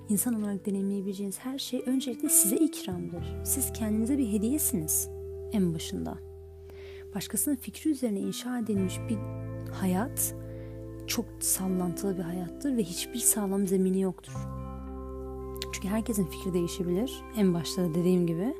insan 0.09 0.34
olarak 0.34 0.65
deneyimleyebileceğiniz 0.65 1.39
her 1.39 1.59
şey 1.59 1.84
öncelikle 1.86 2.29
size 2.29 2.55
ikramdır. 2.55 3.45
Siz 3.45 3.73
kendinize 3.73 4.17
bir 4.17 4.31
hediyesiniz 4.31 5.09
en 5.51 5.73
başında. 5.73 6.17
Başkasının 7.15 7.55
fikri 7.55 7.89
üzerine 7.89 8.19
inşa 8.19 8.59
edilmiş 8.59 8.99
bir 9.09 9.17
hayat 9.71 10.36
çok 11.07 11.25
sallantılı 11.39 12.17
bir 12.17 12.23
hayattır 12.23 12.77
ve 12.77 12.84
hiçbir 12.84 13.19
sağlam 13.19 13.67
zemini 13.67 14.01
yoktur. 14.01 14.34
Çünkü 15.73 15.88
herkesin 15.88 16.25
fikri 16.25 16.53
değişebilir. 16.53 17.21
En 17.38 17.53
başta 17.53 17.81
da 17.81 17.95
dediğim 17.95 18.27
gibi. 18.27 18.53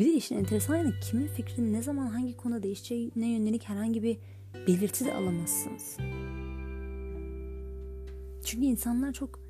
Bir 0.00 0.06
de 0.06 0.12
işin 0.12 0.36
enteresan 0.36 0.76
yanı 0.76 0.92
kimin 1.00 1.26
fikrinin 1.26 1.72
ne 1.72 1.82
zaman 1.82 2.06
hangi 2.06 2.36
konuda 2.36 2.62
değişeceğine 2.62 3.28
yönelik 3.28 3.68
herhangi 3.68 4.02
bir 4.02 4.18
belirti 4.66 5.04
de 5.04 5.14
alamazsınız. 5.14 5.96
Çünkü 8.44 8.66
insanlar 8.66 9.12
çok 9.12 9.40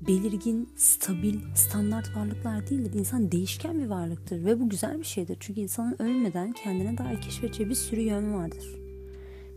belirgin, 0.00 0.68
stabil, 0.76 1.38
standart 1.54 2.16
varlıklar 2.16 2.70
değildir. 2.70 2.98
İnsan 2.98 3.32
değişken 3.32 3.78
bir 3.78 3.86
varlıktır 3.86 4.44
ve 4.44 4.60
bu 4.60 4.68
güzel 4.68 4.98
bir 4.98 5.04
şeydir. 5.04 5.36
Çünkü 5.40 5.60
insanın 5.60 6.02
ölmeden 6.02 6.52
kendine 6.52 6.98
dair 6.98 7.20
keşfedeceği 7.20 7.68
bir 7.68 7.74
sürü 7.74 8.00
yön 8.00 8.34
vardır. 8.34 8.76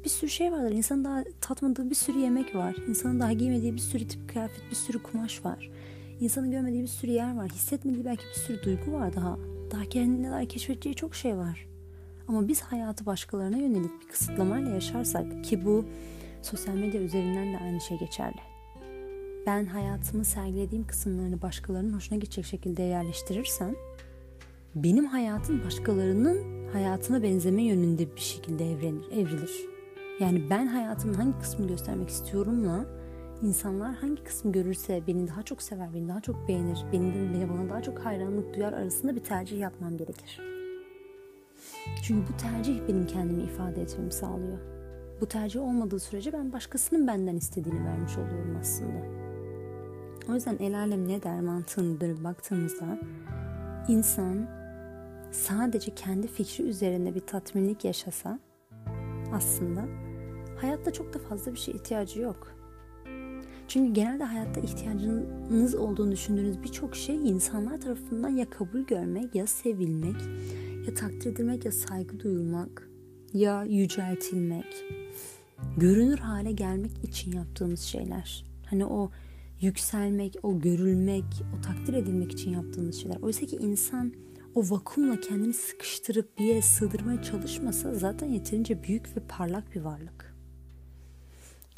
Bir 0.03 0.09
sürü 0.09 0.29
şey 0.29 0.51
vardır. 0.51 0.71
İnsanın 0.71 1.03
daha 1.03 1.23
tatmadığı 1.41 1.89
bir 1.89 1.95
sürü 1.95 2.19
yemek 2.19 2.55
var. 2.55 2.75
İnsanın 2.87 3.19
daha 3.19 3.33
giymediği 3.33 3.73
bir 3.73 3.79
sürü 3.79 4.07
tip 4.07 4.29
kıyafet, 4.29 4.61
bir 4.71 4.75
sürü 4.75 5.03
kumaş 5.03 5.45
var. 5.45 5.71
İnsanın 6.19 6.51
görmediği 6.51 6.81
bir 6.81 6.87
sürü 6.87 7.11
yer 7.11 7.35
var. 7.35 7.51
Hissetmediği 7.51 8.05
belki 8.05 8.23
bir 8.23 8.41
sürü 8.41 8.63
duygu 8.63 8.91
var 8.91 9.15
daha. 9.15 9.52
Daha 9.73 9.85
kendine 9.85 10.31
dair 10.31 10.49
keşfedeceği 10.49 10.95
çok 10.95 11.15
şey 11.15 11.37
var. 11.37 11.67
Ama 12.27 12.47
biz 12.47 12.61
hayatı 12.61 13.05
başkalarına 13.05 13.57
yönelik 13.57 14.01
bir 14.01 14.07
kısıtlamayla 14.07 14.71
yaşarsak 14.71 15.43
ki 15.43 15.65
bu 15.65 15.85
sosyal 16.41 16.75
medya 16.75 17.01
üzerinden 17.01 17.53
de 17.53 17.57
aynı 17.57 17.81
şey 17.81 17.97
geçerli 17.99 18.53
ben 19.45 19.65
hayatımı 19.65 20.25
sergilediğim 20.25 20.87
kısımlarını 20.87 21.41
başkalarının 21.41 21.93
hoşuna 21.93 22.17
gidecek 22.17 22.45
şekilde 22.45 22.83
yerleştirirsem 22.83 23.75
benim 24.75 25.05
hayatım 25.05 25.63
başkalarının 25.65 26.67
hayatına 26.73 27.23
benzeme 27.23 27.63
yönünde 27.63 28.15
bir 28.15 28.21
şekilde 28.21 28.71
evrenir, 28.71 29.11
evrilir. 29.11 29.51
Yani 30.19 30.49
ben 30.49 30.67
hayatımın 30.67 31.13
hangi 31.13 31.39
kısmını 31.39 31.67
göstermek 31.67 32.09
istiyorumla 32.09 32.85
insanlar 33.41 33.95
hangi 33.95 34.23
kısmı 34.23 34.51
görürse 34.51 35.03
beni 35.07 35.27
daha 35.27 35.43
çok 35.43 35.61
sever, 35.61 35.93
beni 35.93 36.07
daha 36.07 36.21
çok 36.21 36.47
beğenir, 36.47 36.85
beni 36.93 37.13
beni 37.33 37.49
bana 37.49 37.69
daha 37.69 37.81
çok 37.81 37.99
hayranlık 37.99 38.55
duyar 38.55 38.73
arasında 38.73 39.15
bir 39.15 39.23
tercih 39.23 39.59
yapmam 39.59 39.97
gerekir. 39.97 40.39
Çünkü 42.03 42.33
bu 42.33 42.37
tercih 42.37 42.87
benim 42.87 43.07
kendimi 43.07 43.43
ifade 43.43 43.81
etmemi 43.81 44.11
sağlıyor. 44.11 44.57
Bu 45.21 45.25
tercih 45.25 45.61
olmadığı 45.61 45.99
sürece 45.99 46.33
ben 46.33 46.53
başkasının 46.53 47.07
benden 47.07 47.35
istediğini 47.35 47.85
vermiş 47.85 48.17
oluyorum 48.17 48.57
aslında. 48.61 49.23
O 50.29 50.33
yüzden 50.33 50.57
el 50.59 50.79
alem 50.79 51.07
ne 51.07 51.23
der 51.23 51.41
mantığını 51.41 52.23
baktığımızda 52.23 52.99
insan 53.87 54.47
sadece 55.31 55.95
kendi 55.95 56.27
fikri 56.27 56.63
üzerinde 56.63 57.15
bir 57.15 57.19
tatminlik 57.19 57.85
yaşasa 57.85 58.39
aslında 59.33 59.85
hayatta 60.61 60.93
çok 60.93 61.13
da 61.13 61.19
fazla 61.19 61.51
bir 61.51 61.57
şey 61.57 61.73
ihtiyacı 61.73 62.21
yok. 62.21 62.62
Çünkü 63.73 63.93
genelde 63.93 64.23
hayatta 64.23 64.59
ihtiyacınız 64.59 65.75
olduğunu 65.75 66.11
düşündüğünüz 66.11 66.63
birçok 66.63 66.95
şey 66.95 67.15
insanlar 67.15 67.81
tarafından 67.81 68.29
ya 68.29 68.49
kabul 68.49 68.79
görmek 68.79 69.35
ya 69.35 69.47
sevilmek 69.47 70.15
ya 70.87 70.93
takdir 70.93 71.31
edilmek 71.31 71.65
ya 71.65 71.71
saygı 71.71 72.19
duyulmak 72.19 72.89
ya 73.33 73.63
yüceltilmek 73.63 74.85
görünür 75.77 76.17
hale 76.17 76.51
gelmek 76.51 77.03
için 77.03 77.31
yaptığımız 77.31 77.79
şeyler. 77.79 78.45
Hani 78.65 78.85
o 78.85 79.11
yükselmek, 79.61 80.35
o 80.43 80.59
görülmek, 80.59 81.25
o 81.57 81.61
takdir 81.61 81.93
edilmek 81.93 82.31
için 82.31 82.51
yaptığımız 82.51 82.95
şeyler. 82.95 83.17
Oysa 83.21 83.45
ki 83.45 83.55
insan 83.55 84.13
o 84.55 84.61
vakumla 84.69 85.19
kendini 85.19 85.53
sıkıştırıp 85.53 86.37
bir 86.39 86.45
yere 86.45 86.61
sığdırmaya 86.61 87.21
çalışmasa 87.23 87.93
zaten 87.93 88.27
yeterince 88.27 88.83
büyük 88.83 89.17
ve 89.17 89.21
parlak 89.27 89.75
bir 89.75 89.81
varlık. 89.81 90.32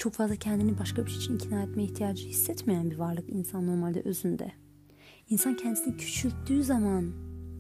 Çok 0.06 0.14
fazla 0.14 0.36
kendini 0.36 0.80
başka 0.80 1.06
bir 1.06 1.12
şey 1.12 1.20
için 1.20 1.36
ikna 1.36 1.62
etme 1.62 1.84
ihtiyacı 1.84 2.28
hissetmeyen 2.28 2.92
bir 2.92 2.96
varlık 2.96 3.30
insan 3.30 3.68
normalde 3.68 4.02
özünde. 4.02 4.52
İnsan 5.30 5.58
kendisini 5.58 5.98
küçülttüğü 5.98 6.64
zaman 6.64 7.14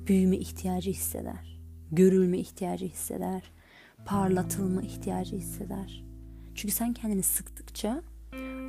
büyüme 0.07 0.37
ihtiyacı 0.37 0.89
hisseder. 0.89 1.59
Görülme 1.91 2.37
ihtiyacı 2.37 2.85
hisseder. 2.85 3.43
Parlatılma 4.05 4.81
ihtiyacı 4.81 5.35
hisseder. 5.35 6.05
Çünkü 6.55 6.73
sen 6.75 6.93
kendini 6.93 7.23
sıktıkça 7.23 8.01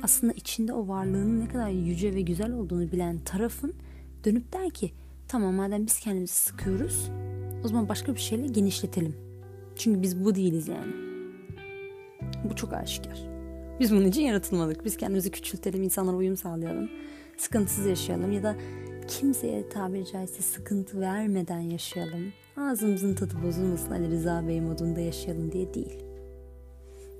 aslında 0.03 0.33
içinde 0.33 0.73
o 0.73 0.87
varlığının 0.87 1.39
ne 1.39 1.47
kadar 1.47 1.69
yüce 1.69 2.13
ve 2.13 2.21
güzel 2.21 2.51
olduğunu 2.51 2.91
bilen 2.91 3.19
tarafın 3.19 3.73
dönüp 4.23 4.53
der 4.53 4.69
ki 4.69 4.91
tamam 5.27 5.53
madem 5.53 5.85
biz 5.85 5.99
kendimizi 5.99 6.35
sıkıyoruz 6.35 7.09
o 7.65 7.67
zaman 7.67 7.89
başka 7.89 8.15
bir 8.15 8.19
şeyle 8.19 8.47
genişletelim. 8.47 9.15
Çünkü 9.75 10.01
biz 10.01 10.25
bu 10.25 10.35
değiliz 10.35 10.67
yani. 10.67 10.93
Bu 12.49 12.55
çok 12.55 12.73
aşikar. 12.73 13.36
Biz 13.79 13.91
bunun 13.91 14.05
için 14.05 14.21
yaratılmadık. 14.21 14.85
Biz 14.85 14.97
kendimizi 14.97 15.31
küçültelim, 15.31 15.83
insanlara 15.83 16.15
uyum 16.15 16.37
sağlayalım. 16.37 16.89
Sıkıntısız 17.37 17.85
yaşayalım 17.85 18.31
ya 18.31 18.43
da 18.43 18.55
kimseye 19.07 19.69
tabiri 19.69 20.05
caizse 20.05 20.41
sıkıntı 20.41 21.01
vermeden 21.01 21.59
yaşayalım. 21.59 22.33
Ağzımızın 22.57 23.15
tadı 23.15 23.33
bozulmasın 23.43 23.91
Ali 23.91 24.11
Rıza 24.11 24.47
Bey 24.47 24.61
modunda 24.61 24.99
yaşayalım 24.99 25.51
diye 25.51 25.73
değil. 25.73 26.03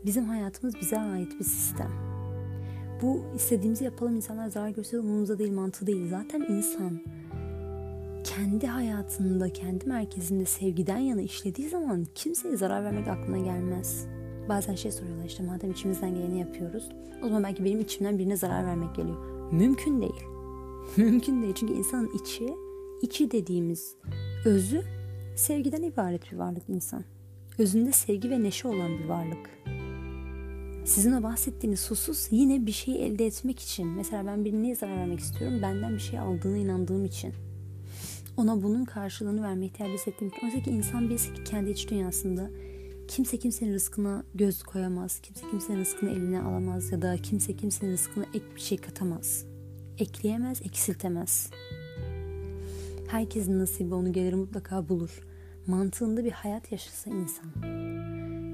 Bizim 0.06 0.26
hayatımız 0.26 0.76
bize 0.82 1.00
ait 1.00 1.40
bir 1.40 1.44
sistem. 1.44 1.92
Bu 3.02 3.22
istediğimizi 3.36 3.84
yapalım 3.84 4.16
insanlar 4.16 4.48
zarar 4.48 4.70
görse 4.70 5.00
umurumuzda 5.00 5.40
değil 5.40 5.52
mantığı 5.52 5.88
değil. 5.88 6.10
Zaten 6.10 6.46
insan 6.50 7.02
kendi 8.24 8.68
hayatında, 8.68 9.54
kendi 9.54 9.86
merkezinde 9.86 10.46
sevgiden 10.46 10.98
yana 10.98 11.22
işlediği 11.22 11.70
zaman 11.70 12.06
kimseye 12.16 12.58
zarar 12.58 12.84
vermek 12.84 13.08
aklına 13.08 13.38
gelmez. 13.38 14.08
Bazen 14.50 14.76
şey 14.76 14.92
soruyorlar 14.92 15.26
işte 15.26 15.44
madem 15.44 15.72
içimizden 15.72 16.16
geleni 16.16 16.40
yapıyoruz 16.40 16.90
o 17.24 17.26
zaman 17.26 17.44
belki 17.44 17.66
benim 17.66 17.80
içimden 17.80 18.20
birine 18.20 18.38
zarar 18.38 18.66
vermek 18.66 18.96
geliyor. 18.96 19.18
Mümkün 19.52 20.02
değil. 20.02 20.24
Mümkün 20.98 21.42
değil 21.42 21.54
çünkü 21.54 21.74
insanın 21.74 22.12
içi, 22.24 22.54
içi 23.02 23.32
dediğimiz 23.32 23.96
özü 24.46 24.82
sevgiden 25.36 25.82
ibaret 25.82 26.32
bir 26.32 26.38
varlık 26.38 26.70
insan. 26.70 27.04
Özünde 27.58 27.92
sevgi 27.92 28.30
ve 28.30 28.44
neşe 28.44 28.68
olan 28.68 29.00
bir 29.00 29.06
varlık. 29.06 29.50
Sizin 30.86 31.12
o 31.12 31.24
bahsettiğiniz 31.24 31.92
husus 31.92 32.28
yine 32.32 32.66
bir 32.66 32.72
şeyi 32.72 32.98
elde 32.98 33.26
etmek 33.26 33.60
için. 33.60 33.88
Mesela 33.88 34.28
ben 34.28 34.46
birine 34.46 34.76
zarar 34.76 34.98
vermek 34.98 35.20
istiyorum. 35.20 35.60
Benden 35.62 35.94
bir 35.94 36.00
şey 36.00 36.20
aldığına 36.20 36.58
inandığım 36.58 37.06
için. 37.06 37.34
Ona 38.38 38.64
bunun 38.64 38.86
karşılığını 38.86 39.44
verme 39.44 39.66
ihtiyacı 39.66 39.94
hissettiğim 39.94 40.34
için. 40.34 40.48
Oysa 40.48 40.60
ki 40.62 40.70
insan 40.70 41.10
birisi 41.10 41.34
ki 41.34 41.44
kendi 41.44 41.70
iç 41.70 41.90
dünyasında 41.90 42.50
kimse 43.08 43.38
kimsenin 43.40 43.74
rızkına 43.74 44.24
göz 44.36 44.64
koyamaz. 44.64 45.20
Kimse 45.20 45.50
kimsenin 45.52 45.80
rızkını 45.80 46.10
eline 46.10 46.42
alamaz 46.42 46.92
ya 46.92 47.02
da 47.02 47.18
kimse 47.18 47.56
kimsenin 47.56 47.92
rızkına 47.92 48.26
ek 48.34 48.46
bir 48.56 48.62
şey 48.62 48.78
katamaz. 48.78 49.46
Ekleyemez, 49.98 50.62
eksiltemez. 50.62 51.50
Herkesin 53.08 53.60
nasibi 53.60 53.94
onu 53.94 54.14
gelir 54.14 54.34
mutlaka 54.34 54.90
bulur. 54.90 55.24
Mantığında 55.68 56.26
bir 56.26 56.32
hayat 56.32 56.72
yaşasa 56.72 57.10
insan. 57.10 57.46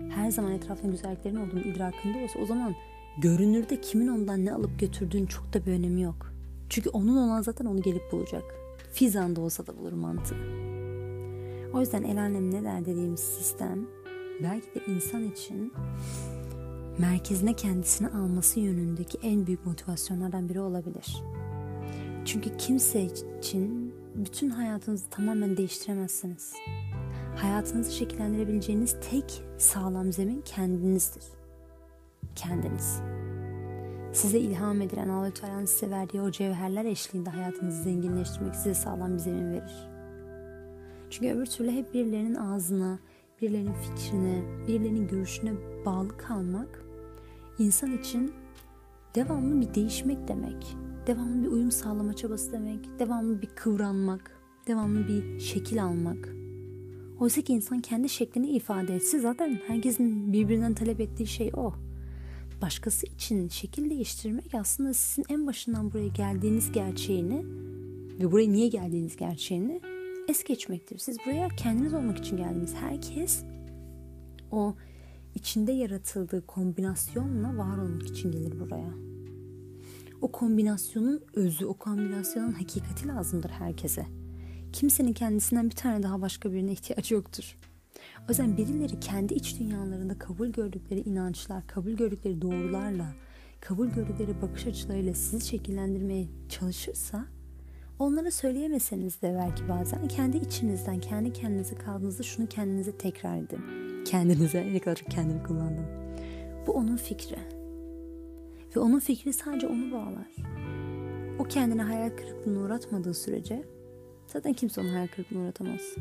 Her 0.10 0.32
zaman 0.32 0.52
etrafında 0.52 0.92
güzelliklerin 0.92 1.36
olduğunu 1.36 1.62
idrakında 1.62 2.18
olsa 2.18 2.40
o 2.40 2.46
zaman 2.46 2.76
görünürde 3.18 3.82
kimin 3.82 4.08
ondan 4.08 4.46
ne 4.46 4.54
alıp 4.54 4.80
götürdüğünün 4.80 5.26
çok 5.26 5.54
da 5.54 5.66
bir 5.66 5.72
önemi 5.72 6.02
yok. 6.02 6.34
Çünkü 6.70 6.90
onun 6.90 7.18
olan 7.18 7.42
zaten 7.42 7.66
onu 7.66 7.82
gelip 7.82 8.12
bulacak. 8.12 8.44
Fizan 8.94 9.36
da 9.36 9.42
olsa 9.42 9.68
da 9.68 9.78
bulur 9.78 9.94
mantığı. 9.94 10.38
O 11.74 11.80
yüzden 11.80 12.04
el 12.04 12.22
alem 12.22 12.52
ne 12.52 12.64
der 12.64 12.86
dediğimiz 12.86 13.20
sistem 13.20 13.88
belki 14.44 14.66
de 14.76 14.86
insan 14.88 15.32
için 15.32 15.74
merkezine 16.98 17.54
kendisini 17.54 18.08
alması 18.08 18.60
yönündeki 18.60 19.18
en 19.24 19.48
büyük 19.48 19.66
motivasyonlardan 19.66 20.50
biri 20.50 20.60
olabilir. 20.60 21.24
Çünkü 22.26 22.58
kimse 22.58 23.04
için 23.40 23.94
bütün 24.16 24.50
hayatınızı 24.50 25.10
tamamen 25.10 25.58
değiştiremezsiniz. 25.58 26.54
Hayatınızı 27.36 27.92
şekillendirebileceğiniz 27.92 28.96
tek 29.12 29.44
sağlam 29.58 30.14
zemin 30.14 30.42
kendinizdir. 30.42 31.24
Kendiniz. 32.36 33.02
Size 34.14 34.40
ilham 34.40 34.82
edilen 34.82 35.10
Allah 35.10 35.34
Teala'nın 35.34 35.66
size 35.66 35.90
verdiği 35.90 36.22
o 36.22 36.32
cevherler 36.32 36.86
eşliğinde 36.86 37.30
hayatınızı 37.30 37.84
zenginleştirmek 37.84 38.56
size 38.56 38.74
sağlam 38.74 39.14
bir 39.14 39.20
zemin 39.20 39.52
verir. 39.52 39.90
Çünkü 41.10 41.34
öbür 41.34 41.46
türlü 41.46 41.72
hep 41.72 41.94
birilerinin 41.94 42.36
ağzına, 42.36 43.00
birilerinin 43.44 43.74
fikrine, 43.74 44.42
birilerinin 44.68 45.08
görüşüne 45.08 45.54
bağlı 45.86 46.18
kalmak 46.18 46.84
insan 47.60 47.98
için 47.98 48.32
devamlı 49.16 49.62
bir 49.62 49.74
değişmek 49.74 50.28
demek. 50.28 50.76
Devamlı 51.08 51.44
bir 51.44 51.48
uyum 51.48 51.72
sağlama 51.72 52.14
çabası 52.14 52.52
demek. 52.52 53.00
Devamlı 53.00 53.42
bir 53.42 53.48
kıvranmak, 53.48 54.38
devamlı 54.68 55.08
bir 55.08 55.40
şekil 55.40 55.84
almak. 55.84 56.30
Oysa 57.20 57.42
ki 57.42 57.54
insan 57.54 57.80
kendi 57.80 58.10
şeklini 58.10 58.50
ifade 58.50 58.96
etse 58.96 59.20
zaten 59.20 59.60
herkesin 59.68 60.34
birbirinden 60.34 60.74
talep 60.74 61.00
ettiği 61.00 61.28
şey 61.28 61.52
o. 61.56 61.74
Başkası 62.62 63.08
için 63.08 63.50
şekil 63.50 63.90
değiştirmek 63.90 64.56
aslında 64.56 64.94
sizin 64.94 65.26
en 65.30 65.48
başından 65.48 65.92
buraya 65.92 66.08
geldiğiniz 66.08 66.72
gerçeğini 66.72 67.46
ve 68.20 68.32
buraya 68.32 68.52
niye 68.52 68.68
geldiğiniz 68.68 69.16
gerçeğini 69.16 69.82
es 70.28 70.44
geçmektir. 70.44 70.98
Siz 70.98 71.18
buraya 71.26 71.50
kendiniz 71.50 71.94
olmak 71.94 72.18
için 72.18 72.38
geldiniz. 72.38 72.74
Herkes 72.74 73.44
o 74.52 74.76
içinde 75.36 75.72
yaratıldığı 75.72 76.46
kombinasyonla 76.48 77.58
var 77.58 77.78
olmak 77.78 78.04
için 78.04 78.32
gelir 78.32 78.60
buraya. 78.60 78.94
O 80.22 80.32
kombinasyonun 80.32 81.22
özü, 81.34 81.66
o 81.66 81.74
kombinasyonun 81.74 82.52
hakikati 82.52 83.08
lazımdır 83.08 83.50
herkese. 83.50 84.06
Kimsenin 84.74 85.14
kendisinden 85.14 85.70
bir 85.70 85.76
tane 85.76 86.04
daha 86.04 86.22
başka 86.22 86.52
birine 86.52 86.72
ihtiyacı 86.72 87.14
yoktur. 87.14 87.58
O 88.20 88.26
yüzden 88.30 88.58
birileri 88.58 89.00
kendi 89.00 89.34
iç 89.34 89.60
dünyalarında 89.60 90.20
kabul 90.20 90.48
gördükleri 90.48 91.00
inançlar, 91.00 91.68
kabul 91.68 91.92
gördükleri 91.92 92.42
doğrularla, 92.42 93.14
kabul 93.62 93.88
gördükleri 93.88 94.42
bakış 94.42 94.68
açılarıyla 94.68 95.14
sizi 95.14 95.48
şekillendirmeye 95.48 96.28
çalışırsa 96.50 97.26
onlara 98.04 98.32
söyleyemeseniz 98.32 99.22
de 99.22 99.38
belki 99.40 99.70
bazen 99.70 100.08
kendi 100.08 100.38
içinizden, 100.38 101.00
kendi 101.00 101.34
kendinize 101.34 101.76
kaldığınızda 101.76 102.24
şunu 102.24 102.48
kendinize 102.48 102.98
tekrar 102.98 103.38
edin. 103.38 103.60
Kendinize, 104.06 104.74
ne 104.74 104.80
kadar 104.80 104.96
çok 104.96 105.12
kendimi 105.12 105.44
kullandım. 105.44 105.86
Bu 106.68 106.72
onun 106.72 106.98
fikri. 106.98 107.38
Ve 108.76 108.80
onun 108.80 109.00
fikri 109.00 109.34
sadece 109.34 109.68
onu 109.68 109.92
bağlar. 109.92 110.28
O 111.40 111.44
kendine 111.44 111.82
hayal 111.82 112.10
kırıklığına 112.10 112.60
uğratmadığı 112.60 113.14
sürece 113.14 113.64
zaten 114.28 114.54
kimse 114.54 114.82
onu 114.82 114.92
hayal 114.92 115.08
kırıklığına 115.08 115.44
uğratamaz. 115.44 115.96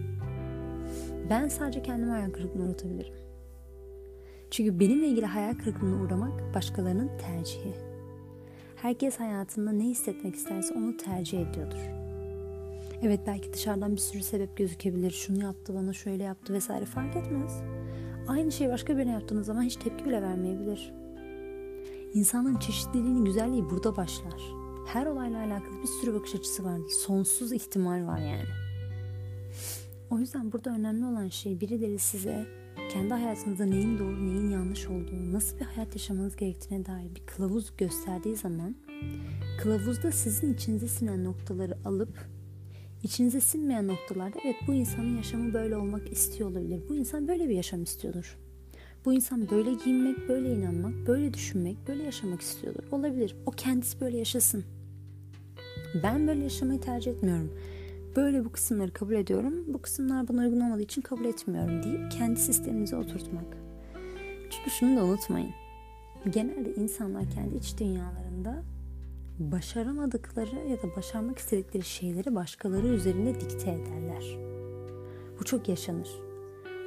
Ben 1.30 1.48
sadece 1.48 1.82
kendime 1.82 2.10
hayal 2.12 2.30
kırıklığına 2.30 2.68
uğratabilirim. 2.68 3.14
Çünkü 4.50 4.80
benimle 4.80 5.06
ilgili 5.06 5.26
hayal 5.26 5.54
kırıklığına 5.54 6.04
uğramak 6.04 6.54
başkalarının 6.54 7.10
tercihi. 7.18 7.91
Herkes 8.82 9.20
hayatında 9.20 9.72
ne 9.72 9.84
hissetmek 9.84 10.34
isterse 10.34 10.74
onu 10.74 10.96
tercih 10.96 11.40
ediyordur. 11.40 11.78
Evet 13.02 13.20
belki 13.26 13.52
dışarıdan 13.52 13.92
bir 13.92 14.00
sürü 14.00 14.22
sebep 14.22 14.56
gözükebilir. 14.56 15.10
Şunu 15.10 15.42
yaptı 15.42 15.74
bana 15.74 15.92
şöyle 15.92 16.22
yaptı 16.22 16.52
vesaire 16.52 16.84
fark 16.84 17.16
etmez. 17.16 17.62
Aynı 18.28 18.52
şeyi 18.52 18.70
başka 18.70 18.96
birine 18.96 19.12
yaptığınız 19.12 19.46
zaman 19.46 19.62
hiç 19.62 19.76
tepki 19.76 20.04
bile 20.04 20.22
vermeyebilir. 20.22 20.92
İnsanın 22.14 22.56
çeşitliliğinin 22.58 23.24
güzelliği 23.24 23.70
burada 23.70 23.96
başlar. 23.96 24.42
Her 24.86 25.06
olayla 25.06 25.38
alakalı 25.38 25.82
bir 25.82 25.88
sürü 26.00 26.14
bakış 26.14 26.34
açısı 26.34 26.64
var. 26.64 26.80
Sonsuz 26.88 27.52
ihtimal 27.52 28.06
var 28.06 28.18
yani. 28.18 28.48
O 30.10 30.18
yüzden 30.18 30.52
burada 30.52 30.70
önemli 30.70 31.06
olan 31.06 31.28
şey 31.28 31.60
birileri 31.60 31.98
size 31.98 32.61
kendi 32.92 33.14
hayatınızda 33.14 33.64
neyin 33.64 33.98
doğru 33.98 34.26
neyin 34.26 34.50
yanlış 34.50 34.86
olduğunu, 34.86 35.32
nasıl 35.32 35.60
bir 35.60 35.64
hayat 35.64 35.94
yaşamanız 35.94 36.36
gerektiğine 36.36 36.86
dair 36.86 37.14
bir 37.14 37.26
kılavuz 37.26 37.76
gösterdiği 37.76 38.36
zaman 38.36 38.76
kılavuzda 39.62 40.12
sizin 40.12 40.54
içinize 40.54 40.88
sinen 40.88 41.24
noktaları 41.24 41.78
alıp 41.84 42.28
içinize 43.02 43.40
sinmeyen 43.40 43.88
noktalarda 43.88 44.38
evet 44.44 44.56
bu 44.66 44.74
insanın 44.74 45.16
yaşamı 45.16 45.54
böyle 45.54 45.76
olmak 45.76 46.12
istiyor 46.12 46.50
olabilir. 46.50 46.82
Bu 46.88 46.94
insan 46.94 47.28
böyle 47.28 47.48
bir 47.48 47.54
yaşam 47.54 47.82
istiyordur. 47.82 48.38
Bu 49.04 49.12
insan 49.12 49.50
böyle 49.50 49.74
giyinmek, 49.84 50.28
böyle 50.28 50.54
inanmak, 50.54 51.06
böyle 51.06 51.34
düşünmek, 51.34 51.76
böyle 51.88 52.02
yaşamak 52.02 52.40
istiyordur. 52.40 52.82
Olabilir. 52.92 53.36
O 53.46 53.50
kendisi 53.50 54.00
böyle 54.00 54.18
yaşasın. 54.18 54.64
Ben 56.02 56.26
böyle 56.26 56.42
yaşamayı 56.42 56.80
tercih 56.80 57.10
etmiyorum 57.10 57.52
böyle 58.16 58.44
bu 58.44 58.52
kısımları 58.52 58.92
kabul 58.92 59.14
ediyorum. 59.14 59.54
Bu 59.66 59.82
kısımlar 59.82 60.28
bana 60.28 60.40
uygun 60.40 60.60
olmadığı 60.60 60.82
için 60.82 61.02
kabul 61.02 61.24
etmiyorum 61.24 61.82
deyip 61.82 62.10
kendi 62.10 62.40
sisteminize 62.40 62.96
oturtmak. 62.96 63.56
Çünkü 64.50 64.70
şunu 64.70 64.96
da 64.96 65.04
unutmayın. 65.04 65.50
Genelde 66.30 66.74
insanlar 66.74 67.30
kendi 67.30 67.56
iç 67.56 67.78
dünyalarında 67.80 68.62
başaramadıkları 69.38 70.68
ya 70.68 70.82
da 70.82 70.96
başarmak 70.96 71.38
istedikleri 71.38 71.84
şeyleri 71.84 72.34
başkaları 72.34 72.86
üzerinde 72.86 73.40
dikte 73.40 73.70
ederler. 73.70 74.38
Bu 75.40 75.44
çok 75.44 75.68
yaşanır. 75.68 76.08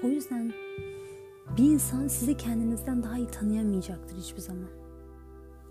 O 0.04 0.08
yüzden 0.08 0.54
bir 1.58 1.64
insan 1.64 2.08
sizi 2.08 2.38
kendinizden 2.38 3.04
daha 3.04 3.18
iyi 3.18 3.28
tanıyamayacaktır 3.28 4.18
hiçbir 4.18 4.42
zaman. 4.42 4.85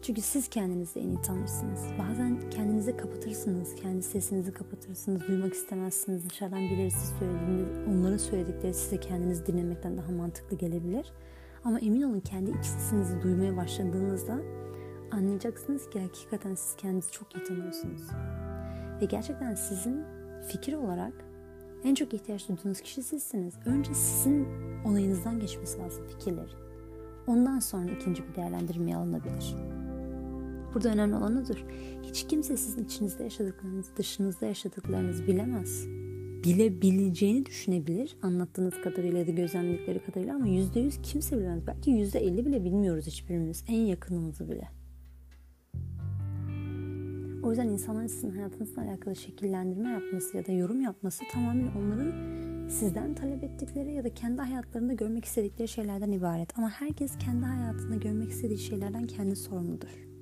Çünkü 0.07 0.21
siz 0.21 0.49
kendinizi 0.49 1.01
en 1.01 1.09
iyi 1.09 1.23
tanırsınız. 1.23 1.81
Bazen 1.99 2.51
kendinizi 2.51 2.97
kapatırsınız, 2.97 3.75
kendi 3.75 4.03
sesinizi 4.03 4.53
kapatırsınız, 4.53 5.29
duymak 5.29 5.55
istemezsiniz. 5.55 6.31
Dışarıdan 6.31 6.61
birileri 6.61 6.91
siz 6.91 7.13
söylediğinde 7.19 7.91
onların 7.91 8.17
söyledikleri 8.17 8.75
size 8.75 9.01
kendinizi 9.01 9.47
dinlemekten 9.47 9.97
daha 9.97 10.13
mantıklı 10.13 10.57
gelebilir. 10.57 11.13
Ama 11.65 11.79
emin 11.79 12.03
olun 12.03 12.21
kendi 12.21 12.51
iç 12.51 12.65
sesinizi 12.65 13.23
duymaya 13.23 13.57
başladığınızda 13.57 14.39
anlayacaksınız 15.13 15.91
ki 15.91 16.01
hakikaten 16.01 16.55
siz 16.55 16.77
kendinizi 16.77 17.13
çok 17.13 17.37
iyi 17.37 17.45
tanıyorsunuz. 17.45 18.03
Ve 19.01 19.05
gerçekten 19.05 19.55
sizin 19.55 20.05
fikir 20.49 20.73
olarak 20.73 21.13
en 21.85 21.95
çok 21.95 22.15
ihtiyaç 22.15 22.49
duyduğunuz 22.49 22.81
kişi 22.81 23.03
sizsiniz. 23.03 23.55
Önce 23.67 23.95
sizin 23.95 24.49
onayınızdan 24.85 25.41
geçmesi 25.41 25.79
lazım 25.79 26.07
fikirlerin. 26.09 26.65
Ondan 27.27 27.59
sonra 27.59 27.91
ikinci 27.91 28.29
bir 28.29 28.35
değerlendirmeye 28.35 28.97
alınabilir. 28.97 29.55
Burada 30.75 30.89
önemli 30.89 31.17
olan 31.17 31.45
odur. 31.45 31.65
Hiç 32.03 32.27
kimse 32.27 32.57
sizin 32.57 32.85
içinizde 32.85 33.23
yaşadıklarınızı, 33.23 33.97
dışınızda 33.97 34.47
yaşadıklarınızı 34.47 35.27
bilemez. 35.27 35.87
bilebileceğini 36.45 37.47
düşünebilir 37.47 38.17
anlattığınız 38.23 38.75
kadarıyla 38.85 39.27
da 39.27 39.31
gözlemledikleri 39.31 40.05
kadarıyla 40.05 40.35
ama 40.35 40.47
yüzde 40.47 40.81
yüz 40.81 41.03
kimse 41.03 41.39
bilemez. 41.39 41.67
Belki 41.67 41.91
yüzde 41.91 42.19
elli 42.19 42.47
bile 42.47 42.65
bilmiyoruz 42.65 43.07
hiçbirimiz. 43.07 43.65
En 43.69 43.81
yakınımızı 43.81 44.49
bile. 44.49 44.69
O 47.43 47.51
yüzden 47.51 47.69
insanların 47.69 48.07
sizin 48.07 48.31
hayatınızla 48.31 48.83
alakalı 48.83 49.17
şekillendirme 49.17 49.91
yapması 49.91 50.37
ya 50.37 50.47
da 50.47 50.53
yorum 50.53 50.81
yapması 50.81 51.25
tamamen 51.33 51.69
onların 51.77 52.13
sizden 52.69 53.15
talep 53.15 53.45
ettikleri 53.45 53.93
ya 53.93 54.05
da 54.05 54.15
kendi 54.15 54.41
hayatlarında 54.43 54.93
görmek 54.93 55.25
istedikleri 55.25 55.69
şeylerden 55.69 56.13
ibaret. 56.13 56.59
Ama 56.59 56.71
herkes 56.71 57.19
kendi 57.19 57.45
hayatında 57.45 57.97
görmek 57.97 58.31
istediği 58.31 58.59
şeylerden 58.59 59.07
kendi 59.07 59.37
sorumludur. 59.37 60.14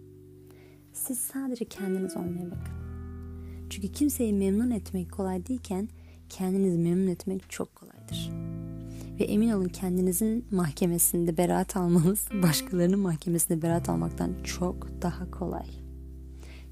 Siz 0.93 1.19
sadece 1.19 1.65
kendiniz 1.65 2.17
olmaya 2.17 2.47
bakın. 2.47 2.75
Çünkü 3.71 3.93
kimseyi 3.93 4.33
memnun 4.33 4.71
etmek 4.71 5.13
kolay 5.13 5.47
değilken 5.47 5.89
kendinizi 6.29 6.79
memnun 6.79 7.07
etmek 7.07 7.51
çok 7.51 7.75
kolaydır. 7.75 8.31
Ve 9.21 9.25
emin 9.25 9.53
olun 9.53 9.69
kendinizin 9.69 10.47
mahkemesinde 10.51 11.37
beraat 11.37 11.77
almanız 11.77 12.29
başkalarının 12.43 12.99
mahkemesinde 12.99 13.63
beraat 13.63 13.89
almaktan 13.89 14.35
çok 14.45 15.03
daha 15.03 15.31
kolay. 15.31 15.67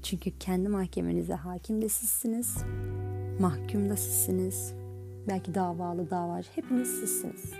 Çünkü 0.03 0.31
kendi 0.39 0.69
mahkemenize 0.69 1.33
hakim 1.33 1.81
de 1.81 1.89
sizsiniz, 1.89 2.57
mahkum 3.39 3.89
da 3.89 3.97
sizsiniz, 3.97 4.73
belki 5.27 5.55
davalı 5.55 6.09
davacı 6.09 6.49
hepiniz 6.55 6.87
sizsiniz. 6.87 7.51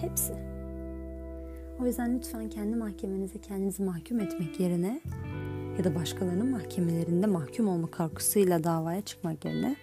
Hepsi. 0.00 0.32
O 1.80 1.86
yüzden 1.86 2.18
lütfen 2.18 2.48
kendi 2.48 2.76
mahkemenize 2.76 3.40
kendinizi 3.40 3.82
mahkum 3.82 4.20
etmek 4.20 4.60
yerine 4.60 5.00
ya 5.80 5.84
da 5.84 5.94
başkalarının 5.94 6.50
mahkemelerinde 6.50 7.26
mahkum 7.26 7.68
olma 7.68 7.90
korkusuyla 7.90 8.64
davaya 8.64 9.00
çıkmak 9.00 9.44
yerine 9.44 9.76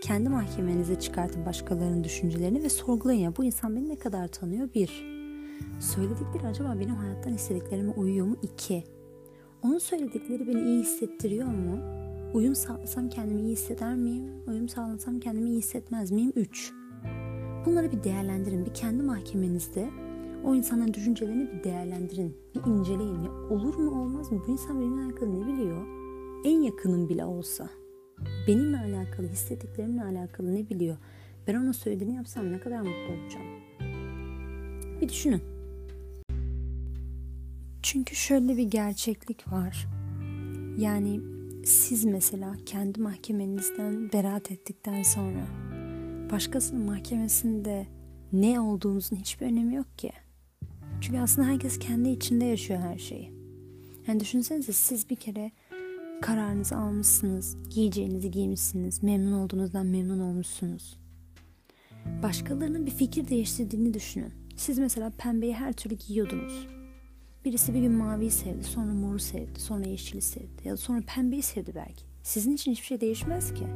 kendi 0.00 0.28
mahkemenize 0.28 1.00
çıkartın 1.00 1.46
başkalarının 1.46 2.04
düşüncelerini 2.04 2.62
ve 2.62 2.68
sorgulayın 2.68 3.20
ya 3.20 3.36
bu 3.36 3.44
insan 3.44 3.76
beni 3.76 3.88
ne 3.88 3.96
kadar 3.96 4.28
tanıyor 4.28 4.68
bir. 4.74 5.04
Söyledikleri 5.80 6.46
acaba 6.46 6.76
benim 6.80 6.94
hayattan 6.94 7.34
istediklerime 7.34 7.92
uyuyor 7.92 8.26
mu? 8.26 8.36
iki. 8.42 8.84
Onun 9.62 9.78
söyledikleri 9.78 10.46
beni 10.46 10.60
iyi 10.60 10.82
hissettiriyor 10.82 11.48
mu? 11.48 11.78
Uyum 12.34 12.54
sağlasam 12.54 13.08
kendimi 13.08 13.42
iyi 13.42 13.52
hisseder 13.52 13.94
miyim? 13.94 14.24
Uyum 14.48 14.68
sağlasam 14.68 15.20
kendimi 15.20 15.48
iyi 15.50 15.58
hissetmez 15.58 16.10
miyim? 16.10 16.32
Üç. 16.36 16.72
Bunları 17.66 17.92
bir 17.92 18.04
değerlendirin. 18.04 18.66
Bir 18.66 18.74
kendi 18.74 19.02
mahkemenizde 19.02 19.90
o 20.44 20.54
insanların 20.54 20.94
düşüncelerini 20.94 21.48
bir 21.52 21.64
değerlendirin. 21.64 22.36
Bir 22.54 22.70
inceleyin. 22.70 23.20
Ya 23.22 23.30
olur 23.30 23.74
mu 23.74 24.02
olmaz 24.02 24.32
mı? 24.32 24.42
Bu 24.46 24.52
insan 24.52 24.80
benimle 24.80 25.04
alakalı 25.04 25.40
ne 25.40 25.46
biliyor? 25.52 25.86
En 26.44 26.60
yakınım 26.60 27.08
bile 27.08 27.24
olsa. 27.24 27.70
Benimle 28.48 28.78
alakalı, 28.78 29.28
hissettiklerimle 29.28 30.02
alakalı 30.04 30.54
ne 30.54 30.68
biliyor? 30.68 30.96
Ben 31.46 31.54
ona 31.54 31.72
söylediğini 31.72 32.14
yapsam 32.14 32.52
ne 32.52 32.60
kadar 32.60 32.80
mutlu 32.80 33.12
olacağım? 33.12 33.46
Bir 35.00 35.08
düşünün. 35.08 35.42
Çünkü 37.82 38.16
şöyle 38.16 38.56
bir 38.56 38.62
gerçeklik 38.62 39.52
var. 39.52 39.88
Yani 40.78 41.20
siz 41.64 42.04
mesela 42.04 42.56
kendi 42.66 43.00
mahkemenizden 43.00 44.12
beraat 44.12 44.50
ettikten 44.50 45.02
sonra 45.02 45.46
başkasının 46.32 46.86
mahkemesinde 46.86 47.86
ne 48.32 48.60
olduğunuzun 48.60 49.16
hiçbir 49.16 49.46
önemi 49.46 49.74
yok 49.74 49.98
ki. 49.98 50.12
Çünkü 51.00 51.18
aslında 51.18 51.48
herkes 51.48 51.78
kendi 51.78 52.08
içinde 52.08 52.44
yaşıyor 52.44 52.80
her 52.80 52.98
şeyi. 52.98 53.32
Yani 54.06 54.20
düşünsenize 54.20 54.72
siz 54.72 55.10
bir 55.10 55.16
kere 55.16 55.50
kararınızı 56.22 56.76
almışsınız, 56.76 57.56
giyeceğinizi 57.70 58.30
giymişsiniz, 58.30 59.02
memnun 59.02 59.32
olduğunuzdan 59.32 59.86
memnun 59.86 60.20
olmuşsunuz. 60.20 60.98
Başkalarının 62.22 62.86
bir 62.86 62.90
fikir 62.90 63.28
değiştirdiğini 63.28 63.94
düşünün. 63.94 64.32
Siz 64.56 64.78
mesela 64.78 65.12
pembeyi 65.18 65.54
her 65.54 65.72
türlü 65.72 65.94
giyiyordunuz. 65.94 66.66
Birisi 67.44 67.74
bir 67.74 67.80
gün 67.80 67.92
maviyi 67.92 68.30
sevdi, 68.30 68.64
sonra 68.64 68.92
moru 68.92 69.18
sevdi, 69.18 69.60
sonra 69.60 69.84
yeşili 69.84 70.22
sevdi 70.22 70.62
ya 70.64 70.72
da 70.72 70.76
sonra 70.76 71.02
pembeyi 71.14 71.42
sevdi 71.42 71.72
belki. 71.74 72.04
Sizin 72.22 72.54
için 72.54 72.72
hiçbir 72.72 72.86
şey 72.86 73.00
değişmez 73.00 73.54
ki. 73.54 73.66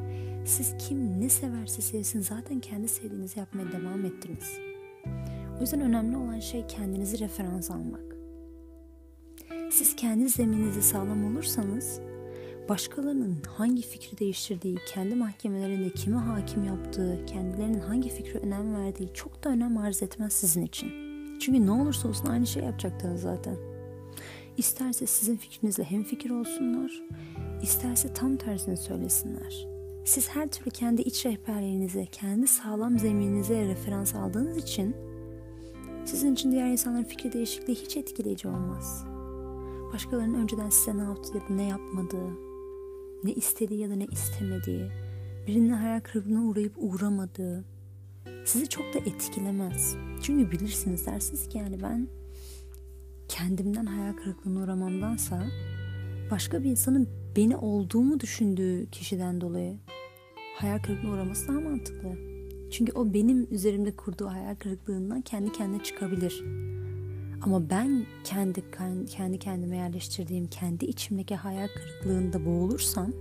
Siz 0.47 0.75
kim 0.79 1.21
ne 1.21 1.29
severse 1.29 1.83
sevsin 1.83 2.21
zaten 2.21 2.61
kendi 2.61 2.89
sevdiğinizi 2.89 3.39
yapmaya 3.39 3.73
devam 3.73 4.05
ettiniz. 4.05 4.59
O 5.59 5.61
yüzden 5.61 5.81
önemli 5.81 6.17
olan 6.17 6.39
şey 6.39 6.67
kendinizi 6.67 7.19
referans 7.19 7.71
almak. 7.71 8.17
Siz 9.71 9.97
kendi 9.97 10.29
zemininizi 10.29 10.83
sağlam 10.83 11.25
olursanız 11.25 12.01
başkalarının 12.69 13.37
hangi 13.49 13.83
fikri 13.83 14.19
değiştirdiği, 14.19 14.79
kendi 14.89 15.15
mahkemelerinde 15.15 15.91
kimi 15.91 16.17
hakim 16.17 16.65
yaptığı, 16.65 17.27
kendilerinin 17.27 17.81
hangi 17.81 18.09
fikre 18.09 18.39
önem 18.39 18.75
verdiği 18.75 19.09
çok 19.15 19.45
da 19.45 19.49
önem 19.49 19.79
arz 19.79 20.03
etmez 20.03 20.33
sizin 20.33 20.67
için. 20.67 20.89
Çünkü 21.41 21.67
ne 21.67 21.71
olursa 21.71 22.09
olsun 22.09 22.27
aynı 22.27 22.47
şey 22.47 22.65
yapacaktınız 22.65 23.21
zaten. 23.21 23.57
İsterse 24.57 25.07
sizin 25.07 25.37
fikrinizle 25.37 25.85
hem 25.85 26.05
fikir 26.05 26.31
olsunlar, 26.31 27.03
isterse 27.63 28.13
tam 28.13 28.37
tersini 28.37 28.77
söylesinler. 28.77 29.67
Siz 30.05 30.29
her 30.29 30.49
türlü 30.49 30.71
kendi 30.71 31.03
iç 31.03 31.27
rehberliğinize, 31.27 32.07
kendi 32.07 32.47
sağlam 32.47 32.99
zemininize 32.99 33.65
referans 33.65 34.15
aldığınız 34.15 34.57
için 34.57 34.97
sizin 36.05 36.35
için 36.35 36.53
diğer 36.53 36.67
insanların 36.67 37.05
fikri 37.05 37.33
değişikliği 37.33 37.75
hiç 37.75 37.97
etkileyici 37.97 38.49
olmaz. 38.49 39.05
Başkalarının 39.93 40.43
önceden 40.43 40.71
size 40.71 40.97
ne 40.99 41.03
yaptı 41.03 41.39
ya 41.39 41.41
da 41.41 41.55
ne 41.55 41.69
yapmadığı, 41.69 42.31
ne 43.25 43.33
istediği 43.33 43.81
ya 43.81 43.91
da 43.91 43.95
ne 43.95 44.05
istemediği, 44.05 44.91
birinin 45.47 45.71
hayal 45.71 46.01
kırıklığına 46.01 46.45
uğrayıp 46.45 46.73
uğramadığı 46.77 47.65
sizi 48.45 48.69
çok 48.69 48.95
da 48.95 48.99
etkilemez. 48.99 49.97
Çünkü 50.23 50.51
bilirsiniz 50.51 51.07
dersiniz 51.07 51.49
ki 51.49 51.59
yani 51.59 51.83
ben 51.83 52.09
kendimden 53.29 53.87
hayal 53.87 54.13
kırıklığına 54.13 54.65
uğramamdansa 54.65 55.47
başka 56.31 56.63
bir 56.63 56.71
insanın 56.71 57.09
beni 57.37 57.57
olduğumu 57.57 58.21
düşündüğü 58.21 58.91
kişiden 58.91 59.41
dolayı 59.41 59.79
hayal 60.57 60.79
kırıklığına 60.79 61.13
uğraması 61.13 61.49
daha 61.49 61.61
mantıklı. 61.61 62.34
Çünkü 62.75 62.93
o 62.93 63.15
benim 63.15 63.47
üzerimde 63.51 63.97
kurduğu 63.97 64.27
hayal 64.27 64.55
kırıklığından 64.55 65.21
kendi 65.21 65.53
kendine 65.53 65.83
çıkabilir. 65.83 66.45
Ama 67.43 67.71
ben 67.71 68.07
kendi 68.25 68.63
kendi 69.09 69.39
kendime 69.39 69.77
yerleştirdiğim 69.77 70.47
kendi 70.47 70.85
içimdeki 70.85 71.35
hayal 71.35 71.69
kırıklığında 71.69 72.47
boğulursam 72.47 73.13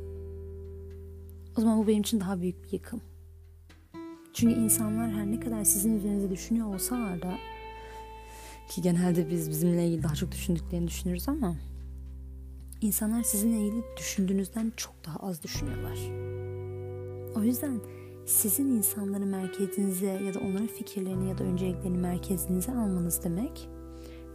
o 1.57 1.61
zaman 1.61 1.77
bu 1.77 1.87
benim 1.87 2.01
için 2.01 2.19
daha 2.19 2.41
büyük 2.41 2.63
bir 2.63 2.71
yıkım. 2.71 3.01
Çünkü 4.33 4.55
insanlar 4.55 5.11
her 5.11 5.31
ne 5.31 5.39
kadar 5.39 5.63
sizin 5.63 5.97
üzerinize 5.97 6.29
düşünüyor 6.29 6.67
olsalar 6.67 7.21
da 7.21 7.37
ki 8.69 8.81
genelde 8.81 9.29
biz 9.29 9.49
bizimle 9.49 9.87
ilgili 9.87 10.03
daha 10.03 10.15
çok 10.15 10.31
düşündüklerini 10.31 10.87
düşünürüz 10.87 11.29
ama 11.29 11.55
insanlar 12.81 13.23
sizinle 13.23 13.67
ilgili 13.67 13.83
düşündüğünüzden 13.97 14.73
çok 14.77 14.93
daha 15.05 15.17
az 15.17 15.43
düşünüyorlar. 15.43 15.97
O 17.35 17.43
yüzden 17.43 17.79
sizin 18.26 18.67
insanları 18.67 19.26
merkezinize 19.26 20.07
ya 20.07 20.34
da 20.34 20.39
onların 20.39 20.67
fikirlerini 20.67 21.30
ya 21.30 21.38
da 21.38 21.43
önceliklerini 21.43 21.97
merkezinize 21.97 22.71
almanız 22.71 23.24
demek 23.24 23.69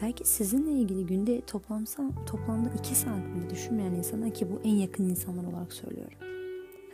belki 0.03 0.29
sizinle 0.29 0.71
ilgili 0.71 1.07
günde 1.07 1.41
toplamsa, 1.41 2.11
toplamda 2.27 2.71
iki 2.79 2.95
saat 2.95 3.35
bile 3.35 3.51
düşünmeyen 3.51 3.93
insana 3.93 4.31
ki 4.31 4.51
bu 4.51 4.61
en 4.65 4.75
yakın 4.75 5.05
insanlar 5.05 5.53
olarak 5.53 5.73
söylüyorum. 5.73 6.19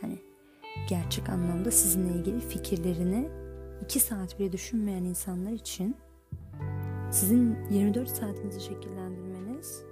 Hani 0.01 0.19
gerçek 0.89 1.29
anlamda 1.29 1.71
sizinle 1.71 2.19
ilgili 2.19 2.39
fikirlerini 2.39 3.29
iki 3.83 3.99
saat 3.99 4.39
bile 4.39 4.51
düşünmeyen 4.51 5.03
insanlar 5.03 5.51
için 5.51 5.95
sizin 7.11 7.57
24 7.71 8.09
saatinizi 8.09 8.61
şekillendirmeniz 8.61 9.83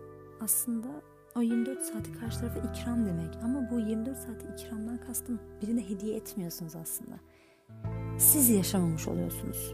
aslında 0.41 0.87
o 1.35 1.41
24 1.41 1.81
saati 1.81 2.11
karşı 2.13 2.39
tarafa 2.39 2.59
ikram 2.59 3.05
demek. 3.05 3.35
Ama 3.43 3.69
bu 3.71 3.79
24 3.79 4.17
saati 4.17 4.45
ikramdan 4.53 4.97
kastım 4.97 5.39
birine 5.61 5.89
hediye 5.89 6.15
etmiyorsunuz 6.15 6.75
aslında. 6.75 7.19
Siz 8.17 8.49
yaşamamış 8.49 9.07
oluyorsunuz. 9.07 9.73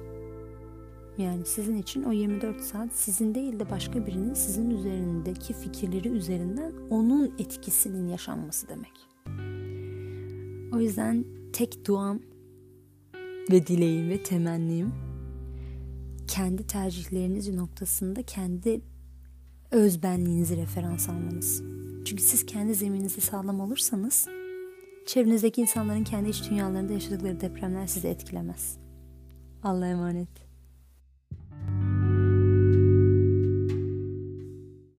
Yani 1.18 1.46
sizin 1.46 1.78
için 1.78 2.04
o 2.04 2.12
24 2.12 2.62
saat 2.62 2.94
sizin 2.94 3.36
değil 3.36 3.60
de 3.60 3.70
başka 3.70 4.06
birinin 4.08 4.34
sizin 4.34 4.70
üzerindeki 4.70 5.54
fikirleri 5.54 6.10
üzerinden 6.10 6.74
onun 6.90 7.34
etkisinin 7.40 8.08
yaşanması 8.08 8.68
demek. 8.68 8.94
O 10.74 10.80
yüzden 10.80 11.26
tek 11.54 11.88
duam 11.88 12.20
ve 13.52 13.68
dileğim 13.68 14.10
ve 14.10 14.24
temennim 14.24 14.94
kendi 16.28 16.68
tercihleriniz 16.68 17.54
noktasında 17.54 18.24
kendi 18.24 18.82
özbenliğinizi 19.72 20.58
referans 20.58 21.10
almanız. 21.10 21.64
Çünkü 22.06 22.24
siz 22.24 22.46
kendi 22.46 22.76
zemininizi 22.76 23.22
sağlam 23.22 23.60
olursanız 23.60 24.28
çevrenizdeki 25.06 25.62
insanların 25.62 26.04
kendi 26.04 26.30
iç 26.30 26.50
dünyalarında 26.50 26.94
yaşadıkları 26.94 27.42
depremler 27.42 27.88
sizi 27.88 28.08
etkilemez. 28.08 28.78
Allah'a 29.64 29.88
emanet. 29.88 30.49